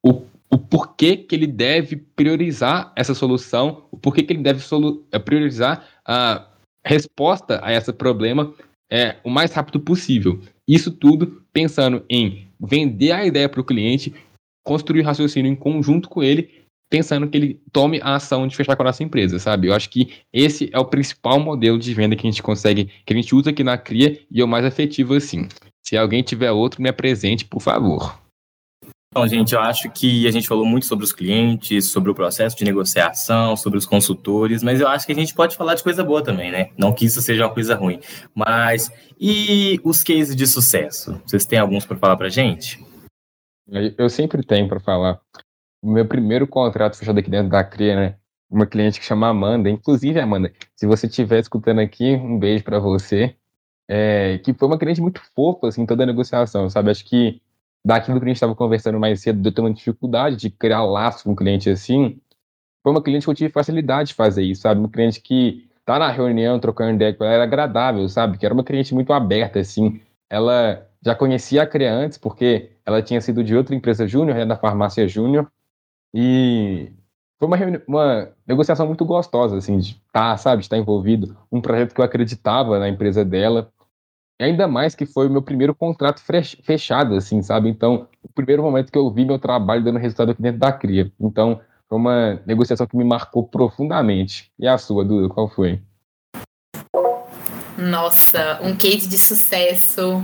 o, 0.03 0.25
o 0.49 0.57
porquê 0.57 1.17
que 1.17 1.35
ele 1.35 1.47
deve 1.47 1.95
priorizar 1.95 2.91
essa 2.95 3.13
solução, 3.13 3.85
o 3.91 3.97
porquê 3.97 4.23
que 4.23 4.33
ele 4.33 4.41
deve 4.41 4.63
é, 5.11 5.19
priorizar 5.19 5.85
a 6.05 6.47
resposta 6.85 7.59
a 7.63 7.73
esse 7.73 7.91
problema 7.91 8.53
é, 8.89 9.17
o 9.23 9.29
mais 9.29 9.51
rápido 9.51 9.79
possível. 9.79 10.39
Isso 10.67 10.91
tudo 10.91 11.43
pensando 11.51 12.03
em 12.09 12.47
vender 12.59 13.11
a 13.11 13.25
ideia 13.25 13.49
para 13.49 13.61
o 13.61 13.65
cliente, 13.65 14.13
construir 14.65 15.01
raciocínio 15.01 15.51
em 15.51 15.55
conjunto 15.55 16.09
com 16.09 16.23
ele, 16.23 16.49
pensando 16.89 17.27
que 17.27 17.37
ele 17.37 17.61
tome 17.71 17.99
a 18.01 18.15
ação 18.15 18.47
de 18.47 18.55
fechar 18.55 18.75
com 18.75 18.83
a 18.83 18.85
nossa 18.85 19.03
empresa, 19.03 19.39
sabe? 19.39 19.67
Eu 19.67 19.73
acho 19.73 19.89
que 19.89 20.13
esse 20.31 20.69
é 20.71 20.79
o 20.79 20.85
principal 20.85 21.39
modelo 21.39 21.77
de 21.77 21.93
venda 21.93 22.15
que 22.15 22.25
a 22.25 22.29
gente 22.29 22.41
consegue, 22.41 22.89
que 23.05 23.13
a 23.13 23.15
gente 23.15 23.35
usa 23.35 23.49
aqui 23.49 23.63
na 23.63 23.77
CRIA 23.77 24.19
e 24.31 24.41
é 24.41 24.43
o 24.43 24.47
mais 24.47 24.65
efetivo 24.65 25.13
assim. 25.13 25.47
Se 25.85 25.97
alguém 25.97 26.23
tiver 26.23 26.51
outro, 26.51 26.81
me 26.81 26.89
apresente, 26.89 27.45
por 27.45 27.61
favor. 27.61 28.26
Então, 29.17 29.27
gente, 29.27 29.55
eu 29.55 29.59
acho 29.59 29.89
que 29.89 30.27
a 30.27 30.31
gente 30.31 30.47
falou 30.47 30.63
muito 30.63 30.85
sobre 30.85 31.03
os 31.03 31.11
clientes, 31.11 31.87
sobre 31.87 32.11
o 32.11 32.13
processo 32.13 32.55
de 32.55 32.63
negociação, 32.63 33.57
sobre 33.57 33.79
os 33.79 33.83
consultores, 33.83 34.61
mas 34.61 34.79
eu 34.79 34.87
acho 34.87 35.07
que 35.07 35.11
a 35.11 35.15
gente 35.15 35.33
pode 35.33 35.57
falar 35.57 35.73
de 35.73 35.81
coisa 35.81 36.03
boa 36.03 36.23
também, 36.23 36.51
né? 36.51 36.69
Não 36.77 36.93
que 36.93 37.05
isso 37.05 37.19
seja 37.19 37.47
uma 37.47 37.51
coisa 37.51 37.73
ruim. 37.73 37.99
Mas 38.35 38.91
e 39.19 39.81
os 39.83 40.03
cases 40.03 40.35
de 40.35 40.45
sucesso? 40.45 41.19
Vocês 41.25 41.45
têm 41.45 41.57
alguns 41.57 41.83
para 41.83 41.97
falar 41.97 42.15
para 42.15 42.29
gente? 42.29 42.79
Eu 43.97 44.07
sempre 44.07 44.43
tenho 44.43 44.67
para 44.67 44.79
falar. 44.79 45.19
O 45.81 45.91
meu 45.91 46.07
primeiro 46.07 46.45
contrato 46.45 46.95
fechado 46.95 47.17
aqui 47.17 47.31
dentro 47.31 47.49
da 47.49 47.63
CRIA, 47.63 47.95
né? 47.95 48.15
Uma 48.47 48.67
cliente 48.67 48.99
que 48.99 49.05
chama 49.07 49.29
Amanda. 49.29 49.67
Inclusive, 49.67 50.19
Amanda, 50.19 50.53
se 50.75 50.85
você 50.85 51.07
estiver 51.07 51.39
escutando 51.39 51.79
aqui, 51.79 52.13
um 52.13 52.37
beijo 52.37 52.63
para 52.63 52.77
você. 52.77 53.35
É, 53.89 54.37
que 54.43 54.53
foi 54.53 54.67
uma 54.67 54.77
cliente 54.77 55.01
muito 55.01 55.21
fofa, 55.35 55.69
assim, 55.69 55.87
toda 55.87 56.03
a 56.03 56.05
negociação, 56.05 56.69
sabe? 56.69 56.91
Acho 56.91 57.03
que 57.03 57.41
daquilo 57.87 58.19
que 58.19 58.25
a 58.25 58.27
gente 58.27 58.35
estava 58.35 58.53
conversando 58.53 58.99
mais 58.99 59.21
cedo, 59.21 59.41
de 59.41 59.47
eu 59.47 59.53
ter 59.53 59.61
uma 59.61 59.73
dificuldade 59.73 60.35
de 60.35 60.49
criar 60.49 60.83
laço 60.83 61.23
com 61.23 61.31
um 61.31 61.35
cliente 61.35 61.69
assim, 61.69 62.19
foi 62.83 62.91
uma 62.91 63.01
cliente 63.01 63.25
que 63.25 63.29
eu 63.29 63.33
tive 63.33 63.49
facilidade 63.49 64.09
de 64.09 64.13
fazer 64.13 64.43
isso, 64.43 64.63
sabe? 64.63 64.81
Uma 64.81 64.89
cliente 64.89 65.21
que 65.21 65.69
tá 65.85 65.97
na 65.97 66.09
reunião, 66.11 66.59
trocando 66.59 66.95
ideia 66.95 67.13
com 67.13 67.23
ela, 67.23 67.35
era 67.35 67.43
agradável, 67.43 68.07
sabe? 68.09 68.37
Que 68.37 68.45
era 68.45 68.53
uma 68.53 68.63
cliente 68.63 68.93
muito 68.93 69.13
aberta, 69.13 69.59
assim. 69.59 70.01
Ela 70.29 70.85
já 71.01 71.15
conhecia 71.15 71.63
a 71.63 71.65
CREA 71.65 71.93
antes, 71.93 72.17
porque 72.17 72.71
ela 72.85 73.01
tinha 73.01 73.21
sido 73.21 73.41
de 73.41 73.55
outra 73.55 73.73
empresa 73.73 74.05
júnior, 74.05 74.35
né, 74.35 74.45
da 74.45 74.57
farmácia 74.57 75.07
júnior, 75.07 75.49
e 76.13 76.91
foi 77.39 77.47
uma, 77.47 77.57
uma 77.87 78.29
negociação 78.45 78.85
muito 78.85 79.05
gostosa, 79.05 79.57
assim, 79.57 79.77
de 79.77 79.91
estar, 79.91 80.31
tá, 80.31 80.37
sabe, 80.37 80.59
de 80.59 80.65
estar 80.65 80.77
envolvido, 80.77 81.37
um 81.49 81.61
projeto 81.61 81.95
que 81.95 82.01
eu 82.01 82.05
acreditava 82.05 82.79
na 82.79 82.89
empresa 82.89 83.23
dela, 83.23 83.71
ainda 84.39 84.67
mais 84.67 84.95
que 84.95 85.05
foi 85.05 85.27
o 85.27 85.29
meu 85.29 85.41
primeiro 85.41 85.73
contrato 85.73 86.21
fechado, 86.21 87.15
assim, 87.15 87.41
sabe? 87.41 87.69
Então, 87.69 88.07
o 88.21 88.29
primeiro 88.29 88.63
momento 88.63 88.91
que 88.91 88.97
eu 88.97 89.09
vi 89.11 89.25
meu 89.25 89.39
trabalho 89.39 89.83
dando 89.83 89.99
resultado 89.99 90.31
aqui 90.31 90.41
dentro 90.41 90.59
da 90.59 90.71
CRIA. 90.71 91.11
Então, 91.19 91.59
foi 91.89 91.97
uma 91.97 92.41
negociação 92.45 92.85
que 92.85 92.97
me 92.97 93.03
marcou 93.03 93.43
profundamente. 93.47 94.51
E 94.59 94.67
a 94.67 94.77
sua, 94.77 95.03
Duda, 95.03 95.33
qual 95.33 95.49
foi? 95.49 95.79
Nossa, 97.77 98.59
um 98.61 98.75
case 98.75 99.07
de 99.07 99.17
sucesso 99.17 100.23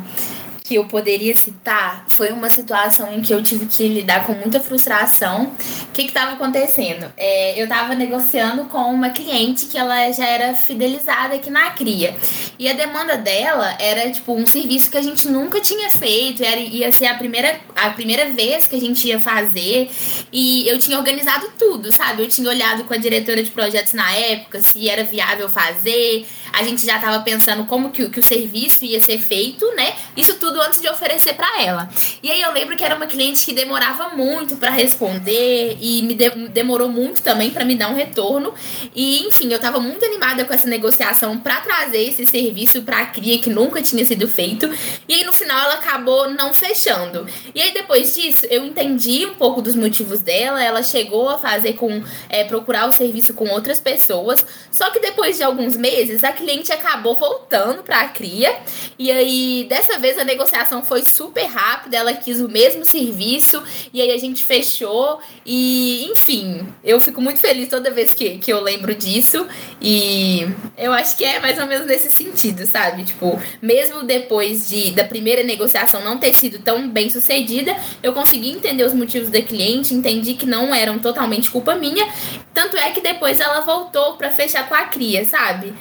que 0.63 0.75
eu 0.75 0.85
poderia 0.85 1.35
citar 1.35 2.05
foi 2.07 2.31
uma 2.31 2.49
situação 2.49 3.13
em 3.13 3.21
que 3.21 3.33
eu 3.33 3.43
tive 3.43 3.65
que 3.65 3.85
lidar 3.87 4.25
com 4.25 4.33
muita 4.33 4.61
frustração. 4.61 5.51
O 5.89 5.91
que 5.91 6.03
estava 6.03 6.33
acontecendo? 6.33 7.11
É, 7.17 7.59
eu 7.59 7.65
estava 7.65 7.93
negociando 7.93 8.65
com 8.65 8.77
uma 8.77 9.09
cliente 9.09 9.65
que 9.65 9.77
ela 9.77 10.09
já 10.13 10.25
era 10.25 10.53
fidelizada 10.53 11.35
aqui 11.35 11.49
na 11.49 11.71
CRIA. 11.71 12.15
E 12.57 12.69
a 12.69 12.73
demanda 12.73 13.17
dela 13.17 13.75
era, 13.77 14.09
tipo, 14.09 14.33
um 14.33 14.45
serviço 14.45 14.89
que 14.89 14.97
a 14.97 15.01
gente 15.01 15.27
nunca 15.27 15.59
tinha 15.59 15.89
feito. 15.89 16.41
Era, 16.41 16.59
ia 16.59 16.91
ser 16.93 17.07
a 17.07 17.15
primeira, 17.15 17.59
a 17.75 17.89
primeira 17.89 18.29
vez 18.31 18.65
que 18.65 18.75
a 18.75 18.79
gente 18.79 19.05
ia 19.05 19.19
fazer. 19.19 19.91
E 20.31 20.65
eu 20.67 20.79
tinha 20.79 20.97
organizado 20.97 21.51
tudo, 21.59 21.91
sabe? 21.91 22.23
Eu 22.23 22.29
tinha 22.29 22.47
olhado 22.47 22.85
com 22.85 22.93
a 22.93 22.97
diretora 22.97 23.43
de 23.43 23.51
projetos 23.51 23.93
na 23.93 24.09
época 24.13 24.61
se 24.61 24.89
era 24.89 25.03
viável 25.03 25.49
fazer 25.49 26.25
a 26.53 26.61
gente 26.63 26.85
já 26.85 26.97
estava 26.97 27.19
pensando 27.23 27.65
como 27.65 27.89
que, 27.89 28.07
que 28.09 28.19
o 28.19 28.23
serviço 28.23 28.85
ia 28.85 29.01
ser 29.01 29.17
feito, 29.17 29.65
né? 29.75 29.95
Isso 30.15 30.35
tudo 30.35 30.52
antes 30.61 30.81
de 30.81 30.87
oferecer 30.89 31.33
para 31.33 31.61
ela. 31.61 31.89
E 32.21 32.31
aí 32.31 32.41
eu 32.41 32.51
lembro 32.51 32.75
que 32.75 32.83
era 32.83 32.95
uma 32.95 33.05
cliente 33.05 33.45
que 33.45 33.53
demorava 33.53 34.09
muito 34.09 34.57
para 34.57 34.69
responder 34.69 35.77
e 35.79 36.01
me 36.03 36.13
de, 36.13 36.29
demorou 36.49 36.89
muito 36.89 37.21
também 37.21 37.51
para 37.51 37.65
me 37.65 37.75
dar 37.75 37.89
um 37.89 37.95
retorno. 37.95 38.53
E 38.95 39.25
enfim, 39.25 39.49
eu 39.49 39.57
estava 39.57 39.79
muito 39.79 40.05
animada 40.05 40.45
com 40.45 40.53
essa 40.53 40.67
negociação 40.67 41.37
para 41.37 41.61
trazer 41.61 42.03
esse 42.03 42.25
serviço 42.25 42.81
para 42.81 42.99
a 42.99 43.05
cria 43.05 43.39
que 43.39 43.49
nunca 43.49 43.81
tinha 43.81 44.05
sido 44.05 44.27
feito. 44.27 44.69
E 45.07 45.13
aí 45.13 45.23
no 45.23 45.33
final 45.33 45.65
ela 45.65 45.75
acabou 45.75 46.29
não 46.29 46.53
fechando. 46.53 47.27
E 47.53 47.61
aí 47.61 47.73
depois 47.73 48.13
disso 48.15 48.45
eu 48.49 48.65
entendi 48.65 49.25
um 49.25 49.35
pouco 49.35 49.61
dos 49.61 49.75
motivos 49.75 50.21
dela. 50.21 50.63
Ela 50.63 50.83
chegou 50.83 51.29
a 51.29 51.37
fazer 51.37 51.73
com 51.73 52.03
é, 52.29 52.43
procurar 52.43 52.87
o 52.87 52.91
serviço 52.91 53.33
com 53.33 53.49
outras 53.49 53.79
pessoas. 53.79 54.45
Só 54.71 54.89
que 54.89 54.99
depois 54.99 55.37
de 55.37 55.43
alguns 55.43 55.75
meses 55.75 56.23
a 56.23 56.31
cliente 56.31 56.71
acabou 56.71 57.15
voltando 57.15 57.83
para 57.83 58.01
a 58.01 58.07
cria. 58.07 58.55
E 58.97 59.11
aí, 59.11 59.65
dessa 59.69 59.97
vez, 59.97 60.17
a 60.17 60.23
negociação 60.23 60.42
foi 60.83 61.03
super 61.03 61.45
rápida. 61.45 61.97
Ela 61.97 62.13
quis 62.13 62.39
o 62.39 62.49
mesmo 62.49 62.85
serviço. 62.85 63.61
E 63.93 64.01
aí, 64.01 64.11
a 64.11 64.17
gente 64.17 64.43
fechou. 64.43 65.19
E, 65.45 66.05
enfim, 66.11 66.67
eu 66.83 66.99
fico 66.99 67.21
muito 67.21 67.39
feliz 67.39 67.69
toda 67.69 67.91
vez 67.91 68.13
que, 68.13 68.37
que 68.37 68.51
eu 68.51 68.61
lembro 68.61 68.93
disso. 68.95 69.47
E 69.81 70.47
eu 70.77 70.93
acho 70.93 71.17
que 71.17 71.23
é 71.23 71.39
mais 71.39 71.59
ou 71.59 71.65
menos 71.65 71.87
nesse 71.87 72.09
sentido, 72.09 72.65
sabe? 72.65 73.03
Tipo, 73.03 73.41
mesmo 73.61 74.03
depois 74.03 74.67
de, 74.67 74.91
da 74.91 75.03
primeira 75.03 75.43
negociação 75.43 76.03
não 76.03 76.17
ter 76.17 76.33
sido 76.33 76.59
tão 76.59 76.89
bem 76.89 77.09
sucedida, 77.09 77.75
eu 78.01 78.13
consegui 78.13 78.51
entender 78.51 78.83
os 78.83 78.93
motivos 78.93 79.29
da 79.29 79.41
cliente, 79.41 79.93
entendi 79.93 80.33
que 80.33 80.45
não 80.45 80.73
eram 80.73 80.99
totalmente 80.99 81.49
culpa 81.49 81.75
minha. 81.75 82.07
Tanto 82.53 82.77
é 82.77 82.91
que 82.91 83.01
depois 83.01 83.39
ela 83.39 83.61
voltou 83.61 84.13
para 84.13 84.31
fechar 84.31 84.67
com 84.67 84.75
a 84.75 84.83
cria, 84.83 85.25
sabe? 85.25 85.73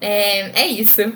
É, 0.00 0.62
é 0.62 0.66
isso. 0.66 1.12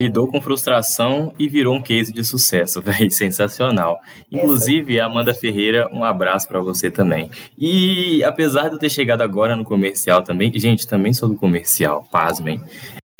Lidou 0.00 0.28
com 0.28 0.40
frustração 0.40 1.34
e 1.36 1.48
virou 1.48 1.74
um 1.74 1.82
case 1.82 2.12
de 2.12 2.22
sucesso, 2.22 2.78
velho. 2.82 3.10
Sensacional. 3.10 3.98
Inclusive, 4.30 5.00
Amanda 5.00 5.34
Ferreira, 5.34 5.88
um 5.92 6.04
abraço 6.04 6.46
para 6.46 6.60
você 6.60 6.88
também. 6.88 7.28
E 7.58 8.22
apesar 8.22 8.68
de 8.68 8.76
eu 8.76 8.78
ter 8.78 8.90
chegado 8.90 9.22
agora 9.22 9.56
no 9.56 9.64
comercial 9.64 10.22
também, 10.22 10.52
gente, 10.54 10.86
também 10.86 11.12
sou 11.12 11.28
do 11.28 11.34
comercial, 11.34 12.06
pasmem. 12.12 12.62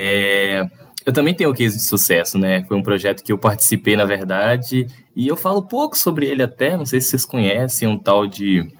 É, 0.00 0.68
eu 1.04 1.12
também 1.12 1.34
tenho 1.34 1.50
um 1.50 1.54
case 1.54 1.78
de 1.78 1.82
sucesso, 1.82 2.38
né? 2.38 2.64
Foi 2.68 2.76
um 2.76 2.82
projeto 2.82 3.24
que 3.24 3.32
eu 3.32 3.38
participei, 3.38 3.96
na 3.96 4.04
verdade, 4.04 4.86
e 5.16 5.26
eu 5.26 5.36
falo 5.36 5.62
pouco 5.62 5.98
sobre 5.98 6.26
ele 6.26 6.44
até, 6.44 6.76
não 6.76 6.86
sei 6.86 7.00
se 7.00 7.08
vocês 7.08 7.24
conhecem, 7.24 7.88
um 7.88 7.98
tal 7.98 8.24
de 8.24 8.70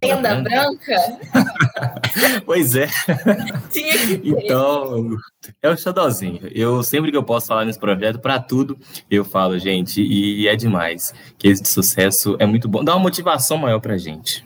Tenda 0.00 0.36
branca? 0.36 0.96
pois 2.46 2.74
é. 2.74 2.86
Tinha 3.70 3.98
que 3.98 4.18
ter. 4.18 4.44
Então, 4.44 5.16
é 5.62 5.68
o 5.68 5.76
xodózinho. 5.76 6.48
Eu, 6.54 6.82
sempre 6.82 7.10
que 7.10 7.16
eu 7.16 7.22
posso 7.22 7.48
falar 7.48 7.64
nesse 7.64 7.78
projeto, 7.78 8.18
para 8.18 8.40
tudo, 8.40 8.78
eu 9.10 9.24
falo, 9.24 9.58
gente, 9.58 10.02
e 10.02 10.48
é 10.48 10.56
demais. 10.56 11.12
Case 11.38 11.60
de 11.60 11.68
sucesso 11.68 12.36
é 12.38 12.46
muito 12.46 12.68
bom. 12.68 12.82
Dá 12.82 12.94
uma 12.94 13.02
motivação 13.02 13.58
maior 13.58 13.80
pra 13.80 13.98
gente. 13.98 14.44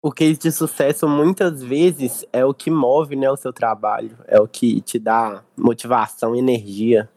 O 0.00 0.12
case 0.12 0.38
de 0.38 0.52
sucesso, 0.52 1.08
muitas 1.08 1.62
vezes, 1.62 2.24
é 2.32 2.44
o 2.44 2.54
que 2.54 2.70
move 2.70 3.16
né, 3.16 3.30
o 3.30 3.36
seu 3.36 3.52
trabalho. 3.52 4.16
É 4.26 4.40
o 4.40 4.46
que 4.48 4.80
te 4.80 4.98
dá 4.98 5.42
motivação 5.56 6.34
e 6.34 6.38
energia. 6.38 7.08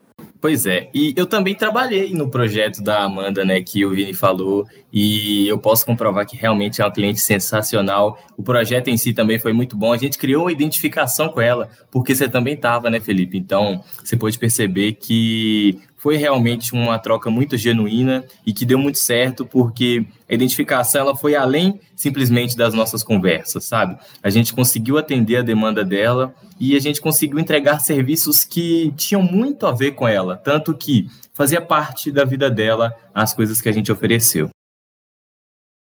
Pois 0.41 0.65
é, 0.65 0.89
e 0.91 1.13
eu 1.15 1.27
também 1.27 1.54
trabalhei 1.54 2.15
no 2.15 2.27
projeto 2.27 2.82
da 2.82 3.04
Amanda, 3.04 3.45
né, 3.45 3.62
que 3.62 3.86
o 3.86 3.91
Vini 3.91 4.12
falou, 4.12 4.67
e 4.91 5.47
eu 5.47 5.56
posso 5.60 5.86
comprovar 5.86 6.25
que 6.25 6.36
realmente 6.36 6.82
é 6.82 6.84
uma 6.84 6.91
cliente 6.91 7.21
sensacional. 7.21 8.17
O 8.36 8.41
projeto 8.41 8.88
em 8.88 8.97
si 8.97 9.13
também 9.13 9.38
foi 9.38 9.54
muito 9.54 9.77
bom. 9.77 9.93
A 9.93 9.97
gente 9.97 10.17
criou 10.17 10.45
uma 10.45 10.51
identificação 10.51 11.30
com 11.30 11.39
ela, 11.39 11.69
porque 11.91 12.15
você 12.15 12.27
também 12.27 12.56
estava, 12.56 12.89
né, 12.89 12.99
Felipe? 12.99 13.38
Então, 13.38 13.84
você 14.04 14.17
pode 14.17 14.39
perceber 14.39 14.93
que 14.93 15.80
foi 16.01 16.17
realmente 16.17 16.73
uma 16.73 16.97
troca 16.97 17.30
muito 17.30 17.55
genuína 17.55 18.26
e 18.43 18.51
que 18.51 18.65
deu 18.65 18.80
muito 18.80 18.97
certo, 18.97 19.45
porque 19.45 20.03
a 20.28 20.34
identificação 20.34 21.01
ela 21.01 21.15
foi 21.15 21.36
além 21.36 21.80
simplesmente 21.95 22.57
das 22.57 22.73
nossas 22.73 23.03
conversas, 23.03 23.65
sabe? 23.65 23.99
A 24.23 24.32
gente 24.32 24.51
conseguiu 24.51 24.97
atender 24.97 25.38
a 25.38 25.41
demanda 25.43 25.86
dela 25.86 26.34
e 26.59 26.76
a 26.76 26.80
gente 26.80 26.99
conseguiu 26.99 27.38
entregar 27.38 27.78
serviços 27.82 28.43
que 28.43 28.91
tinham 28.97 29.21
muito 29.21 29.67
a 29.67 29.71
ver 29.71 29.91
com 29.91 30.07
ela, 30.07 30.36
tanto 30.36 30.76
que 30.76 31.07
fazia 31.36 31.61
parte 31.61 32.11
da 32.11 32.26
vida 32.26 32.49
dela 32.49 32.97
as 33.13 33.32
coisas 33.32 33.61
que 33.61 33.69
a 33.69 33.71
gente 33.71 33.91
ofereceu. 33.91 34.49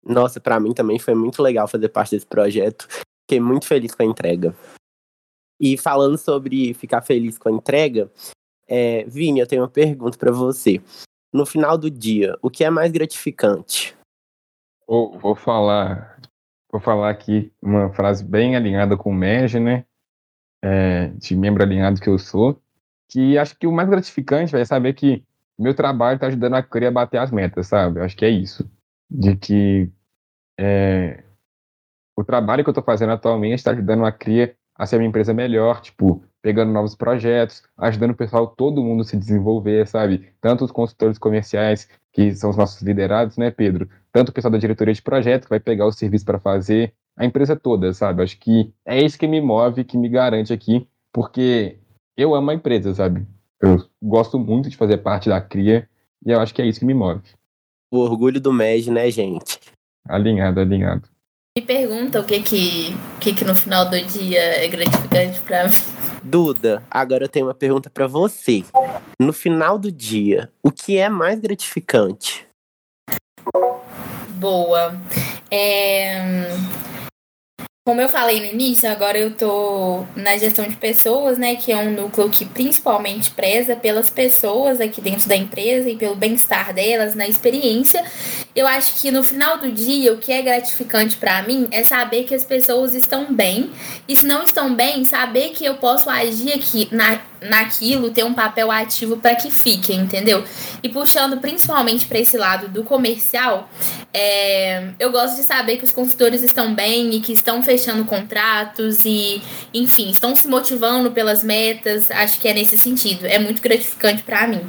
Nossa, 0.07 0.41
para 0.41 0.61
mim 0.61 0.73
também 0.73 1.01
foi 1.01 1.17
muito 1.17 1.43
legal 1.43 1.67
fazer 1.67 1.89
parte 1.89 2.13
desse 2.13 2.27
projeto. 2.27 2.87
Fiquei 3.29 3.41
muito 3.41 3.67
feliz 3.67 3.93
com 3.93 4.05
a 4.05 4.07
entrega. 4.07 4.55
E 5.61 5.77
falando 5.77 6.17
sobre 6.17 6.73
ficar 6.73 7.03
feliz 7.03 7.37
com 7.37 7.49
a 7.49 7.53
entrega, 7.53 8.09
é, 8.69 9.05
Vini, 9.05 9.41
eu 9.41 9.47
tenho 9.47 9.63
uma 9.63 9.69
pergunta 9.69 10.17
para 10.19 10.33
você. 10.33 10.81
No 11.33 11.45
final 11.45 11.77
do 11.77 11.91
dia, 11.91 12.37
o 12.41 12.51
que 12.51 12.65
é 12.65 12.71
mais 12.71 12.93
gratificante? 12.93 13.97
Vou, 14.87 15.19
vou 15.19 15.35
falar, 15.35 16.21
vou 16.71 16.81
falar 16.81 17.11
aqui 17.11 17.53
uma 17.61 17.93
frase 17.93 18.25
bem 18.25 18.55
alinhada 18.55 18.97
com 18.97 19.11
o 19.11 19.15
Merge, 19.15 19.59
né? 19.59 19.85
É, 20.63 21.09
de 21.09 21.37
membro 21.37 21.63
alinhado 21.63 22.01
que 22.01 22.09
eu 22.09 22.19
sou, 22.19 22.59
que 23.09 23.37
acho 23.37 23.57
que 23.59 23.67
o 23.67 23.73
mais 23.73 23.89
gratificante 23.89 24.57
é 24.57 24.65
saber 24.65 24.95
que 24.95 25.23
meu 25.59 25.75
trabalho 25.75 26.17
está 26.17 26.27
ajudando 26.27 26.55
a 26.55 26.63
criar 26.63 26.91
bater 26.91 27.19
as 27.19 27.31
metas, 27.31 27.67
sabe? 27.67 28.01
Acho 28.01 28.17
que 28.17 28.25
é 28.25 28.31
isso. 28.31 28.69
De 29.11 29.37
que 29.37 29.91
é, 30.59 31.23
o 32.17 32.25
trabalho 32.25 32.63
que 32.63 32.71
eu 32.71 32.73
estou 32.73 32.85
fazendo 32.85 33.13
atualmente 33.13 33.59
está 33.59 33.73
ajudando 33.73 34.05
a 34.05 34.13
criar 34.13 34.55
a 34.77 34.87
ser 34.87 34.97
uma 34.97 35.07
empresa 35.07 35.33
melhor, 35.33 35.81
tipo, 35.81 36.25
pegando 36.45 36.71
novos 36.71 36.95
projetos, 36.95 37.63
ajudando 37.79 38.11
o 38.11 38.15
pessoal, 38.15 38.47
todo 38.47 38.83
mundo 38.83 39.01
a 39.01 39.05
se 39.05 39.17
desenvolver, 39.17 39.89
sabe? 39.89 40.29
Tanto 40.43 40.63
os 40.63 40.71
consultores 40.71 41.17
comerciais, 41.17 41.89
que 42.13 42.35
são 42.35 42.51
os 42.51 42.57
nossos 42.59 42.83
liderados, 42.83 43.39
né, 43.39 43.51
Pedro? 43.51 43.89
Tanto 44.13 44.29
o 44.29 44.33
pessoal 44.33 44.53
da 44.53 44.59
diretoria 44.59 44.93
de 44.93 45.01
projeto, 45.01 45.45
que 45.45 45.49
vai 45.49 45.59
pegar 45.59 45.87
o 45.87 45.93
serviço 45.93 46.27
para 46.27 46.39
fazer, 46.39 46.93
a 47.17 47.25
empresa 47.25 47.57
toda, 47.57 47.95
sabe? 47.95 48.23
Acho 48.23 48.39
que 48.39 48.71
é 48.85 49.03
isso 49.03 49.19
que 49.19 49.27
me 49.27 49.41
move, 49.41 49.85
que 49.85 49.97
me 49.97 50.07
garante 50.07 50.53
aqui, 50.53 50.87
porque 51.11 51.79
eu 52.15 52.35
amo 52.35 52.51
a 52.51 52.55
empresa, 52.55 52.93
sabe? 52.93 53.27
Eu 53.59 53.83
gosto 54.03 54.39
muito 54.39 54.69
de 54.69 54.77
fazer 54.77 54.99
parte 54.99 55.31
da 55.31 55.41
CRIA 55.41 55.89
e 56.27 56.31
eu 56.31 56.41
acho 56.41 56.53
que 56.53 56.61
é 56.61 56.67
isso 56.67 56.81
que 56.81 56.85
me 56.85 56.93
move. 56.93 57.23
O 57.91 58.01
orgulho 58.01 58.39
do 58.39 58.53
MEG, 58.53 58.91
né, 58.91 59.11
gente? 59.11 59.61
Alinhado, 60.07 60.61
alinhado. 60.61 61.09
Me 61.57 61.65
pergunta 61.65 62.21
o 62.21 62.25
que 62.25 62.43
que, 62.43 62.95
o 63.17 63.19
que, 63.19 63.33
que 63.33 63.45
no 63.47 63.55
final 63.55 63.89
do 63.89 63.99
dia 63.99 64.63
é 64.63 64.69
gratificante 64.69 65.41
para 65.41 65.65
mim. 65.65 66.04
Duda, 66.25 66.83
agora 66.91 67.25
eu 67.25 67.29
tenho 67.29 67.47
uma 67.47 67.55
pergunta 67.55 67.91
para 67.91 68.07
você. 68.07 68.65
No 69.21 69.31
final 69.31 69.79
do 69.79 69.93
dia, 69.93 70.51
o 70.63 70.71
que 70.71 70.97
é 70.97 71.09
mais 71.11 71.39
gratificante? 71.39 72.49
Boa. 74.31 74.99
É... 75.51 76.47
Como 77.87 78.01
eu 78.01 78.09
falei 78.09 78.41
no 78.41 78.47
início, 78.47 78.91
agora 78.91 79.19
eu 79.19 79.31
tô 79.35 80.07
na 80.17 80.39
gestão 80.39 80.67
de 80.67 80.75
pessoas, 80.75 81.37
né? 81.37 81.55
Que 81.55 81.71
é 81.71 81.77
um 81.77 81.91
núcleo 81.91 82.31
que 82.31 82.47
principalmente 82.47 83.31
preza 83.33 83.77
pelas 83.77 84.09
pessoas 84.09 84.81
aqui 84.81 85.03
dentro 85.03 85.29
da 85.29 85.37
empresa 85.37 85.91
e 85.91 85.95
pelo 85.95 86.15
bem-estar 86.15 86.73
delas, 86.73 87.15
na 87.15 87.29
experiência. 87.29 88.03
Eu 88.57 88.67
acho 88.67 89.03
que 89.03 89.11
no 89.11 89.23
final 89.23 89.59
do 89.59 89.71
dia, 89.71 90.15
o 90.15 90.17
que 90.17 90.33
é 90.33 90.41
gratificante 90.41 91.19
para 91.19 91.43
mim 91.43 91.69
é 91.71 91.85
saber 91.85 92.25
que 92.25 92.35
as 92.35 92.43
pessoas 92.43 92.95
estão 92.95 93.35
bem. 93.35 93.71
E 94.09 94.17
se 94.17 94.25
não 94.25 94.45
estão 94.45 94.75
bem, 94.75 95.05
saber 95.05 95.51
que 95.51 95.67
eu 95.67 95.75
posso 95.75 96.09
agir 96.09 96.55
aqui 96.55 96.89
na, 96.91 97.21
naquilo, 97.49 98.11
ter 98.11 98.25
um 98.25 98.35
papel 98.35 98.71
ativo 98.71 99.17
para 99.17 99.35
que 99.35 99.51
fiquem, 99.51 100.01
entendeu? 100.01 100.45
E 100.83 100.89
puxando 100.89 101.41
principalmente 101.41 102.07
para 102.07 102.19
esse 102.19 102.37
lado 102.37 102.69
do 102.69 102.85
comercial, 102.85 103.69
é, 104.13 104.91
eu 104.99 105.11
gosto 105.11 105.37
de 105.37 105.43
saber 105.43 105.77
que 105.77 105.85
os 105.85 105.93
consultores 105.93 106.43
estão 106.43 106.75
bem 106.75 107.15
e 107.15 107.21
que 107.21 107.33
estão 107.33 107.63
fechando 107.63 108.05
contratos 108.05 109.05
e, 109.05 109.43
enfim, 109.73 110.11
estão 110.11 110.35
se 110.35 110.47
motivando 110.49 111.11
pelas 111.11 111.45
metas. 111.45 112.11
Acho 112.11 112.41
que 112.41 112.49
é 112.49 112.55
nesse 112.55 112.79
sentido. 112.79 113.27
É 113.27 113.39
muito 113.39 113.63
gratificante 113.63 114.23
para 114.23 114.47
mim. 114.47 114.63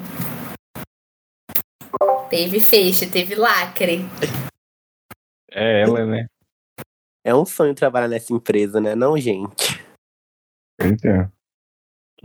Teve 2.30 2.60
fecho, 2.60 3.10
teve 3.10 3.36
lacre. 3.36 4.06
É 5.52 5.82
ela, 5.84 6.06
né? 6.06 6.26
É 7.24 7.34
um 7.34 7.46
sonho 7.46 7.74
trabalhar 7.74 8.08
nessa 8.08 8.34
empresa, 8.34 8.80
né? 8.82 8.94
Não, 8.94 9.18
gente. 9.18 9.84
Pois 10.78 11.02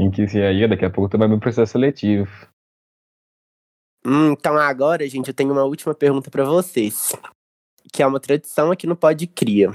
é. 0.01 0.11
Quem 0.11 0.11
quiser 0.11 0.47
aí, 0.47 0.69
daqui 0.69 0.85
a 0.85 0.91
pouco 0.91 1.11
também 1.11 1.29
vai 1.29 1.39
processo 1.39 1.73
seletivo. 1.73 2.29
Hum, 4.05 4.33
então 4.33 4.57
agora, 4.57 5.07
gente, 5.09 5.29
eu 5.29 5.35
tenho 5.35 5.53
uma 5.53 5.65
última 5.65 5.95
pergunta 5.95 6.31
para 6.31 6.45
vocês. 6.45 7.15
Que 7.93 8.03
é 8.03 8.07
uma 8.07 8.21
tradição 8.21 8.71
aqui 8.71 8.87
no 8.87 8.97
Pod 8.97 9.27
Cria. 9.27 9.71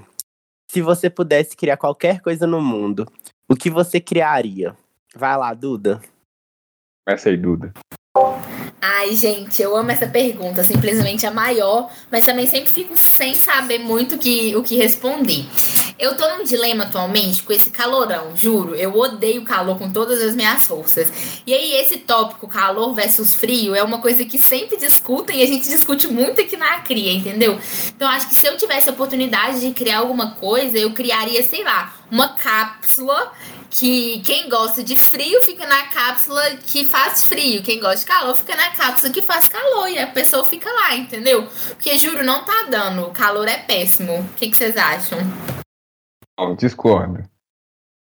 Se 0.71 0.82
você 0.82 1.09
pudesse 1.09 1.55
criar 1.55 1.78
qualquer 1.78 2.21
coisa 2.21 2.47
no 2.47 2.61
mundo, 2.61 3.05
o 3.47 3.55
que 3.55 3.69
você 3.69 4.01
criaria? 4.01 4.76
Vai 5.15 5.38
lá, 5.38 5.53
Duda. 5.53 6.01
Essa 7.07 7.30
aí, 7.30 7.38
Duda. 7.38 7.71
Ai, 8.88 9.15
gente, 9.15 9.63
eu 9.63 9.75
amo 9.75 9.89
essa 9.89 10.05
pergunta, 10.05 10.63
simplesmente 10.63 11.25
a 11.25 11.31
maior, 11.31 11.89
mas 12.11 12.23
também 12.23 12.45
sempre 12.45 12.69
fico 12.69 12.95
sem 12.95 13.36
saber 13.36 13.79
muito 13.79 14.15
que, 14.15 14.55
o 14.55 14.61
que 14.61 14.75
responder. 14.75 15.43
Eu 15.97 16.15
tô 16.15 16.29
num 16.29 16.43
dilema 16.43 16.83
atualmente 16.83 17.41
com 17.41 17.51
esse 17.51 17.71
calorão, 17.71 18.36
juro. 18.36 18.75
Eu 18.75 18.95
odeio 18.95 19.43
calor 19.43 19.79
com 19.79 19.91
todas 19.91 20.21
as 20.21 20.36
minhas 20.36 20.67
forças. 20.67 21.11
E 21.47 21.53
aí, 21.53 21.73
esse 21.73 21.97
tópico, 21.97 22.47
calor 22.47 22.93
versus 22.93 23.33
frio, 23.33 23.73
é 23.73 23.81
uma 23.81 23.97
coisa 23.97 24.23
que 24.23 24.38
sempre 24.38 24.77
discutem 24.77 25.39
e 25.39 25.43
a 25.43 25.47
gente 25.47 25.67
discute 25.67 26.07
muito 26.07 26.39
aqui 26.41 26.55
na 26.55 26.79
CRIA, 26.81 27.13
entendeu? 27.13 27.59
Então, 27.88 28.07
acho 28.07 28.27
que 28.27 28.36
se 28.36 28.45
eu 28.45 28.55
tivesse 28.55 28.88
a 28.88 28.93
oportunidade 28.93 29.61
de 29.61 29.71
criar 29.71 29.99
alguma 29.99 30.31
coisa, 30.36 30.77
eu 30.77 30.91
criaria, 30.93 31.41
sei 31.41 31.63
lá, 31.63 31.91
uma 32.11 32.29
cápsula 32.36 33.31
que 33.78 34.21
quem 34.21 34.49
gosta 34.49 34.82
de 34.82 34.95
frio 34.95 35.41
fica 35.41 35.67
na 35.67 35.88
cápsula 35.88 36.41
que 36.65 36.86
faz 36.86 37.26
frio, 37.26 37.61
quem 37.61 37.80
gosta 37.80 37.99
de 37.99 38.05
calor 38.05 38.36
fica 38.36 38.55
na 38.55 38.71
cápsula 38.71 39.11
que 39.11 39.21
faz 39.21 39.49
calor 39.49 39.89
e 39.89 39.99
a 39.99 40.07
pessoa 40.07 40.45
fica 40.45 40.71
lá, 40.71 40.95
entendeu? 40.95 41.45
Porque 41.67 41.97
juro, 41.97 42.23
não 42.23 42.45
tá 42.45 42.67
dando, 42.69 43.05
o 43.05 43.11
calor 43.11 43.47
é 43.47 43.57
péssimo. 43.57 44.19
O 44.19 44.34
que, 44.36 44.49
que 44.49 44.55
vocês 44.55 44.78
acham? 44.78 45.19
Eu 46.39 46.55
discordo. 46.55 47.21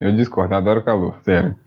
Eu 0.02 0.14
discordo, 0.14 0.54
adoro 0.54 0.84
calor, 0.84 1.18
sério. 1.24 1.58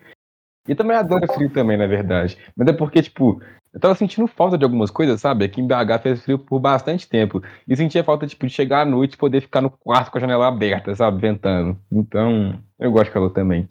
E 0.69 0.75
também 0.75 0.97
adoro 0.97 1.33
frio 1.33 1.49
também, 1.51 1.79
na 1.79 1.87
verdade. 1.87 2.37
Mas 2.55 2.69
é 2.69 2.73
porque, 2.75 3.01
tipo, 3.01 3.41
eu 3.73 3.81
tava 3.81 3.95
sentindo 3.95 4.27
falta 4.27 4.59
de 4.59 4.65
algumas 4.65 4.91
coisas, 4.91 5.21
sabe? 5.23 5.47
Aqui 5.47 5.61
em 5.61 5.67
BH 5.67 6.03
fez 6.03 6.23
frio 6.23 6.39
por 6.39 6.61
bastante 6.61 7.09
tempo. 7.09 7.43
E 7.67 7.75
sentia 7.75 8.05
falta, 8.05 8.27
tipo, 8.27 8.47
de 8.47 8.53
chegar 8.53 8.83
à 8.83 8.85
noite 8.85 9.15
e 9.15 9.19
poder 9.19 9.41
ficar 9.41 9.63
no 9.63 9.71
quarto 9.71 10.11
com 10.11 10.19
a 10.19 10.21
janela 10.21 10.49
aberta, 10.49 10.95
sabe? 10.95 11.21
Ventando. 11.21 11.79
Então, 11.91 12.61
eu 12.79 12.91
gosto 12.91 13.07
de 13.07 13.13
calor 13.13 13.31
também. 13.31 13.67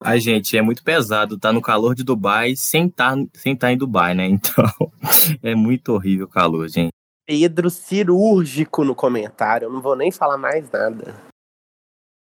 A 0.00 0.18
gente 0.18 0.56
é 0.56 0.62
muito 0.62 0.82
pesado 0.82 1.34
estar 1.34 1.48
tá 1.48 1.52
no 1.52 1.60
calor 1.60 1.94
de 1.94 2.04
Dubai 2.04 2.54
sem 2.56 2.86
estar 2.86 3.16
tá, 3.16 3.22
sem 3.34 3.56
tá 3.56 3.72
em 3.72 3.76
Dubai, 3.76 4.14
né? 4.14 4.26
Então, 4.30 4.64
é 5.42 5.54
muito 5.54 5.92
horrível 5.92 6.26
o 6.26 6.28
calor, 6.28 6.68
gente. 6.68 6.92
Pedro 7.26 7.70
cirúrgico 7.70 8.84
no 8.84 8.94
comentário, 8.94 9.66
eu 9.66 9.72
não 9.72 9.80
vou 9.80 9.94
nem 9.94 10.10
falar 10.10 10.36
mais 10.36 10.70
nada. 10.70 11.14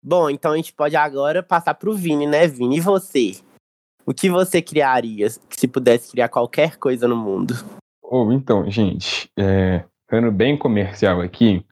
Bom, 0.02 0.28
então 0.28 0.52
a 0.52 0.56
gente 0.56 0.72
pode 0.72 0.94
agora 0.94 1.42
passar 1.42 1.74
pro 1.74 1.94
Vini, 1.94 2.26
né, 2.26 2.46
Vini? 2.46 2.76
E 2.76 2.80
você? 2.80 3.32
O 4.04 4.12
que 4.12 4.28
você 4.28 4.60
criaria 4.60 5.28
se 5.30 5.66
pudesse 5.66 6.10
criar 6.10 6.28
qualquer 6.28 6.76
coisa 6.76 7.08
no 7.08 7.16
mundo? 7.16 7.54
Ou 8.02 8.28
oh, 8.28 8.32
então, 8.32 8.70
gente, 8.70 9.30
é, 9.36 9.84
sendo 10.10 10.30
bem 10.30 10.58
comercial 10.58 11.22
aqui, 11.22 11.64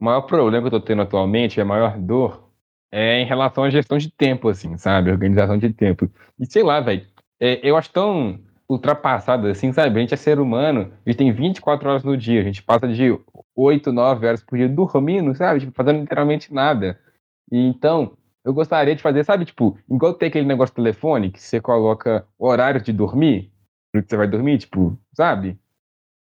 o 0.00 0.04
maior 0.04 0.22
problema 0.22 0.68
que 0.68 0.74
eu 0.74 0.80
tô 0.80 0.86
tendo 0.86 1.02
atualmente, 1.02 1.60
a 1.60 1.64
maior 1.64 1.98
dor, 1.98 2.45
é 2.90 3.20
em 3.20 3.26
relação 3.26 3.64
à 3.64 3.70
gestão 3.70 3.98
de 3.98 4.10
tempo, 4.10 4.48
assim, 4.48 4.76
sabe? 4.78 5.10
Organização 5.10 5.58
de 5.58 5.72
tempo. 5.72 6.10
E 6.38 6.46
sei 6.46 6.62
lá, 6.62 6.80
velho, 6.80 7.06
é, 7.40 7.60
eu 7.68 7.76
acho 7.76 7.90
tão 7.90 8.40
ultrapassado 8.68 9.46
assim, 9.46 9.72
sabe? 9.72 9.96
A 9.96 10.00
gente 10.00 10.14
é 10.14 10.16
ser 10.16 10.40
humano, 10.40 10.92
a 11.04 11.10
gente 11.10 11.18
tem 11.18 11.32
24 11.32 11.88
horas 11.88 12.04
no 12.04 12.16
dia, 12.16 12.40
a 12.40 12.44
gente 12.44 12.62
passa 12.62 12.88
de 12.88 13.16
8, 13.54 13.92
9 13.92 14.26
horas 14.26 14.42
por 14.42 14.58
dia 14.58 14.68
dormindo, 14.68 15.34
sabe? 15.34 15.60
Tipo, 15.60 15.72
fazendo 15.72 16.00
literalmente 16.00 16.52
nada. 16.52 16.98
E 17.50 17.58
então, 17.58 18.16
eu 18.44 18.52
gostaria 18.52 18.94
de 18.94 19.02
fazer, 19.02 19.24
sabe, 19.24 19.44
tipo, 19.44 19.78
igual 19.90 20.14
tem 20.14 20.28
aquele 20.28 20.46
negócio 20.46 20.74
do 20.74 20.76
telefone, 20.76 21.30
que 21.30 21.40
você 21.40 21.60
coloca 21.60 22.26
horário 22.38 22.80
de 22.80 22.92
dormir, 22.92 23.52
que 23.92 24.02
você 24.02 24.16
vai 24.16 24.26
dormir, 24.26 24.58
tipo, 24.58 24.98
sabe? 25.14 25.58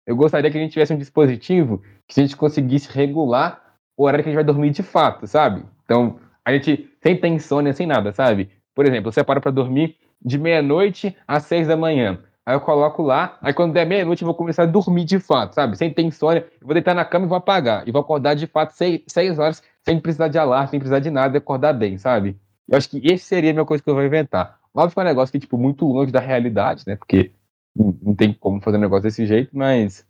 Eu 0.06 0.16
gostaria 0.16 0.52
que 0.52 0.58
a 0.58 0.62
gente 0.62 0.74
tivesse 0.74 0.94
um 0.94 0.98
dispositivo 0.98 1.82
que 2.08 2.20
a 2.20 2.24
gente 2.24 2.38
conseguisse 2.38 2.92
regular 2.92 3.78
o 3.98 4.04
horário 4.04 4.24
que 4.24 4.30
a 4.30 4.32
gente 4.32 4.44
vai 4.44 4.44
dormir 4.44 4.72
de 4.72 4.84
fato, 4.84 5.26
sabe? 5.26 5.66
Então, 5.84 6.20
a 6.46 6.54
gente 6.54 6.90
sem 7.02 7.18
ter 7.18 7.28
insônia, 7.28 7.74
sem 7.74 7.88
nada, 7.88 8.14
sabe? 8.14 8.52
Por 8.74 8.86
exemplo, 8.86 9.12
você 9.12 9.24
para 9.24 9.42
pra 9.42 9.52
dormir 9.52 9.98
de 10.24 10.38
meia-noite 10.38 11.16
às 11.28 11.44
seis 11.44 11.68
da 11.68 11.76
manhã. 11.76 12.20
Aí 12.46 12.56
eu 12.56 12.62
coloco 12.62 13.02
lá, 13.02 13.40
aí 13.42 13.54
quando 13.54 13.74
der 13.74 13.88
meia-noite 13.88 14.22
eu 14.22 14.28
vou 14.28 14.36
começar 14.36 14.64
a 14.64 14.68
dormir 14.68 15.04
de 15.04 15.18
fato, 15.18 15.56
sabe? 15.56 15.76
Sem 15.76 15.92
ter 15.92 16.04
insônia, 16.04 16.48
eu 16.62 16.68
vou 16.68 16.74
deitar 16.76 16.94
na 16.94 17.04
cama 17.04 17.26
e 17.26 17.28
vou 17.28 17.38
apagar. 17.38 17.88
E 17.88 17.92
vou 17.92 18.02
acordar 18.02 18.36
de 18.36 18.46
fato 18.46 18.72
seis, 18.74 19.02
seis 19.08 19.40
horas, 19.40 19.64
sem 19.84 20.00
precisar 20.00 20.28
de 20.28 20.38
alarme, 20.38 20.70
sem 20.70 20.80
precisar 20.80 21.00
de 21.00 21.10
nada, 21.10 21.40
acordar 21.40 21.74
bem, 21.74 21.98
sabe? 21.98 22.38
Eu 22.70 22.78
acho 22.78 22.90
que 22.90 23.02
esse 23.04 23.26
seria 23.26 23.50
a 23.50 23.54
minha 23.54 23.66
coisa 23.66 23.84
que 23.84 23.90
eu 23.90 23.96
vou 23.96 24.06
inventar. 24.06 24.60
Óbvio 24.74 24.94
que 24.94 25.00
é 25.00 25.04
um 25.04 25.06
negócio 25.06 25.32
que, 25.32 25.40
tipo, 25.40 25.58
muito 25.58 25.88
longe 25.88 26.12
da 26.12 26.20
realidade, 26.20 26.84
né? 26.86 26.96
Porque 26.96 27.32
não 27.76 28.14
tem 28.16 28.34
como 28.34 28.62
fazer 28.62 28.78
um 28.78 28.82
negócio 28.82 29.04
desse 29.04 29.26
jeito, 29.26 29.50
mas 29.58 30.06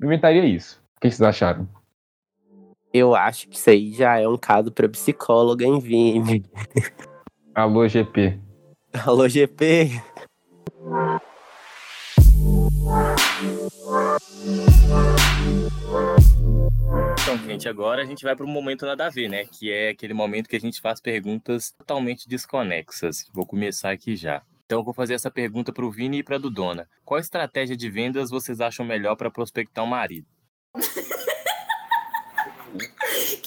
eu 0.00 0.06
inventaria 0.06 0.44
isso. 0.44 0.80
O 0.96 1.00
que 1.00 1.10
vocês 1.10 1.22
acharam? 1.22 1.68
Eu 2.92 3.14
acho 3.14 3.48
que 3.48 3.56
isso 3.56 3.70
aí 3.70 3.92
já 3.92 4.18
é 4.18 4.26
um 4.26 4.36
caso 4.36 4.72
para 4.72 4.88
psicóloga 4.88 5.64
em 5.64 5.78
Vime. 5.78 6.44
Alô, 7.54 7.86
GP. 7.86 8.40
Alô, 9.06 9.28
GP. 9.28 9.90
Então, 17.12 17.38
gente, 17.46 17.68
agora 17.68 18.02
a 18.02 18.04
gente 18.04 18.24
vai 18.24 18.34
para 18.34 18.44
o 18.44 18.48
momento 18.48 18.84
nada 18.84 19.06
a 19.06 19.10
ver, 19.10 19.28
né? 19.28 19.44
Que 19.44 19.70
é 19.70 19.90
aquele 19.90 20.12
momento 20.12 20.48
que 20.48 20.56
a 20.56 20.60
gente 20.60 20.80
faz 20.80 21.00
perguntas 21.00 21.72
totalmente 21.78 22.28
desconexas. 22.28 23.24
Vou 23.32 23.46
começar 23.46 23.92
aqui 23.92 24.16
já. 24.16 24.42
Então, 24.66 24.80
eu 24.80 24.84
vou 24.84 24.94
fazer 24.94 25.14
essa 25.14 25.30
pergunta 25.30 25.72
para 25.72 25.86
o 25.86 25.92
Vini 25.92 26.18
e 26.18 26.22
para 26.24 26.36
a 26.36 26.40
Dudona. 26.40 26.88
Qual 27.04 27.20
estratégia 27.20 27.76
de 27.76 27.88
vendas 27.88 28.30
vocês 28.30 28.60
acham 28.60 28.84
melhor 28.84 29.14
para 29.14 29.30
prospectar 29.30 29.84
um 29.84 29.88
marido? 29.88 30.26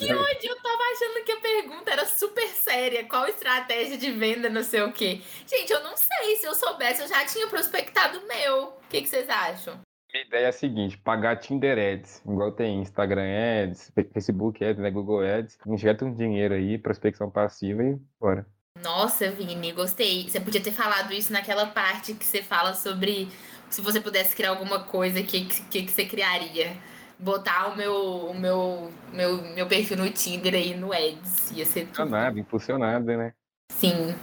que 0.05 0.13
ódio, 0.13 0.49
eu 0.49 0.61
tava 0.61 0.83
achando 0.93 1.25
que 1.25 1.31
a 1.31 1.39
pergunta 1.39 1.91
era 1.91 2.05
super 2.05 2.47
séria. 2.47 3.03
Qual 3.05 3.27
estratégia 3.27 3.97
de 3.97 4.11
venda, 4.11 4.49
não 4.49 4.63
sei 4.63 4.81
o 4.81 4.91
quê. 4.91 5.21
Gente, 5.47 5.71
eu 5.71 5.83
não 5.83 5.95
sei. 5.95 6.35
Se 6.35 6.45
eu 6.45 6.53
soubesse, 6.53 7.01
eu 7.01 7.07
já 7.07 7.25
tinha 7.25 7.47
prospectado 7.47 8.19
o 8.19 8.27
meu. 8.27 8.63
O 8.65 8.73
que, 8.89 9.01
que 9.01 9.07
vocês 9.07 9.29
acham? 9.29 9.79
Minha 10.13 10.25
ideia 10.25 10.45
é 10.45 10.49
a 10.49 10.51
seguinte, 10.51 10.95
pagar 10.95 11.37
Tinder 11.37 11.75
Ads, 11.75 12.21
igual 12.23 12.51
tem 12.51 12.81
Instagram 12.81 13.25
Ads, 13.63 13.91
Facebook 14.13 14.63
Ads, 14.63 14.79
né, 14.79 14.91
Google 14.91 15.21
Ads, 15.21 15.57
injeta 15.65 16.05
um 16.05 16.13
dinheiro 16.13 16.53
aí, 16.53 16.77
prospecção 16.77 17.31
passiva 17.31 17.81
e 17.81 17.97
bora. 18.19 18.45
Nossa, 18.83 19.31
Vini, 19.31 19.71
gostei. 19.71 20.29
Você 20.29 20.39
podia 20.39 20.61
ter 20.61 20.71
falado 20.71 21.11
isso 21.13 21.33
naquela 21.33 21.65
parte 21.65 22.13
que 22.13 22.25
você 22.25 22.43
fala 22.43 22.75
sobre 22.75 23.27
se 23.71 23.81
você 23.81 23.99
pudesse 23.99 24.35
criar 24.35 24.51
alguma 24.51 24.83
coisa, 24.83 25.19
o 25.19 25.23
que, 25.23 25.45
que, 25.45 25.83
que 25.83 25.91
você 25.91 26.05
criaria? 26.05 26.77
Botar 27.23 27.69
o 27.69 27.77
meu, 27.77 27.95
o 27.95 28.33
meu, 28.33 28.91
meu, 29.13 29.41
meu 29.53 29.67
perfil 29.67 29.97
no 29.97 30.09
Tinder 30.11 30.53
aí 30.53 30.75
no 30.75 30.91
Ads. 30.91 31.51
Ia 31.51 31.65
ser 31.65 31.87
tudo. 31.87 31.91
Impulsionado, 31.91 32.39
impulsionado, 32.39 33.05
né? 33.05 33.33
Sim. 33.71 34.13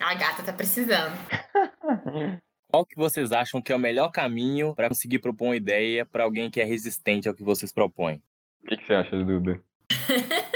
A 0.00 0.14
gata 0.14 0.42
tá 0.42 0.52
precisando. 0.52 1.12
Qual 2.70 2.86
que 2.86 2.96
vocês 2.96 3.32
acham 3.32 3.60
que 3.60 3.72
é 3.72 3.76
o 3.76 3.80
melhor 3.80 4.10
caminho 4.10 4.74
para 4.74 4.88
conseguir 4.88 5.18
propor 5.18 5.46
uma 5.46 5.56
ideia 5.56 6.06
para 6.06 6.24
alguém 6.24 6.50
que 6.50 6.60
é 6.60 6.64
resistente 6.64 7.28
ao 7.28 7.34
que 7.34 7.42
vocês 7.42 7.72
propõem? 7.72 8.22
O 8.62 8.68
que, 8.68 8.76
que 8.76 8.86
você 8.86 8.94
acha, 8.94 9.24
Duda? 9.24 9.60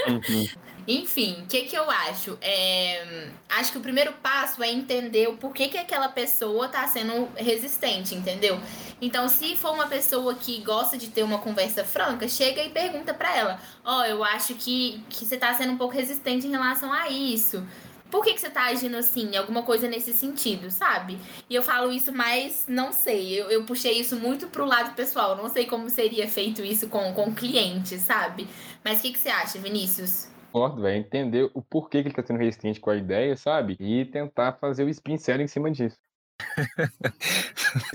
Uhum. 0.07 0.47
Enfim, 0.87 1.41
o 1.41 1.47
que, 1.47 1.63
que 1.63 1.75
eu 1.75 1.89
acho? 1.89 2.37
É, 2.41 3.27
acho 3.49 3.71
que 3.71 3.77
o 3.77 3.81
primeiro 3.81 4.13
passo 4.13 4.61
é 4.61 4.71
entender 4.71 5.27
o 5.27 5.35
porquê 5.35 5.67
que 5.67 5.77
aquela 5.77 6.09
pessoa 6.09 6.67
tá 6.67 6.87
sendo 6.87 7.27
resistente, 7.35 8.13
entendeu? 8.13 8.59
Então, 9.01 9.27
se 9.27 9.55
for 9.55 9.73
uma 9.73 9.87
pessoa 9.87 10.35
que 10.35 10.61
gosta 10.61 10.95
de 10.95 11.07
ter 11.07 11.23
uma 11.23 11.39
conversa 11.39 11.83
franca, 11.83 12.27
chega 12.27 12.63
e 12.63 12.69
pergunta 12.69 13.15
para 13.15 13.35
ela: 13.35 13.59
Ó, 13.83 14.01
oh, 14.01 14.05
eu 14.05 14.23
acho 14.23 14.53
que, 14.53 15.03
que 15.09 15.25
você 15.25 15.37
tá 15.37 15.53
sendo 15.55 15.73
um 15.73 15.77
pouco 15.77 15.95
resistente 15.95 16.45
em 16.45 16.51
relação 16.51 16.93
a 16.93 17.09
isso. 17.09 17.65
Por 18.09 18.23
que, 18.23 18.33
que 18.33 18.39
você 18.39 18.49
tá 18.49 18.65
agindo 18.65 18.95
assim? 18.95 19.35
Alguma 19.35 19.63
coisa 19.63 19.87
nesse 19.87 20.13
sentido, 20.13 20.69
sabe? 20.71 21.17
E 21.49 21.55
eu 21.55 21.63
falo 21.63 21.91
isso, 21.91 22.13
mas 22.13 22.65
não 22.67 22.91
sei. 22.91 23.41
Eu, 23.41 23.49
eu 23.49 23.65
puxei 23.65 23.99
isso 23.99 24.15
muito 24.15 24.47
pro 24.47 24.65
lado 24.65 24.95
pessoal. 24.95 25.35
Não 25.35 25.49
sei 25.49 25.65
como 25.65 25.89
seria 25.89 26.27
feito 26.27 26.63
isso 26.63 26.87
com, 26.87 27.13
com 27.13 27.33
clientes, 27.33 28.01
sabe? 28.01 28.47
Mas 28.83 28.99
o 28.99 29.01
que, 29.01 29.11
que 29.11 29.19
você 29.19 29.29
acha, 29.29 29.59
Vinícius? 29.59 30.29
Concordo, 30.51 30.87
é 30.87 30.95
entender 30.95 31.51
o 31.53 31.61
porquê 31.61 32.01
que 32.01 32.07
ele 32.07 32.15
tá 32.15 32.23
sendo 32.25 32.39
resistente 32.39 32.79
com 32.79 32.89
a 32.89 32.95
ideia, 32.95 33.35
sabe? 33.35 33.75
E 33.77 34.05
tentar 34.05 34.53
fazer 34.53 34.85
o 34.85 34.89
spin 34.89 35.17
sério 35.17 35.43
em 35.43 35.47
cima 35.47 35.69
disso. 35.69 35.97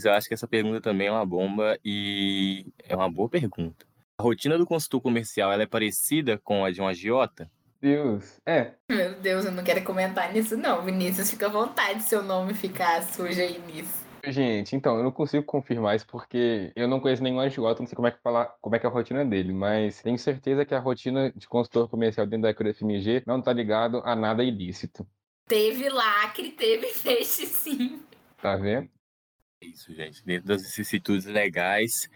Eu 0.05 0.13
acho 0.13 0.29
que 0.29 0.35
essa 0.35 0.47
pergunta 0.47 0.81
também 0.81 1.07
é 1.07 1.11
uma 1.11 1.25
bomba 1.25 1.79
e 1.83 2.67
é 2.87 2.95
uma 2.95 3.11
boa 3.11 3.29
pergunta. 3.29 3.87
A 4.19 4.23
rotina 4.23 4.59
do 4.59 4.67
consultor 4.67 5.01
comercial 5.01 5.51
ela 5.51 5.63
é 5.63 5.67
parecida 5.67 6.37
com 6.37 6.63
a 6.63 6.71
de 6.71 6.83
um 6.83 6.87
agiota? 6.87 7.51
Deus, 7.81 8.41
é. 8.47 8.75
Meu 8.91 9.15
Deus, 9.15 9.45
eu 9.47 9.53
não 9.53 9.65
quero 9.65 9.83
comentar 9.83 10.33
nisso 10.33 10.57
não, 10.57 10.83
Vinícius. 10.83 11.31
Fica 11.31 11.47
à 11.47 11.51
vontade 11.51 12.03
seu 12.03 12.23
nome 12.23 12.53
ficar 12.53 13.03
sujo 13.03 13.41
aí 13.41 13.59
nisso. 13.61 14.07
Gente, 14.27 14.77
então, 14.77 14.99
eu 14.99 15.03
não 15.03 15.11
consigo 15.11 15.43
confirmar 15.43 15.97
isso 15.97 16.07
porque 16.07 16.73
eu 16.77 16.87
não 16.87 17.01
conheço 17.01 17.23
nenhum 17.23 17.41
agiota, 17.41 17.81
não 17.81 17.87
sei 17.87 17.97
como 17.97 18.07
é 18.07 18.11
que 18.11 18.21
fala, 18.21 18.55
como 18.61 18.77
é 18.77 18.79
que 18.79 18.85
é 18.85 18.89
a 18.89 18.93
rotina 18.93 19.25
dele, 19.25 19.53
mas 19.53 20.03
tenho 20.03 20.19
certeza 20.19 20.67
que 20.67 20.75
a 20.75 20.79
rotina 20.79 21.33
de 21.33 21.49
consultor 21.49 21.89
comercial 21.89 22.27
dentro 22.27 22.43
da 22.43 22.51
EcoFMG 22.51 23.23
não 23.27 23.41
tá 23.41 23.51
ligado 23.51 24.03
a 24.05 24.15
nada 24.15 24.45
ilícito. 24.45 25.07
Teve 25.49 25.89
lacre, 25.89 26.53
teve 26.53 26.87
peixe 27.03 27.47
sim. 27.47 28.03
Tá 28.43 28.57
vendo? 28.57 28.91
É 29.63 29.67
isso, 29.67 29.95
gente. 29.95 30.23
Dentro 30.25 30.49
das 30.49 30.63
vicissitudes 30.63 31.25
legais 31.25 32.11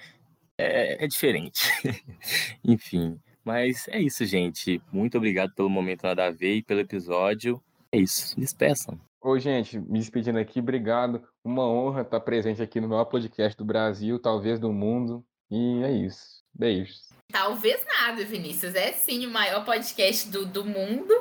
é, 0.58 1.04
é 1.04 1.06
diferente. 1.06 1.62
Enfim. 2.62 3.18
Mas 3.44 3.86
é 3.88 4.00
isso, 4.00 4.24
gente. 4.24 4.80
Muito 4.90 5.18
obrigado 5.18 5.52
pelo 5.54 5.68
momento 5.68 6.04
nada 6.04 6.26
a 6.26 6.30
ver 6.30 6.56
e 6.56 6.62
pelo 6.62 6.80
episódio. 6.80 7.62
É 7.92 7.98
isso. 7.98 8.38
Despeçam. 8.40 8.98
Ô, 9.20 9.38
gente, 9.38 9.78
me 9.78 9.98
despedindo 9.98 10.38
aqui, 10.38 10.60
obrigado. 10.60 11.22
Uma 11.44 11.66
honra 11.66 12.02
estar 12.02 12.20
presente 12.20 12.62
aqui 12.62 12.80
no 12.80 12.88
maior 12.88 13.04
podcast 13.04 13.56
do 13.56 13.64
Brasil, 13.64 14.18
talvez 14.18 14.58
do 14.58 14.72
mundo. 14.72 15.24
E 15.50 15.82
é 15.82 15.92
isso. 15.92 16.42
Beijos. 16.52 17.08
Talvez 17.30 17.84
nada, 17.86 18.24
Vinícius. 18.24 18.74
É 18.74 18.92
sim 18.92 19.26
o 19.26 19.30
maior 19.30 19.64
podcast 19.64 20.28
do, 20.30 20.46
do 20.46 20.64
mundo. 20.64 21.12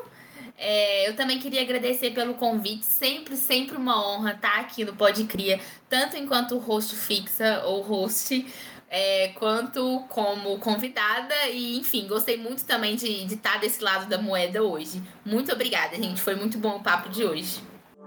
É, 0.58 1.10
eu 1.10 1.16
também 1.16 1.40
queria 1.40 1.62
agradecer 1.62 2.12
pelo 2.12 2.36
convite. 2.36 2.86
Sempre, 2.86 3.36
sempre 3.36 3.76
uma 3.78 4.06
honra 4.06 4.34
estar 4.34 4.60
aqui 4.60 4.86
no 4.86 4.96
Pode 4.96 5.24
Cria, 5.26 5.60
tanto 5.90 6.16
enquanto 6.18 6.58
host 6.58 6.96
fixa 6.96 7.64
ou 7.66 7.82
host, 7.82 8.46
é, 8.94 9.30
quanto 9.30 10.02
como 10.08 10.60
convidada. 10.60 11.34
E, 11.52 11.80
enfim, 11.80 12.08
gostei 12.08 12.38
muito 12.38 12.64
também 12.64 12.96
de, 12.96 13.26
de 13.26 13.34
estar 13.34 13.60
desse 13.60 13.84
lado 13.84 14.08
da 14.08 14.20
moeda 14.20 14.62
hoje. 14.62 15.02
Muito 15.26 15.52
obrigada, 15.52 15.96
gente. 15.96 16.22
Foi 16.22 16.36
muito 16.36 16.60
bom 16.60 16.78
o 16.78 16.84
papo 16.84 17.10
de 17.10 17.26
hoje. 17.26 17.60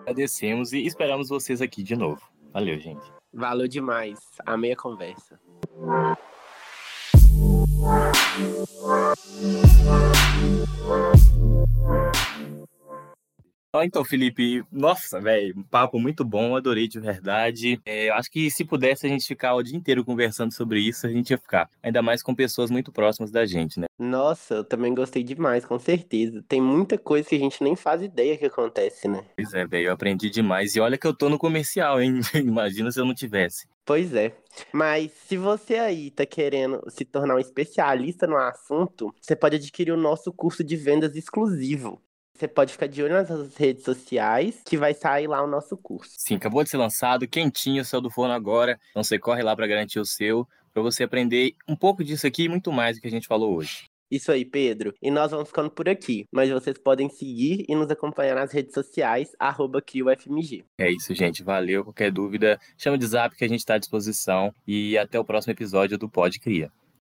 Agradecemos 0.02 0.72
e 0.72 0.86
esperamos 0.86 1.28
vocês 1.28 1.60
aqui 1.60 1.82
de 1.82 1.96
novo. 1.96 2.22
Valeu, 2.52 2.78
gente. 2.78 3.04
Valeu 3.34 3.66
demais. 3.66 4.20
Amei 4.46 4.72
a 4.72 4.76
conversa. 4.76 5.40
Então, 13.84 14.04
Felipe, 14.04 14.64
nossa, 14.70 15.20
velho, 15.20 15.54
um 15.56 15.62
papo 15.62 15.98
muito 15.98 16.24
bom, 16.24 16.56
adorei 16.56 16.88
de 16.88 17.00
verdade. 17.00 17.80
É, 17.84 18.08
eu 18.08 18.14
acho 18.14 18.30
que 18.30 18.50
se 18.50 18.64
pudesse 18.64 19.06
a 19.06 19.08
gente 19.08 19.26
ficar 19.26 19.54
o 19.54 19.62
dia 19.62 19.76
inteiro 19.76 20.04
conversando 20.04 20.52
sobre 20.52 20.80
isso, 20.80 21.06
a 21.06 21.10
gente 21.10 21.30
ia 21.30 21.38
ficar. 21.38 21.68
Ainda 21.82 22.02
mais 22.02 22.22
com 22.22 22.34
pessoas 22.34 22.70
muito 22.70 22.92
próximas 22.92 23.30
da 23.30 23.44
gente, 23.44 23.80
né? 23.80 23.86
Nossa, 23.98 24.54
eu 24.54 24.64
também 24.64 24.94
gostei 24.94 25.22
demais, 25.22 25.64
com 25.64 25.78
certeza. 25.78 26.44
Tem 26.48 26.60
muita 26.60 26.98
coisa 26.98 27.28
que 27.28 27.34
a 27.34 27.38
gente 27.38 27.62
nem 27.62 27.74
faz 27.74 28.02
ideia 28.02 28.36
que 28.36 28.46
acontece, 28.46 29.08
né? 29.08 29.24
Pois 29.36 29.54
é, 29.54 29.66
velho, 29.66 29.86
eu 29.86 29.92
aprendi 29.92 30.28
demais. 30.30 30.76
E 30.76 30.80
olha 30.80 30.98
que 30.98 31.06
eu 31.06 31.14
tô 31.14 31.28
no 31.28 31.38
comercial, 31.38 32.00
hein? 32.00 32.20
Imagina 32.34 32.90
se 32.90 33.00
eu 33.00 33.04
não 33.04 33.14
tivesse. 33.14 33.66
Pois 33.84 34.12
é. 34.14 34.32
Mas 34.72 35.12
se 35.12 35.36
você 35.36 35.76
aí 35.76 36.10
tá 36.10 36.26
querendo 36.26 36.82
se 36.88 37.04
tornar 37.04 37.36
um 37.36 37.38
especialista 37.38 38.26
no 38.26 38.36
assunto, 38.36 39.14
você 39.20 39.36
pode 39.36 39.56
adquirir 39.56 39.92
o 39.92 39.96
nosso 39.96 40.32
curso 40.32 40.64
de 40.64 40.76
vendas 40.76 41.14
exclusivo. 41.14 42.02
Você 42.36 42.46
pode 42.46 42.72
ficar 42.72 42.86
de 42.86 43.02
olho 43.02 43.14
nas 43.14 43.30
nossas 43.30 43.56
redes 43.56 43.82
sociais, 43.82 44.60
que 44.64 44.76
vai 44.76 44.92
sair 44.92 45.26
lá 45.26 45.42
o 45.42 45.46
nosso 45.46 45.74
curso. 45.74 46.12
Sim, 46.18 46.36
acabou 46.36 46.62
de 46.62 46.68
ser 46.68 46.76
lançado, 46.76 47.26
quentinho, 47.26 47.82
saiu 47.82 48.02
do 48.02 48.10
forno 48.10 48.34
agora. 48.34 48.78
Então 48.90 49.02
você 49.02 49.18
corre 49.18 49.42
lá 49.42 49.56
para 49.56 49.66
garantir 49.66 49.98
o 49.98 50.04
seu, 50.04 50.46
para 50.72 50.82
você 50.82 51.04
aprender 51.04 51.54
um 51.66 51.74
pouco 51.74 52.04
disso 52.04 52.26
aqui 52.26 52.44
e 52.44 52.48
muito 52.48 52.70
mais 52.70 52.96
do 52.96 53.00
que 53.00 53.08
a 53.08 53.10
gente 53.10 53.26
falou 53.26 53.56
hoje. 53.56 53.84
Isso 54.10 54.30
aí, 54.30 54.44
Pedro. 54.44 54.94
E 55.02 55.10
nós 55.10 55.30
vamos 55.30 55.48
ficando 55.48 55.70
por 55.70 55.88
aqui. 55.88 56.26
Mas 56.30 56.50
vocês 56.50 56.76
podem 56.78 57.08
seguir 57.08 57.64
e 57.66 57.74
nos 57.74 57.90
acompanhar 57.90 58.36
nas 58.36 58.52
redes 58.52 58.74
sociais, 58.74 59.34
arroba 59.38 59.80
CrioFMG. 59.80 60.64
É 60.78 60.90
isso, 60.90 61.14
gente. 61.14 61.42
Valeu. 61.42 61.84
Qualquer 61.84 62.12
dúvida, 62.12 62.60
chama 62.76 62.98
de 62.98 63.06
zap 63.06 63.34
que 63.34 63.44
a 63.44 63.48
gente 63.48 63.60
está 63.60 63.74
à 63.74 63.78
disposição. 63.78 64.52
E 64.66 64.96
até 64.98 65.18
o 65.18 65.24
próximo 65.24 65.52
episódio 65.52 65.98
do 65.98 66.08
Pode 66.08 66.38
Cria. 66.38 66.70